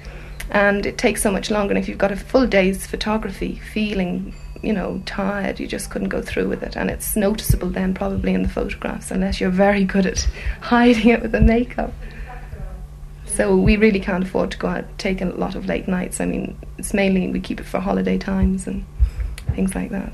And 0.50 0.86
it 0.86 0.98
takes 0.98 1.22
so 1.22 1.32
much 1.32 1.50
longer 1.50 1.72
and 1.72 1.80
if 1.80 1.88
you've 1.88 1.98
got 1.98 2.12
a 2.12 2.18
full 2.18 2.48
day's 2.48 2.86
photography 2.86 3.62
feeling 3.74 4.34
you 4.62 4.74
know 4.74 5.02
tired 5.06 5.60
you 5.60 5.68
just 5.68 5.90
couldn't 5.90 6.10
go 6.10 6.22
through 6.22 6.48
with 6.48 6.64
it. 6.64 6.76
And 6.76 6.90
it's 6.90 7.16
noticeable 7.16 7.70
then 7.70 7.94
probably 7.94 8.34
in 8.34 8.44
the 8.44 8.50
photographs 8.50 9.12
unless 9.12 9.40
you're 9.40 9.50
very 9.50 9.86
good 9.86 10.06
at 10.06 10.28
hiding 10.62 11.10
it 11.10 11.22
with 11.22 11.32
the 11.32 11.42
makeup 11.42 11.94
so 13.32 13.56
we 13.56 13.78
really 13.78 14.00
can't 14.00 14.24
afford 14.24 14.52
to 14.52 14.58
go 14.58 14.68
out 14.68 14.86
taking 14.98 15.30
a 15.30 15.36
lot 15.36 15.56
of 15.56 15.66
late 15.66 15.88
nights. 15.88 16.20
I 16.20 16.26
mean, 16.26 16.58
it's 16.78 16.94
mainly 16.94 17.30
we 17.30 17.40
keep 17.40 17.60
it 17.60 17.66
for 17.66 17.80
holiday 17.80 18.18
times 18.18 18.68
and 18.68 18.86
things 19.56 19.74
like 19.76 19.90
that. 19.92 20.14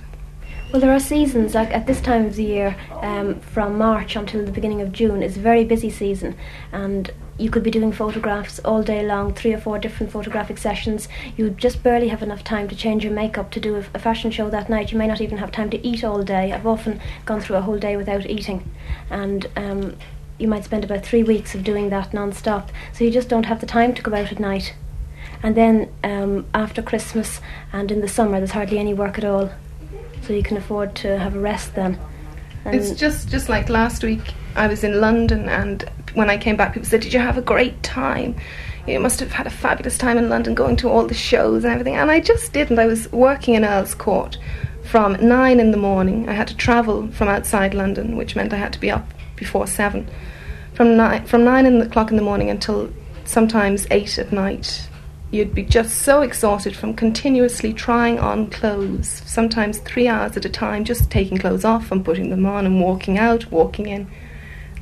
Well, 0.71 0.81
there 0.81 0.91
are 0.91 0.99
seasons 0.99 1.55
like 1.55 1.71
at 1.71 1.87
this 1.87 2.01
time 2.01 2.25
of 2.25 2.35
the 2.35 2.43
year, 2.43 2.75
um, 3.01 3.39
from 3.39 3.77
March 3.77 4.17
until 4.17 4.43
the 4.45 4.51
beginning 4.51 4.81
of 4.81 4.91
June, 4.91 5.23
is 5.23 5.37
a 5.37 5.39
very 5.39 5.63
busy 5.63 5.89
season, 5.89 6.35
and 6.73 7.09
you 7.37 7.49
could 7.49 7.63
be 7.63 7.71
doing 7.71 7.93
photographs 7.93 8.59
all 8.59 8.83
day 8.83 9.05
long, 9.05 9.33
three 9.33 9.53
or 9.53 9.59
four 9.59 9.79
different 9.79 10.11
photographic 10.11 10.57
sessions. 10.57 11.07
You 11.37 11.51
just 11.51 11.83
barely 11.83 12.09
have 12.09 12.21
enough 12.21 12.43
time 12.43 12.67
to 12.67 12.75
change 12.75 13.05
your 13.05 13.13
makeup 13.13 13.49
to 13.51 13.61
do 13.61 13.75
a, 13.75 13.85
a, 13.93 13.99
fashion 13.99 14.29
show 14.29 14.49
that 14.49 14.69
night. 14.69 14.91
You 14.91 14.97
may 14.97 15.07
not 15.07 15.21
even 15.21 15.37
have 15.37 15.51
time 15.51 15.69
to 15.69 15.87
eat 15.87 16.03
all 16.03 16.21
day. 16.21 16.51
I've 16.51 16.67
often 16.67 16.99
gone 17.25 17.39
through 17.39 17.55
a 17.55 17.61
whole 17.61 17.79
day 17.79 17.95
without 17.95 18.25
eating, 18.25 18.69
and 19.09 19.47
um, 19.55 19.95
you 20.39 20.47
might 20.47 20.63
spend 20.63 20.83
about 20.83 21.03
three 21.05 21.23
weeks 21.23 21.55
of 21.55 21.63
doing 21.63 21.89
that 21.89 22.13
non-stop. 22.13 22.71
So 22.93 23.03
you 23.03 23.11
just 23.11 23.29
don't 23.29 23.45
have 23.45 23.59
the 23.59 23.65
time 23.65 23.93
to 23.95 24.01
go 24.01 24.13
out 24.13 24.31
at 24.31 24.39
night. 24.39 24.73
And 25.43 25.55
then 25.55 25.91
um, 26.03 26.45
after 26.53 26.81
Christmas 26.81 27.41
and 27.73 27.91
in 27.91 28.01
the 28.01 28.07
summer 28.07 28.39
there's 28.39 28.51
hardly 28.51 28.79
any 28.79 28.93
work 28.93 29.17
at 29.17 29.25
all. 29.25 29.51
So 30.21 30.33
you 30.33 30.43
can 30.43 30.57
afford 30.57 30.95
to 30.97 31.17
have 31.17 31.35
a 31.35 31.39
rest 31.39 31.75
then. 31.75 31.99
And 32.65 32.75
it's 32.75 32.91
just 32.91 33.29
just 33.29 33.49
like 33.49 33.69
last 33.69 34.03
week 34.03 34.33
I 34.55 34.67
was 34.67 34.83
in 34.83 34.99
London 34.99 35.47
and 35.47 35.89
when 36.13 36.29
I 36.29 36.37
came 36.37 36.57
back 36.57 36.73
people 36.73 36.89
said 36.89 37.01
did 37.01 37.13
you 37.13 37.19
have 37.19 37.37
a 37.37 37.41
great 37.41 37.81
time? 37.83 38.35
You 38.87 38.99
must 38.99 39.19
have 39.19 39.31
had 39.31 39.47
a 39.47 39.51
fabulous 39.51 39.97
time 39.97 40.17
in 40.17 40.29
London 40.29 40.55
going 40.55 40.77
to 40.77 40.89
all 40.89 41.05
the 41.05 41.13
shows 41.13 41.63
and 41.63 41.73
everything. 41.73 41.95
And 41.95 42.09
I 42.09 42.19
just 42.19 42.53
didn't. 42.53 42.79
I 42.79 42.85
was 42.85 43.11
working 43.11 43.53
in 43.53 43.65
Earl's 43.65 43.93
Court 43.93 44.37
from 44.83 45.13
nine 45.25 45.59
in 45.59 45.71
the 45.71 45.77
morning. 45.77 46.29
I 46.29 46.33
had 46.33 46.47
to 46.47 46.55
travel 46.55 47.07
from 47.09 47.27
outside 47.27 47.73
London 47.73 48.17
which 48.17 48.35
meant 48.35 48.53
I 48.53 48.57
had 48.57 48.73
to 48.73 48.79
be 48.79 48.89
up 48.89 49.13
before 49.37 49.67
seven. 49.67 50.09
From 50.73 50.97
nine, 50.97 51.25
from 51.25 51.45
nine 51.45 51.65
in 51.65 51.79
the 51.79 51.87
clock 51.87 52.11
in 52.11 52.17
the 52.17 52.23
morning 52.23 52.49
until 52.49 52.91
sometimes 53.23 53.87
eight 53.89 54.19
at 54.19 54.33
night, 54.33 54.89
you'd 55.31 55.55
be 55.55 55.63
just 55.63 56.01
so 56.01 56.21
exhausted 56.21 56.75
from 56.75 56.93
continuously 56.93 57.73
trying 57.73 58.19
on 58.19 58.49
clothes, 58.49 59.21
sometimes 59.25 59.79
three 59.79 60.07
hours 60.07 60.37
at 60.37 60.45
a 60.45 60.49
time, 60.49 60.83
just 60.83 61.09
taking 61.09 61.37
clothes 61.37 61.65
off 61.65 61.91
and 61.91 62.05
putting 62.05 62.29
them 62.29 62.45
on 62.45 62.65
and 62.65 62.81
walking 62.81 63.17
out, 63.17 63.49
walking 63.51 63.87
in. 63.87 64.09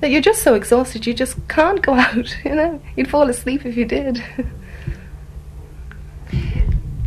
That 0.01 0.11
you're 0.11 0.21
just 0.21 0.43
so 0.43 0.53
exhausted, 0.53 1.05
you 1.05 1.13
just 1.13 1.47
can't 1.47 1.81
go 1.81 1.93
out. 1.99 2.35
You 2.43 2.55
know, 2.55 2.81
you'd 2.95 3.09
fall 3.09 3.29
asleep 3.29 3.65
if 3.65 3.77
you 3.77 3.85
did. 3.85 4.23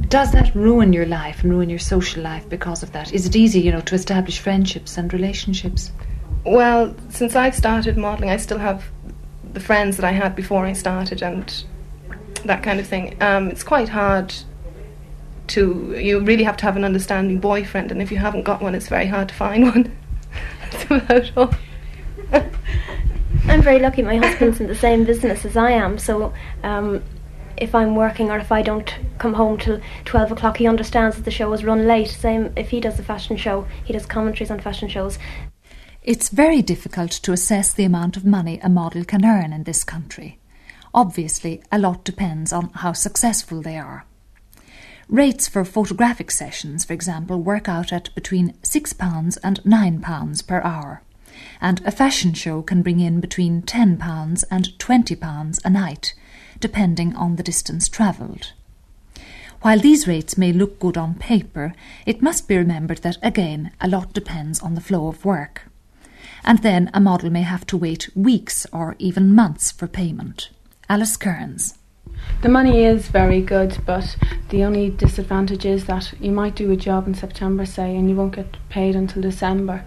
Does 0.09 0.33
that 0.33 0.55
ruin 0.55 0.95
your 0.95 1.05
life 1.05 1.43
and 1.43 1.53
ruin 1.53 1.69
your 1.69 1.79
social 1.79 2.23
life 2.23 2.49
because 2.49 2.83
of 2.83 2.93
that? 2.93 3.13
Is 3.13 3.27
it 3.27 3.37
easy, 3.37 3.61
you 3.61 3.71
know, 3.71 3.83
to 3.83 3.95
establish 3.95 4.39
friendships 4.39 4.97
and 4.97 5.13
relationships? 5.13 5.93
Well, 6.45 6.95
since 7.11 7.37
I've 7.37 7.55
started 7.55 7.97
modelling, 7.97 8.31
I 8.31 8.37
still 8.37 8.59
have 8.59 8.85
the 9.53 9.61
friends 9.61 9.97
that 9.97 10.05
I 10.05 10.13
had 10.13 10.37
before 10.37 10.65
I 10.65 10.73
started 10.73 11.23
and 11.23 11.65
that 12.45 12.63
kind 12.63 12.81
of 12.81 12.87
thing. 12.87 13.17
Um, 13.21 13.49
it's 13.49 13.65
quite 13.65 13.89
hard 13.89 14.35
to. 15.49 15.95
You 15.99 16.21
really 16.21 16.45
have 16.45 16.57
to 16.59 16.65
have 16.65 16.77
an 16.77 16.85
understanding 16.85 17.39
boyfriend, 17.39 17.91
and 17.91 18.01
if 18.01 18.11
you 18.11 18.19
haven't 18.19 18.45
got 18.45 18.63
one, 18.63 18.75
it's 18.75 18.89
very 18.89 19.07
hard 19.07 19.29
to 19.29 19.35
find 19.35 19.65
one. 19.65 19.97
That's 20.71 20.85
about 20.85 21.33
all. 21.37 21.55
I'm 23.49 23.63
very 23.63 23.79
lucky. 23.79 24.03
My 24.03 24.17
husband's 24.17 24.61
in 24.61 24.67
the 24.67 24.75
same 24.75 25.05
business 25.05 25.45
as 25.45 25.57
I 25.57 25.71
am, 25.71 25.99
so 25.99 26.33
um, 26.63 27.03
if 27.57 27.75
I'm 27.75 27.95
working 27.95 28.31
or 28.31 28.39
if 28.39 28.53
I 28.53 28.63
don't 28.63 28.95
come 29.19 29.35
home 29.35 29.59
till 29.59 29.81
12 30.05 30.33
o'clock, 30.33 30.59
he 30.59 30.67
understands 30.67 31.17
that 31.17 31.25
the 31.25 31.31
show 31.31 31.53
is 31.53 31.65
run 31.65 31.87
late. 31.87 32.09
Same 32.09 32.53
if 32.57 32.71
he 32.71 32.81
does 32.81 32.99
a 32.99 33.03
fashion 33.03 33.37
show, 33.37 33.67
he 33.85 33.93
does 33.93 34.07
commentaries 34.07 34.51
on 34.51 34.61
fashion 34.61 34.89
shows. 34.89 35.19
It's 36.09 36.31
very 36.31 36.63
difficult 36.63 37.11
to 37.11 37.33
assess 37.33 37.71
the 37.71 37.85
amount 37.85 38.17
of 38.17 38.25
money 38.25 38.59
a 38.63 38.71
model 38.71 39.05
can 39.05 39.27
earn 39.27 39.53
in 39.53 39.65
this 39.65 39.85
country. 39.85 40.39
Obviously, 40.95 41.63
a 41.71 41.79
lot 41.79 42.03
depends 42.03 42.51
on 42.51 42.71
how 42.77 42.95
successful 42.95 43.61
they 43.61 43.77
are. 43.77 44.07
Rates 45.07 45.49
for 45.49 45.67
photographic 45.67 46.31
sessions, 46.31 46.87
for 46.87 46.95
example, 46.95 47.43
work 47.43 47.69
out 47.69 47.93
at 47.93 48.15
between 48.15 48.55
£6 48.63 49.39
and 49.45 49.63
£9 49.65 50.47
per 50.47 50.63
hour, 50.63 51.03
and 51.61 51.83
a 51.85 51.91
fashion 51.91 52.33
show 52.33 52.63
can 52.63 52.81
bring 52.81 53.01
in 53.01 53.21
between 53.21 53.61
£10 53.61 54.45
and 54.51 54.79
£20 54.79 55.59
a 55.63 55.69
night, 55.69 56.15
depending 56.59 57.15
on 57.17 57.37
the 57.37 57.43
distance 57.43 57.87
travelled. 57.87 58.55
While 59.61 59.81
these 59.81 60.09
rates 60.09 60.39
may 60.39 60.55
look 60.55 60.81
good 60.81 60.97
on 60.97 61.17
paper, 61.17 61.75
it 62.07 62.23
must 62.23 62.49
be 62.49 62.57
remembered 62.57 63.03
that, 63.03 63.19
again, 63.23 63.73
a 63.79 63.89
lot 63.89 64.15
depends 64.15 64.61
on 64.61 64.75
the 64.75 64.81
flow 64.81 65.09
of 65.09 65.27
work 65.27 65.69
and 66.49 66.61
then 66.61 66.91
a 66.95 66.99
model 66.99 67.29
may 67.29 67.43
have 67.43 67.67
to 67.67 67.77
wait 67.77 68.09
weeks 68.15 68.67
or 68.73 68.97
even 68.99 69.35
months 69.35 69.71
for 69.71 69.87
payment. 69.87 70.49
Alice 70.89 71.19
Kearns. 71.19 71.75
The 72.41 72.49
money 72.49 72.85
is 72.85 73.09
very 73.09 73.43
good, 73.43 73.77
but 73.85 74.17
the 74.49 74.65
only 74.65 74.89
disadvantage 74.89 75.67
is 75.67 75.85
that 75.85 76.15
you 76.19 76.33
might 76.33 76.55
do 76.55 76.71
a 76.73 76.77
job 76.77 77.07
in 77.07 77.13
September, 77.15 77.67
say, 77.67 77.95
and 77.95 78.09
you 78.09 78.17
won't 78.17 78.35
get 78.35 78.57
paid 78.71 78.97
until 78.97 79.21
December. 79.21 79.85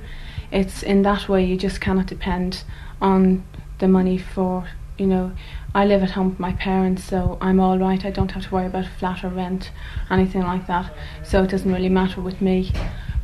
It's 0.51 0.83
in 0.83 1.01
that 1.01 1.27
way 1.27 1.43
you 1.43 1.57
just 1.57 1.81
cannot 1.81 2.05
depend 2.05 2.63
on 3.01 3.43
the 3.79 3.87
money 3.87 4.19
for, 4.19 4.69
you 4.99 5.07
know, 5.07 5.31
I 5.73 5.85
live 5.85 6.03
at 6.03 6.11
home 6.11 6.29
with 6.29 6.39
my 6.39 6.53
parents, 6.53 7.03
so 7.03 7.39
I'm 7.41 7.59
all 7.59 7.79
right. 7.79 8.05
I 8.05 8.11
don't 8.11 8.31
have 8.33 8.43
to 8.43 8.53
worry 8.53 8.67
about 8.67 8.85
flat 8.99 9.23
or 9.23 9.29
rent, 9.29 9.71
anything 10.11 10.43
like 10.43 10.67
that. 10.67 10.93
So 11.23 11.41
it 11.41 11.49
doesn't 11.49 11.73
really 11.73 11.89
matter 11.89 12.21
with 12.21 12.39
me. 12.39 12.71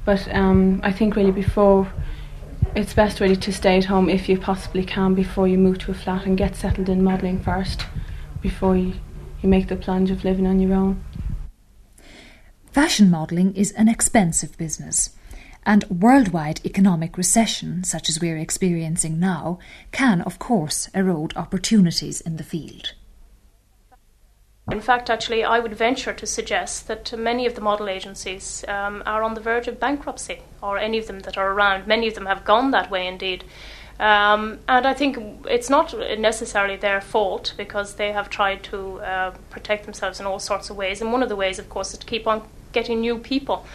But 0.05 0.27
um, 0.33 0.79
I 0.83 0.91
think 0.91 1.15
really 1.15 1.31
before 1.31 1.87
it's 2.77 2.93
best 2.93 3.19
really 3.19 3.35
to 3.35 3.51
stay 3.51 3.79
at 3.79 3.85
home 3.85 4.07
if 4.07 4.29
you 4.29 4.37
possibly 4.37 4.85
can 4.85 5.15
before 5.15 5.47
you 5.47 5.57
move 5.57 5.79
to 5.79 5.89
a 5.89 5.95
flat 5.95 6.27
and 6.27 6.37
get 6.37 6.55
settled 6.55 6.87
in 6.87 7.03
modelling 7.03 7.39
first 7.39 7.83
before 8.39 8.77
you, 8.77 8.93
you 9.41 9.49
make 9.49 9.67
the 9.67 9.75
plunge 9.75 10.11
of 10.11 10.23
living 10.23 10.45
on 10.45 10.59
your 10.59 10.75
own. 10.75 11.03
Fashion 12.71 13.09
modelling 13.09 13.55
is 13.55 13.71
an 13.71 13.87
expensive 13.87 14.55
business, 14.59 15.09
and 15.65 15.85
worldwide 15.85 16.61
economic 16.63 17.17
recession, 17.17 17.83
such 17.83 18.09
as 18.09 18.21
we're 18.21 18.37
experiencing 18.37 19.19
now, 19.19 19.57
can, 19.91 20.21
of 20.21 20.37
course, 20.37 20.87
erode 20.93 21.35
opportunities 21.35 22.21
in 22.21 22.37
the 22.37 22.43
field. 22.43 22.93
In 24.69 24.81
fact, 24.81 25.09
actually, 25.09 25.45
I 25.45 25.59
would 25.59 25.73
venture 25.73 26.13
to 26.13 26.25
suggest 26.25 26.87
that 26.87 27.17
many 27.17 27.45
of 27.45 27.55
the 27.55 27.61
model 27.61 27.87
agencies 27.87 28.65
um, 28.67 29.01
are 29.05 29.23
on 29.23 29.33
the 29.33 29.39
verge 29.39 29.69
of 29.69 29.79
bankruptcy, 29.79 30.41
or 30.61 30.77
any 30.77 30.97
of 30.97 31.07
them 31.07 31.21
that 31.21 31.37
are 31.37 31.51
around. 31.51 31.87
Many 31.87 32.07
of 32.09 32.15
them 32.15 32.25
have 32.25 32.43
gone 32.43 32.71
that 32.71 32.91
way 32.91 33.07
indeed. 33.07 33.45
Um, 33.97 34.59
and 34.67 34.85
I 34.85 34.93
think 34.93 35.17
it's 35.49 35.69
not 35.69 35.95
necessarily 36.19 36.75
their 36.75 36.99
fault 36.99 37.53
because 37.55 37.95
they 37.95 38.11
have 38.11 38.29
tried 38.29 38.61
to 38.63 38.99
uh, 38.99 39.31
protect 39.49 39.85
themselves 39.85 40.19
in 40.19 40.25
all 40.25 40.37
sorts 40.37 40.69
of 40.69 40.75
ways. 40.75 41.01
And 41.01 41.13
one 41.13 41.23
of 41.23 41.29
the 41.29 41.35
ways, 41.35 41.59
of 41.59 41.69
course, 41.69 41.93
is 41.93 41.99
to 41.99 42.05
keep 42.05 42.27
on 42.27 42.47
getting 42.73 42.99
new 42.99 43.17
people 43.17 43.65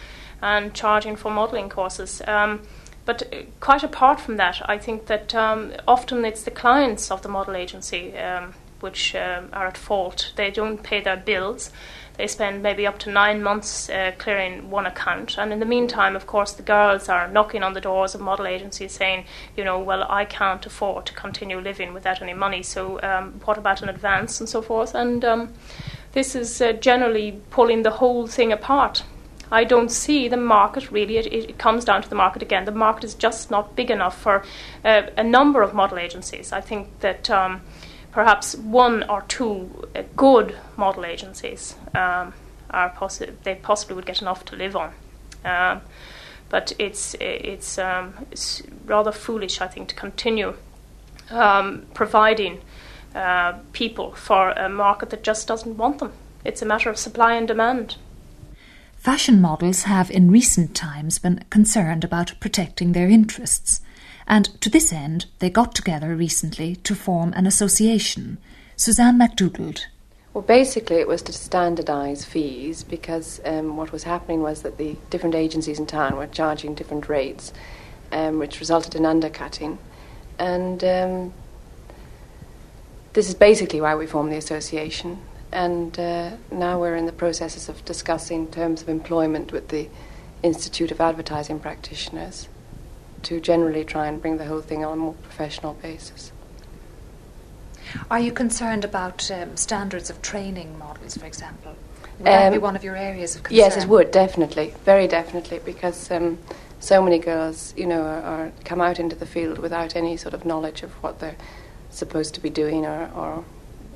and 0.41 0.73
charging 0.75 1.15
for 1.15 1.31
modelling 1.31 1.69
courses. 1.69 2.21
Um, 2.27 2.61
but 3.05 3.23
uh, 3.33 3.41
quite 3.59 3.83
apart 3.83 4.19
from 4.21 4.37
that, 4.37 4.61
I 4.69 4.77
think 4.77 5.07
that 5.07 5.33
um, 5.33 5.73
often 5.87 6.23
it's 6.23 6.43
the 6.43 6.51
clients 6.51 7.09
of 7.09 7.23
the 7.23 7.29
model 7.29 7.55
agency 7.55 8.15
um, 8.17 8.53
which 8.83 9.15
um, 9.15 9.49
are 9.53 9.67
at 9.67 9.77
fault. 9.77 10.33
They 10.35 10.51
don't 10.51 10.83
pay 10.83 11.01
their 11.01 11.17
bills. 11.17 11.71
They 12.17 12.27
spend 12.27 12.61
maybe 12.61 12.85
up 12.85 12.99
to 12.99 13.11
nine 13.11 13.41
months 13.41 13.89
uh, 13.89 14.11
clearing 14.19 14.69
one 14.69 14.85
account, 14.85 15.37
and 15.39 15.51
in 15.51 15.59
the 15.59 15.65
meantime, 15.65 16.15
of 16.15 16.27
course, 16.27 16.51
the 16.51 16.61
girls 16.61 17.09
are 17.09 17.27
knocking 17.27 17.63
on 17.63 17.73
the 17.73 17.81
doors 17.81 18.13
of 18.13 18.21
model 18.21 18.45
agencies 18.45 18.91
saying, 18.91 19.25
you 19.57 19.63
know, 19.63 19.79
well, 19.79 20.05
I 20.07 20.25
can't 20.25 20.63
afford 20.63 21.07
to 21.07 21.13
continue 21.13 21.59
living 21.59 21.91
without 21.91 22.21
any 22.21 22.35
money, 22.35 22.61
so 22.61 23.01
um, 23.01 23.41
what 23.45 23.57
about 23.57 23.81
an 23.81 23.89
advance 23.89 24.39
and 24.39 24.47
so 24.47 24.61
forth? 24.61 24.93
And 24.93 25.25
um, 25.25 25.53
this 26.11 26.35
is 26.35 26.61
uh, 26.61 26.73
generally 26.73 27.41
pulling 27.49 27.81
the 27.81 27.91
whole 27.91 28.27
thing 28.27 28.51
apart. 28.51 29.03
I 29.51 29.63
don't 29.63 29.89
see 29.89 30.27
the 30.27 30.37
market 30.37 30.91
really. 30.91 31.17
It, 31.17 31.27
it, 31.27 31.57
comes 31.57 31.85
down 31.85 32.01
to 32.01 32.09
the 32.09 32.15
market 32.15 32.41
again. 32.41 32.65
The 32.65 32.71
market 32.71 33.03
is 33.03 33.13
just 33.13 33.51
not 33.51 33.75
big 33.75 33.91
enough 33.91 34.19
for 34.19 34.43
uh, 34.83 35.03
a 35.15 35.23
number 35.23 35.61
of 35.61 35.73
model 35.73 35.99
agencies. 35.99 36.51
I 36.51 36.61
think 36.61 36.87
that 37.01 37.29
um, 37.29 37.61
perhaps 38.13 38.55
one 38.55 39.03
or 39.09 39.23
two 39.23 39.87
uh, 39.95 40.03
good 40.15 40.55
model 40.77 41.03
agencies 41.03 41.75
um, 41.95 42.33
are 42.69 42.91
possi- 42.91 43.33
they 43.43 43.55
possibly 43.55 43.95
would 43.95 44.05
get 44.05 44.21
enough 44.21 44.45
to 44.45 44.55
live 44.55 44.75
on. 44.75 44.93
Um, 45.43 45.81
but 46.49 46.71
it's 46.77 47.15
it's, 47.19 47.79
um, 47.79 48.13
it's, 48.31 48.61
rather 48.85 49.11
foolish, 49.11 49.59
I 49.59 49.67
think, 49.67 49.89
to 49.89 49.95
continue 49.95 50.55
um, 51.31 51.87
providing 51.93 52.61
uh, 53.15 53.53
people 53.73 54.11
for 54.11 54.51
a 54.51 54.69
market 54.69 55.09
that 55.09 55.23
just 55.23 55.47
doesn't 55.47 55.77
want 55.77 55.99
them. 55.99 56.11
It's 56.45 56.61
a 56.61 56.65
matter 56.65 56.89
of 56.89 56.97
supply 56.97 57.33
and 57.33 57.47
demand. 57.47 57.95
Fashion 58.97 59.41
models 59.41 59.83
have 59.83 60.11
in 60.11 60.31
recent 60.31 60.75
times 60.75 61.19
been 61.19 61.43
concerned 61.49 62.03
about 62.03 62.39
protecting 62.39 62.91
their 62.91 63.09
interests 63.09 63.81
and 64.27 64.45
to 64.61 64.69
this 64.69 64.91
end 64.93 65.25
they 65.39 65.49
got 65.49 65.75
together 65.75 66.15
recently 66.15 66.75
to 66.77 66.95
form 66.95 67.33
an 67.33 67.45
association. 67.45 68.37
Suzanne 68.75 69.17
MacDougald. 69.17 69.87
Well, 70.33 70.41
basically, 70.41 70.95
it 70.95 71.07
was 71.07 71.21
to 71.23 71.31
standardise 71.31 72.25
fees 72.25 72.83
because 72.83 73.39
um, 73.45 73.77
what 73.77 73.91
was 73.91 74.03
happening 74.03 74.41
was 74.41 74.63
that 74.63 74.79
the 74.79 74.97
different 75.11 75.35
agencies 75.35 75.77
in 75.77 75.85
town 75.85 76.17
were 76.17 76.25
charging 76.25 76.73
different 76.73 77.07
rates, 77.07 77.53
um, 78.11 78.39
which 78.39 78.59
resulted 78.59 78.95
in 78.95 79.05
undercutting. 79.05 79.77
And 80.39 80.83
um, 80.83 81.33
this 83.13 83.29
is 83.29 83.35
basically 83.35 83.79
why 83.79 83.93
we 83.93 84.07
formed 84.07 84.31
the 84.31 84.37
association. 84.37 85.21
And 85.51 85.99
uh, 85.99 86.31
now 86.49 86.79
we're 86.79 86.95
in 86.95 87.05
the 87.05 87.11
processes 87.11 87.69
of 87.69 87.85
discussing 87.85 88.47
terms 88.47 88.81
of 88.81 88.89
employment 88.89 89.51
with 89.51 89.67
the 89.67 89.87
Institute 90.41 90.89
of 90.89 90.99
Advertising 90.99 91.59
Practitioners 91.59 92.47
to 93.23 93.39
generally 93.39 93.83
try 93.83 94.07
and 94.07 94.21
bring 94.21 94.37
the 94.37 94.45
whole 94.45 94.61
thing 94.61 94.83
on 94.85 94.93
a 94.93 94.95
more 94.95 95.13
professional 95.13 95.73
basis. 95.75 96.31
Are 98.09 98.19
you 98.19 98.31
concerned 98.31 98.85
about 98.85 99.29
um, 99.31 99.55
standards 99.57 100.09
of 100.09 100.21
training 100.21 100.77
models, 100.77 101.17
for 101.17 101.25
example? 101.25 101.75
Would 102.19 102.27
um, 102.27 102.33
that 102.33 102.49
be 102.51 102.57
um, 102.57 102.63
one 102.63 102.75
of 102.75 102.83
your 102.83 102.95
areas 102.95 103.35
of 103.35 103.43
concern? 103.43 103.57
Yes, 103.57 103.77
it 103.77 103.87
would 103.87 104.11
definitely, 104.11 104.73
very 104.85 105.07
definitely, 105.07 105.59
because 105.63 106.09
um, 106.11 106.37
so 106.79 107.01
many 107.01 107.19
girls, 107.19 107.73
you 107.77 107.85
know, 107.85 108.01
are, 108.01 108.21
are, 108.21 108.51
come 108.65 108.81
out 108.81 108.99
into 108.99 109.15
the 109.15 109.25
field 109.25 109.57
without 109.57 109.95
any 109.95 110.17
sort 110.17 110.33
of 110.33 110.45
knowledge 110.45 110.83
of 110.83 110.91
what 111.03 111.19
they're 111.19 111.37
supposed 111.89 112.33
to 112.35 112.41
be 112.41 112.49
doing 112.49 112.85
or, 112.85 113.09
or 113.15 113.45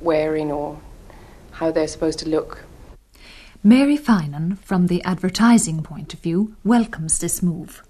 wearing 0.00 0.52
or 0.52 0.80
how 1.52 1.70
they're 1.70 1.88
supposed 1.88 2.18
to 2.20 2.28
look. 2.28 2.64
Mary 3.64 3.98
Finan, 3.98 4.58
from 4.58 4.86
the 4.86 5.02
advertising 5.02 5.82
point 5.82 6.14
of 6.14 6.20
view, 6.20 6.54
welcomes 6.62 7.18
this 7.18 7.42
move. 7.42 7.82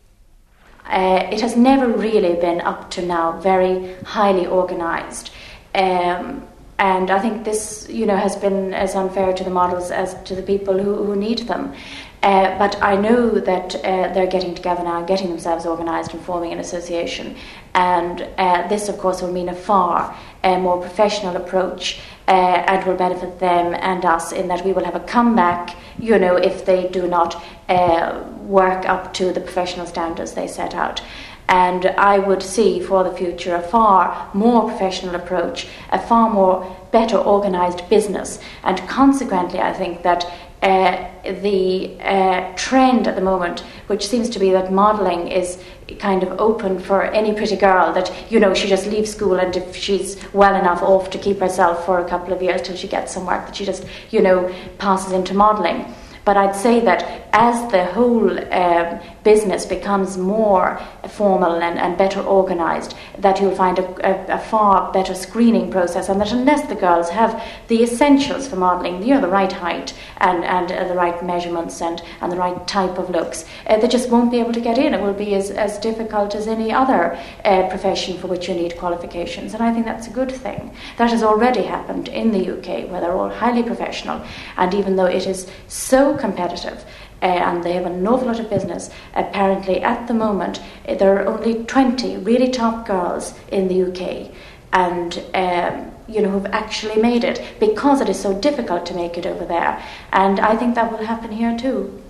Uh, 0.88 1.28
it 1.30 1.40
has 1.40 1.56
never 1.56 1.86
really 1.86 2.34
been 2.40 2.60
up 2.62 2.90
to 2.90 3.02
now 3.02 3.38
very 3.40 3.94
highly 4.04 4.46
organised. 4.46 5.30
Um, 5.74 6.46
and 6.78 7.10
I 7.10 7.18
think 7.18 7.44
this, 7.44 7.86
you 7.90 8.06
know, 8.06 8.16
has 8.16 8.36
been 8.36 8.72
as 8.72 8.94
unfair 8.94 9.32
to 9.32 9.44
the 9.44 9.50
models 9.50 9.90
as 9.90 10.14
to 10.24 10.34
the 10.34 10.42
people 10.42 10.78
who, 10.78 11.04
who 11.04 11.16
need 11.16 11.40
them. 11.40 11.74
Uh, 12.22 12.56
but 12.58 12.80
I 12.82 12.96
know 12.96 13.30
that 13.30 13.74
uh, 13.76 14.12
they're 14.12 14.26
getting 14.26 14.54
together 14.54 14.82
now, 14.82 15.02
getting 15.02 15.28
themselves 15.28 15.66
organised 15.66 16.14
and 16.14 16.22
forming 16.22 16.52
an 16.52 16.58
association. 16.58 17.36
And 17.74 18.22
uh, 18.38 18.66
this, 18.68 18.88
of 18.88 18.98
course, 18.98 19.22
will 19.22 19.32
mean 19.32 19.48
a 19.48 19.54
far 19.54 20.16
uh, 20.42 20.58
more 20.58 20.80
professional 20.80 21.36
approach 21.36 22.00
uh, 22.28 22.64
and 22.68 22.86
will 22.86 22.94
benefit 22.94 23.38
them 23.38 23.74
and 23.80 24.04
us 24.04 24.32
in 24.32 24.48
that 24.48 24.64
we 24.64 24.72
will 24.72 24.84
have 24.84 24.94
a 24.94 25.00
comeback, 25.00 25.74
you 25.98 26.18
know, 26.18 26.36
if 26.36 26.66
they 26.66 26.86
do 26.88 27.08
not 27.08 27.42
uh, 27.68 28.22
work 28.42 28.86
up 28.86 29.14
to 29.14 29.32
the 29.32 29.40
professional 29.40 29.86
standards 29.86 30.34
they 30.34 30.46
set 30.46 30.74
out. 30.74 31.00
And 31.48 31.86
I 31.86 32.18
would 32.18 32.42
see 32.42 32.80
for 32.80 33.02
the 33.02 33.16
future 33.16 33.54
a 33.54 33.62
far 33.62 34.30
more 34.34 34.68
professional 34.68 35.14
approach, 35.14 35.66
a 35.90 35.98
far 35.98 36.28
more 36.28 36.76
better 36.92 37.16
organised 37.16 37.88
business. 37.88 38.38
And 38.62 38.76
consequently, 38.86 39.58
I 39.60 39.72
think 39.72 40.02
that 40.02 40.30
uh, 40.60 41.08
the 41.22 41.98
uh, 42.00 42.52
trend 42.56 43.08
at 43.08 43.14
the 43.14 43.22
moment, 43.22 43.60
which 43.86 44.06
seems 44.06 44.28
to 44.30 44.38
be 44.38 44.50
that 44.50 44.70
modelling 44.70 45.28
is 45.28 45.62
kind 45.98 46.22
of 46.22 46.40
open 46.40 46.78
for 46.78 47.04
any 47.04 47.32
pretty 47.34 47.56
girl, 47.56 47.92
that, 47.92 48.12
you 48.30 48.38
know, 48.40 48.54
she 48.54 48.68
just 48.68 48.86
leaves 48.86 49.10
school 49.10 49.38
and 49.38 49.56
if 49.56 49.74
she's 49.74 50.16
well 50.32 50.54
enough 50.54 50.82
off 50.82 51.10
to 51.10 51.18
keep 51.18 51.38
herself 51.38 51.86
for 51.86 52.00
a 52.00 52.08
couple 52.08 52.32
of 52.32 52.42
years 52.42 52.62
till 52.62 52.76
she 52.76 52.88
gets 52.88 53.14
some 53.14 53.26
work, 53.26 53.46
that 53.46 53.56
she 53.56 53.64
just, 53.64 53.84
you 54.10 54.20
know, 54.20 54.54
passes 54.78 55.12
into 55.12 55.34
modelling. 55.34 55.92
But 56.24 56.36
I'd 56.36 56.56
say 56.56 56.80
that 56.80 57.28
as 57.32 57.70
the 57.72 57.86
whole 57.86 58.30
um, 58.30 59.00
business 59.24 59.66
becomes 59.66 60.16
more 60.16 60.80
formal 61.08 61.62
and, 61.62 61.78
and 61.78 61.98
better 61.98 62.20
organised, 62.20 62.94
that 63.18 63.40
you'll 63.40 63.54
find 63.54 63.78
a, 63.78 63.84
a, 64.06 64.36
a, 64.36 64.38
far 64.38 64.92
better 64.92 65.14
screening 65.14 65.70
process, 65.70 66.08
and 66.08 66.20
that 66.20 66.32
unless 66.32 66.68
the 66.68 66.74
girls 66.74 67.10
have 67.10 67.42
the 67.68 67.82
essentials 67.82 68.48
for 68.48 68.56
modelling, 68.56 69.02
you 69.02 69.14
know, 69.14 69.20
the 69.20 69.28
right 69.28 69.52
height 69.52 69.94
and, 70.18 70.44
and 70.44 70.72
uh, 70.72 70.86
the 70.88 70.94
right 70.94 71.24
measurements 71.24 71.80
and, 71.82 72.02
and 72.20 72.30
the 72.32 72.36
right 72.36 72.66
type 72.66 72.98
of 72.98 73.10
looks, 73.10 73.44
uh, 73.66 73.76
they 73.78 73.88
just 73.88 74.10
won't 74.10 74.30
be 74.30 74.38
able 74.38 74.52
to 74.52 74.60
get 74.60 74.78
in. 74.78 74.94
It 74.94 75.00
will 75.00 75.12
be 75.12 75.34
as, 75.34 75.50
as 75.50 75.78
difficult 75.78 76.34
as 76.34 76.46
any 76.46 76.72
other 76.72 77.18
uh, 77.44 77.68
profession 77.68 78.18
for 78.18 78.28
which 78.28 78.48
you 78.48 78.54
need 78.54 78.76
qualifications, 78.78 79.54
and 79.54 79.62
I 79.62 79.72
think 79.72 79.84
that's 79.84 80.06
a 80.06 80.10
good 80.10 80.30
thing. 80.30 80.74
That 80.96 81.10
has 81.10 81.22
already 81.22 81.62
happened 81.62 82.08
in 82.08 82.30
the 82.30 82.58
UK, 82.58 82.90
where 82.90 83.00
they're 83.00 83.12
all 83.12 83.30
highly 83.30 83.62
professional, 83.62 84.24
and 84.56 84.74
even 84.74 84.96
though 84.96 85.06
it 85.06 85.26
is 85.26 85.50
so 85.68 86.16
competitive. 86.16 86.84
Uh, 87.20 87.26
and 87.26 87.64
they 87.64 87.72
have 87.72 87.86
an 87.86 88.06
awful 88.06 88.28
lot 88.28 88.38
of 88.38 88.48
business. 88.48 88.90
Apparently, 89.14 89.82
at 89.82 90.06
the 90.06 90.14
moment, 90.14 90.60
uh, 90.86 90.94
there 90.94 91.18
are 91.18 91.26
only 91.26 91.64
20 91.64 92.16
really 92.18 92.48
top 92.48 92.86
girls 92.86 93.34
in 93.50 93.66
the 93.68 93.82
UK, 93.82 94.30
and 94.72 95.24
um, 95.34 95.90
you 96.06 96.22
know 96.22 96.30
who've 96.30 96.46
actually 96.46 97.00
made 97.00 97.24
it 97.24 97.42
because 97.58 98.00
it 98.00 98.08
is 98.08 98.20
so 98.20 98.38
difficult 98.40 98.86
to 98.86 98.94
make 98.94 99.18
it 99.18 99.26
over 99.26 99.44
there. 99.44 99.82
And 100.12 100.38
I 100.38 100.56
think 100.56 100.74
that 100.74 100.92
will 100.92 101.06
happen 101.06 101.32
here 101.32 101.58
too. 101.58 102.02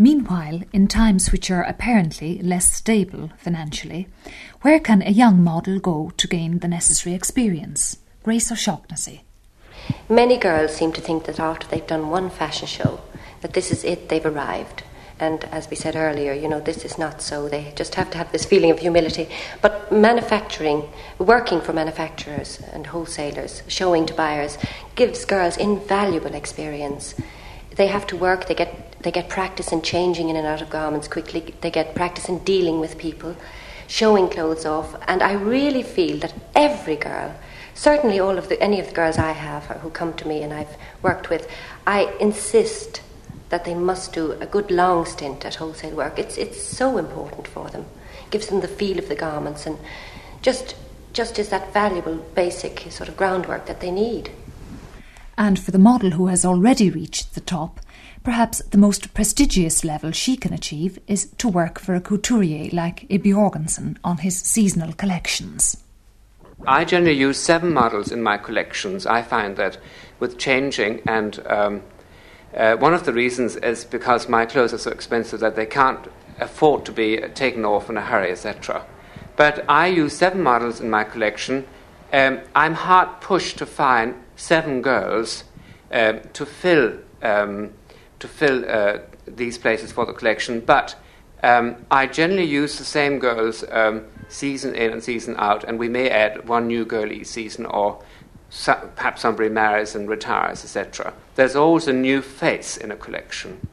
Meanwhile, 0.00 0.62
in 0.72 0.86
times 0.86 1.32
which 1.32 1.50
are 1.50 1.64
apparently 1.64 2.40
less 2.40 2.72
stable 2.72 3.30
financially, 3.36 4.06
where 4.62 4.78
can 4.78 5.02
a 5.02 5.10
young 5.10 5.42
model 5.42 5.80
go 5.80 6.12
to 6.16 6.28
gain 6.28 6.60
the 6.60 6.68
necessary 6.68 7.16
experience? 7.16 7.98
Grace 8.22 8.52
O'Shaughnessy. 8.52 9.24
Many 10.08 10.36
girls 10.36 10.76
seem 10.76 10.92
to 10.92 11.00
think 11.00 11.24
that 11.24 11.40
after 11.40 11.66
they've 11.66 11.86
done 11.86 12.10
one 12.10 12.30
fashion 12.30 12.68
show, 12.68 13.00
that 13.40 13.52
this 13.52 13.70
is 13.70 13.84
it, 13.84 14.08
they've 14.08 14.24
arrived. 14.24 14.82
And 15.20 15.44
as 15.46 15.68
we 15.68 15.74
said 15.74 15.96
earlier, 15.96 16.32
you 16.32 16.48
know, 16.48 16.60
this 16.60 16.84
is 16.84 16.96
not 16.96 17.20
so. 17.20 17.48
They 17.48 17.72
just 17.74 17.96
have 17.96 18.10
to 18.12 18.18
have 18.18 18.30
this 18.30 18.44
feeling 18.44 18.70
of 18.70 18.78
humility. 18.78 19.28
But 19.60 19.90
manufacturing, 19.90 20.88
working 21.18 21.60
for 21.60 21.72
manufacturers 21.72 22.60
and 22.72 22.86
wholesalers, 22.86 23.62
showing 23.66 24.06
to 24.06 24.14
buyers, 24.14 24.58
gives 24.94 25.24
girls 25.24 25.56
invaluable 25.56 26.34
experience. 26.34 27.16
They 27.74 27.88
have 27.88 28.06
to 28.08 28.16
work, 28.16 28.46
they 28.46 28.54
get, 28.54 29.02
they 29.02 29.10
get 29.10 29.28
practice 29.28 29.72
in 29.72 29.82
changing 29.82 30.28
in 30.28 30.36
and 30.36 30.46
out 30.46 30.62
of 30.62 30.70
garments 30.70 31.08
quickly, 31.08 31.54
they 31.62 31.70
get 31.70 31.94
practice 31.94 32.28
in 32.28 32.38
dealing 32.44 32.78
with 32.78 32.98
people, 32.98 33.36
showing 33.88 34.28
clothes 34.28 34.66
off. 34.66 34.94
And 35.08 35.22
I 35.22 35.32
really 35.32 35.82
feel 35.82 36.18
that 36.18 36.34
every 36.54 36.96
girl, 36.96 37.34
certainly 37.74 38.20
all 38.20 38.38
of 38.38 38.48
the, 38.48 38.60
any 38.62 38.78
of 38.78 38.88
the 38.88 38.94
girls 38.94 39.18
I 39.18 39.32
have 39.32 39.64
who 39.64 39.90
come 39.90 40.12
to 40.14 40.28
me 40.28 40.42
and 40.42 40.52
I've 40.52 40.76
worked 41.02 41.28
with, 41.28 41.50
I 41.86 42.12
insist 42.20 43.00
that 43.50 43.64
they 43.64 43.74
must 43.74 44.12
do 44.12 44.32
a 44.32 44.46
good 44.46 44.70
long 44.70 45.06
stint 45.06 45.44
at 45.44 45.56
wholesale 45.56 45.96
work. 45.96 46.18
It's, 46.18 46.36
it's 46.36 46.60
so 46.62 46.98
important 46.98 47.48
for 47.48 47.68
them. 47.68 47.86
It 48.24 48.30
gives 48.30 48.48
them 48.48 48.60
the 48.60 48.68
feel 48.68 48.98
of 48.98 49.08
the 49.08 49.14
garments 49.14 49.66
and 49.66 49.78
just, 50.42 50.76
just 51.12 51.38
is 51.38 51.48
that 51.48 51.72
valuable 51.72 52.16
basic 52.34 52.80
sort 52.90 53.08
of 53.08 53.16
groundwork 53.16 53.66
that 53.66 53.80
they 53.80 53.90
need. 53.90 54.30
And 55.36 55.58
for 55.58 55.70
the 55.70 55.78
model 55.78 56.10
who 56.10 56.26
has 56.26 56.44
already 56.44 56.90
reached 56.90 57.34
the 57.34 57.40
top, 57.40 57.80
perhaps 58.24 58.58
the 58.70 58.78
most 58.78 59.14
prestigious 59.14 59.84
level 59.84 60.10
she 60.10 60.36
can 60.36 60.52
achieve 60.52 60.98
is 61.06 61.30
to 61.38 61.48
work 61.48 61.78
for 61.78 61.94
a 61.94 62.00
couturier 62.00 62.68
like 62.72 63.06
Ibi 63.08 63.30
Jorgensen 63.30 63.98
on 64.02 64.18
his 64.18 64.36
seasonal 64.36 64.92
collections. 64.92 65.76
I 66.66 66.84
generally 66.84 67.16
use 67.16 67.38
seven 67.38 67.72
models 67.72 68.10
in 68.10 68.22
my 68.22 68.36
collections. 68.36 69.06
I 69.06 69.22
find 69.22 69.56
that 69.56 69.78
with 70.18 70.38
changing 70.38 71.02
and 71.06 71.38
um, 71.46 71.82
uh, 72.54 72.76
one 72.76 72.94
of 72.94 73.04
the 73.04 73.12
reasons 73.12 73.56
is 73.56 73.84
because 73.84 74.28
my 74.28 74.46
clothes 74.46 74.72
are 74.72 74.78
so 74.78 74.90
expensive 74.90 75.40
that 75.40 75.56
they 75.56 75.66
can't 75.66 76.08
afford 76.40 76.84
to 76.86 76.92
be 76.92 77.18
taken 77.34 77.64
off 77.64 77.90
in 77.90 77.96
a 77.96 78.00
hurry, 78.00 78.30
etc. 78.30 78.84
But 79.36 79.64
I 79.68 79.88
use 79.88 80.16
seven 80.16 80.42
models 80.42 80.80
in 80.80 80.90
my 80.90 81.04
collection. 81.04 81.66
Um, 82.12 82.40
I'm 82.54 82.74
hard 82.74 83.20
pushed 83.20 83.58
to 83.58 83.66
find 83.66 84.14
seven 84.36 84.82
girls 84.82 85.44
uh, 85.92 86.14
to 86.32 86.46
fill 86.46 86.98
um, 87.22 87.72
to 88.18 88.28
fill 88.28 88.64
uh, 88.68 88.98
these 89.26 89.58
places 89.58 89.92
for 89.92 90.06
the 90.06 90.12
collection. 90.12 90.60
But 90.60 90.96
um, 91.42 91.86
I 91.90 92.06
generally 92.06 92.44
use 92.44 92.78
the 92.78 92.84
same 92.84 93.18
girls 93.18 93.64
um, 93.70 94.04
season 94.28 94.74
in 94.74 94.92
and 94.92 95.02
season 95.02 95.36
out, 95.38 95.64
and 95.64 95.78
we 95.78 95.88
may 95.88 96.08
add 96.10 96.48
one 96.48 96.66
new 96.66 96.84
girl 96.84 97.12
each 97.12 97.26
season 97.26 97.66
or 97.66 98.02
so, 98.50 98.90
perhaps 98.96 99.22
somebody 99.22 99.48
marries 99.48 99.94
and 99.94 100.08
retires, 100.08 100.64
etc. 100.64 101.12
There's 101.34 101.54
always 101.54 101.86
a 101.86 101.92
new 101.92 102.22
face 102.22 102.76
in 102.76 102.90
a 102.90 102.96
collection. 102.96 103.66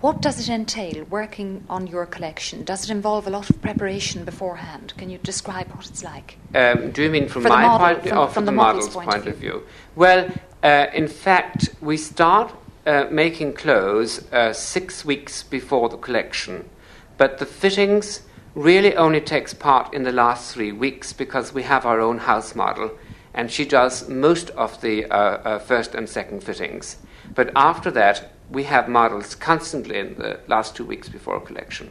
What 0.00 0.20
does 0.20 0.40
it 0.40 0.52
entail 0.52 1.04
working 1.04 1.64
on 1.70 1.86
your 1.86 2.04
collection? 2.04 2.64
Does 2.64 2.84
it 2.84 2.92
involve 2.92 3.26
a 3.26 3.30
lot 3.30 3.48
of 3.50 3.62
preparation 3.62 4.24
beforehand? 4.24 4.92
Can 4.96 5.10
you 5.10 5.18
describe 5.18 5.68
what 5.68 5.86
it's 5.88 6.02
like? 6.02 6.36
Um, 6.54 6.90
do 6.90 7.04
you 7.04 7.10
mean 7.10 7.28
from 7.28 7.44
my 7.44 7.62
model, 7.62 7.86
point 7.86 8.08
from, 8.08 8.18
or 8.18 8.26
from 8.26 8.34
from 8.34 8.44
the 8.46 8.50
the 8.50 8.56
model's 8.56 8.94
model's 8.94 9.04
point 9.04 9.26
of 9.26 9.34
of 9.34 9.36
view? 9.38 9.62
Well, 9.94 10.30
uh, 10.62 10.86
in 10.92 11.06
fact, 11.06 11.70
we 11.80 11.96
start 11.96 12.52
uh, 12.86 13.06
making 13.10 13.54
clothes 13.54 14.30
uh, 14.32 14.52
six 14.52 15.04
weeks 15.04 15.42
before 15.44 15.88
the 15.88 15.96
collection, 15.96 16.68
but 17.16 17.38
the 17.38 17.46
fittings 17.46 18.22
really 18.56 18.96
only 18.96 19.20
takes 19.20 19.54
part 19.54 19.94
in 19.94 20.02
the 20.02 20.12
last 20.12 20.52
three 20.52 20.72
weeks 20.72 21.12
because 21.12 21.54
we 21.54 21.62
have 21.62 21.86
our 21.86 22.00
own 22.00 22.18
house 22.18 22.56
model 22.56 22.90
and 23.34 23.50
she 23.50 23.64
does 23.64 24.08
most 24.08 24.50
of 24.50 24.80
the 24.80 25.06
uh, 25.06 25.16
uh, 25.16 25.58
first 25.58 25.94
and 25.94 26.08
second 26.08 26.42
fittings. 26.42 26.96
But 27.34 27.50
after 27.54 27.90
that, 27.92 28.32
we 28.50 28.64
have 28.64 28.88
models 28.88 29.34
constantly 29.34 29.98
in 29.98 30.14
the 30.14 30.40
last 30.48 30.74
two 30.74 30.84
weeks 30.84 31.08
before 31.08 31.36
a 31.36 31.40
collection. 31.40 31.90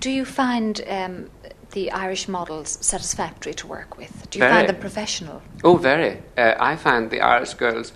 Do 0.00 0.10
you 0.10 0.24
find 0.24 0.80
um, 0.88 1.30
the 1.72 1.90
Irish 1.90 2.28
models 2.28 2.78
satisfactory 2.80 3.54
to 3.54 3.66
work 3.66 3.96
with? 3.96 4.30
Do 4.30 4.38
you 4.38 4.44
Very. 4.44 4.54
find 4.54 4.68
them 4.68 4.76
professional? 4.76 5.42
Oh, 5.64 5.76
very. 5.76 6.22
Uh, 6.36 6.54
I 6.60 6.76
find 6.76 7.10
the 7.10 7.20
Irish 7.20 7.54
girls 7.54 7.92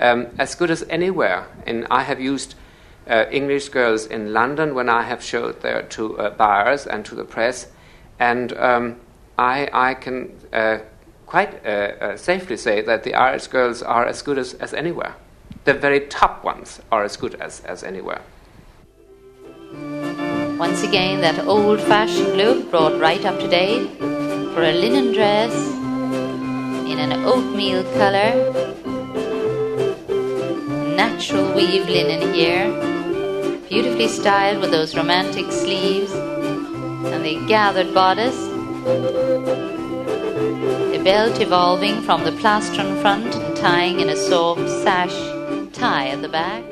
um, 0.00 0.28
as 0.38 0.54
good 0.54 0.70
as 0.70 0.84
anywhere. 0.88 1.46
And 1.66 1.86
I 1.90 2.02
have 2.04 2.20
used 2.20 2.54
uh, 3.08 3.24
English 3.30 3.68
girls 3.70 4.06
in 4.06 4.32
London 4.32 4.74
when 4.74 4.88
I 4.88 5.02
have 5.02 5.22
showed 5.22 5.60
there 5.62 5.82
to 5.82 6.18
uh, 6.18 6.30
buyers 6.30 6.86
and 6.86 7.04
to 7.06 7.14
the 7.14 7.24
press, 7.24 7.66
and 8.18 8.52
um, 8.56 9.00
I, 9.38 9.68
I 9.72 9.94
can 9.94 10.38
uh, 10.52 10.78
quite 11.30 11.64
uh, 11.64 11.68
uh, 11.68 12.16
safely 12.16 12.56
say 12.56 12.82
that 12.82 13.04
the 13.04 13.14
Irish 13.14 13.46
girls 13.46 13.82
are 13.82 14.04
as 14.04 14.20
good 14.20 14.36
as, 14.36 14.54
as 14.54 14.74
anywhere. 14.74 15.14
The 15.64 15.74
very 15.74 16.00
top 16.08 16.42
ones 16.42 16.80
are 16.90 17.04
as 17.04 17.16
good 17.16 17.36
as, 17.36 17.60
as 17.60 17.84
anywhere. 17.84 18.22
Once 20.58 20.82
again, 20.82 21.20
that 21.20 21.38
old 21.46 21.80
fashioned 21.82 22.36
look 22.36 22.68
brought 22.72 23.00
right 23.00 23.24
up 23.24 23.38
to 23.38 23.46
date 23.46 23.96
for 24.54 24.64
a 24.64 24.72
linen 24.72 25.12
dress 25.12 25.54
in 26.90 26.98
an 26.98 27.24
oatmeal 27.24 27.84
color. 27.94 28.34
Natural 30.96 31.54
weave 31.54 31.88
linen 31.88 32.34
here, 32.34 32.66
beautifully 33.68 34.08
styled 34.08 34.60
with 34.60 34.72
those 34.72 34.96
romantic 34.96 35.52
sleeves 35.52 36.12
and 36.12 37.24
the 37.24 37.36
gathered 37.46 37.94
bodice. 37.94 39.59
Belt 41.04 41.40
evolving 41.40 42.02
from 42.02 42.24
the 42.24 42.30
plastron 42.32 43.00
front 43.00 43.34
and 43.34 43.56
tying 43.56 44.00
in 44.00 44.10
a 44.10 44.16
soft 44.16 44.68
sash 44.82 45.14
tie 45.72 46.08
at 46.08 46.20
the 46.20 46.28
back. 46.28 46.62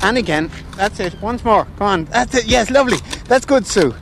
And 0.00 0.16
again. 0.16 0.48
That's 0.76 1.00
it. 1.00 1.20
Once 1.20 1.44
more. 1.44 1.64
Come 1.78 1.86
on. 1.86 2.04
That's 2.04 2.34
it. 2.36 2.46
Yes, 2.46 2.70
lovely. 2.70 2.98
That's 3.26 3.44
good, 3.44 3.66
Sue. 3.66 3.92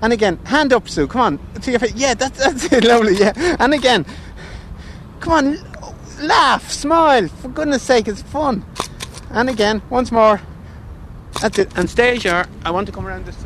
And 0.00 0.12
again. 0.12 0.38
Hand 0.44 0.72
up, 0.72 0.88
Sue. 0.88 1.06
Come 1.06 1.20
on. 1.20 1.60
To 1.60 1.70
your 1.70 1.80
face. 1.80 1.94
Yeah, 1.94 2.14
that's, 2.14 2.38
that's 2.38 2.72
it. 2.72 2.84
Lovely. 2.92 3.16
Yeah. 3.16 3.56
And 3.58 3.74
again. 3.74 4.06
Come 5.20 5.32
on. 5.32 5.58
Laugh. 6.20 6.70
Smile. 6.70 7.28
For 7.28 7.48
goodness 7.48 7.82
sake, 7.82 8.08
it's 8.08 8.22
fun. 8.22 8.64
And 9.30 9.50
again. 9.50 9.82
Once 9.90 10.10
more. 10.10 10.40
That's 11.42 11.58
it. 11.58 11.76
And 11.76 11.90
stay 11.90 12.18
sure. 12.18 12.46
I 12.64 12.70
want 12.70 12.86
to 12.86 12.92
come 12.92 13.06
around 13.06 13.26
this. 13.26 13.43